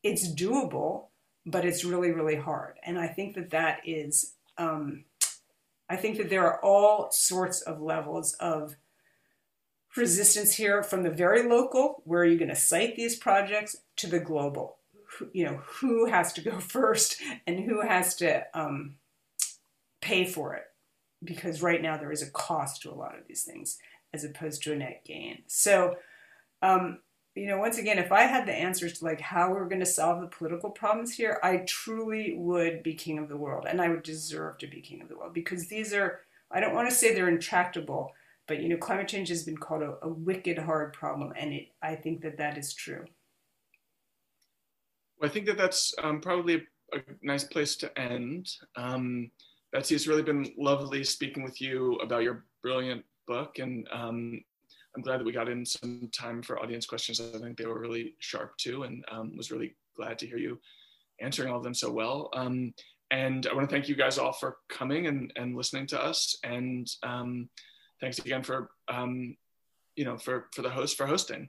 it's 0.03 0.35
doable, 0.35 1.09
but 1.47 1.65
it's 1.65 1.85
really, 1.85 2.11
really 2.11 2.37
hard. 2.37 2.79
And 2.83 2.99
I 2.99 3.07
think 3.07 3.35
that 3.37 3.51
that 3.51 3.81
is, 3.85 4.35
um, 4.59 5.05
I 5.89 5.97
think 5.97 6.17
that 6.17 6.31
there 6.31 6.47
are 6.47 6.65
all 6.65 7.09
sorts 7.13 7.61
of 7.61 7.81
levels 7.81 8.33
of 8.41 8.75
resistance 9.97 10.55
here 10.55 10.83
from 10.83 11.03
the 11.03 11.11
very 11.11 11.47
local, 11.49 12.03
where 12.05 12.23
are 12.23 12.27
you 12.27 12.39
going 12.39 12.49
to 12.49 12.57
site 12.57 12.97
these 12.97 13.17
projects, 13.17 13.77
to 13.97 14.07
the 14.09 14.19
global. 14.19 14.79
You 15.33 15.45
know, 15.45 15.61
who 15.65 16.07
has 16.07 16.33
to 16.33 16.41
go 16.41 16.59
first 16.59 17.21
and 17.47 17.61
who 17.61 17.83
has 17.83 18.17
to 18.17 18.45
um, 18.55 18.97
pay 20.01 20.25
for 20.25 20.55
it? 20.55 20.65
Because 21.23 21.63
right 21.63 21.81
now 21.81 21.97
there 21.97 22.13
is 22.13 22.23
a 22.23 22.31
cost 22.31 22.83
to 22.83 22.91
a 22.91 22.95
lot 22.97 23.17
of 23.17 23.27
these 23.29 23.45
things 23.45 23.79
as 24.15 24.25
opposed 24.25 24.63
to 24.63 24.73
a 24.73 24.77
net 24.77 25.03
gain. 25.05 25.43
So, 25.49 25.97
um, 26.63 27.01
you 27.35 27.47
know, 27.47 27.59
once 27.59 27.79
again, 27.79 27.99
if 27.99 28.13
I 28.13 28.23
had 28.23 28.47
the 28.47 28.53
answers 28.53 28.99
to 28.99 29.05
like 29.05 29.21
how 29.21 29.51
we're 29.51 29.69
going 29.69 29.81
to 29.81 29.87
solve 29.87 30.21
the 30.21 30.29
political 30.29 30.71
problems 30.71 31.13
here, 31.13 31.41
I 31.43 31.59
truly 31.67 32.37
would 32.39 32.85
be 32.85 32.95
king 32.95 33.19
of 33.19 33.29
the 33.29 33.37
world 33.37 33.67
and 33.69 33.81
I 33.81 33.89
would 33.89 34.05
deserve 34.05 34.59
to 34.59 34.69
be 34.69 34.81
king 34.81 35.03
of 35.03 35.09
the 35.09 35.19
world 35.19 35.35
because 35.35 35.67
these 35.67 35.93
are, 35.93 36.21
I 36.53 36.61
don't 36.61 36.75
want 36.75 36.89
to 36.89 36.95
say 36.95 37.13
they're 37.13 37.29
intractable, 37.29 38.13
but 38.47 38.63
you 38.63 38.69
know, 38.69 38.77
climate 38.77 39.09
change 39.09 39.29
has 39.31 39.43
been 39.43 39.57
called 39.57 39.83
a, 39.83 39.97
a 40.03 40.09
wicked 40.09 40.59
hard 40.59 40.93
problem, 40.93 41.33
and 41.37 41.53
it, 41.53 41.69
I 41.83 41.97
think 41.97 42.21
that 42.23 42.39
that 42.39 42.57
is 42.57 42.73
true. 42.73 43.05
Well, 45.19 45.29
I 45.29 45.33
think 45.33 45.47
that 45.47 45.57
that's 45.57 45.95
um, 46.03 46.21
probably 46.21 46.55
a, 46.93 46.99
a, 46.99 47.01
nice 47.23 47.45
place 47.45 47.75
to 47.77 47.99
end. 47.99 48.49
Um, 48.77 49.31
Betsy, 49.73 49.95
it's 49.95 50.07
really 50.07 50.23
been 50.23 50.53
lovely 50.59 51.03
speaking 51.03 51.43
with 51.43 51.61
you 51.61 51.95
about 51.97 52.23
your 52.23 52.45
brilliant 52.63 53.05
book, 53.27 53.59
and 53.59 53.87
um, 53.93 54.43
I'm 54.95 55.03
glad 55.03 55.21
that 55.21 55.25
we 55.25 55.33
got 55.33 55.49
in 55.49 55.65
some 55.67 56.09
time 56.13 56.43
for 56.43 56.59
audience 56.59 56.87
questions. 56.87 57.21
I 57.21 57.39
think 57.39 57.57
they 57.57 57.67
were 57.67 57.81
really 57.81 58.15
sharp 58.21 58.57
too, 58.57 58.85
and 58.85 59.05
um, 59.11 59.37
was 59.37 59.51
really 59.51 59.75
glad 59.97 60.19
to 60.21 60.27
hear 60.27 60.39
you 60.39 60.59
answering 61.21 61.51
all 61.51 61.59
of 61.59 61.65
them 61.65 61.75
so 61.75 61.91
well. 61.91 62.31
Um, 62.35 62.75
and 63.11 63.47
I 63.47 63.55
want 63.55 63.69
to 63.69 63.75
thank 63.75 63.89
you 63.89 63.95
guys 63.95 64.19
all 64.19 64.33
for 64.33 64.57
coming 64.69 65.07
and, 65.07 65.33
and 65.37 65.57
listening 65.57 65.87
to 65.89 66.03
us. 66.03 66.37
And 66.43 66.91
um, 67.03 67.49
thanks 68.01 68.19
again 68.19 68.43
for 68.43 68.71
um, 68.89 69.37
you 69.97 70.05
know 70.05 70.17
for 70.17 70.49
for 70.53 70.63
the 70.63 70.71
host 70.71 70.97
for 70.97 71.07
hosting. 71.07 71.43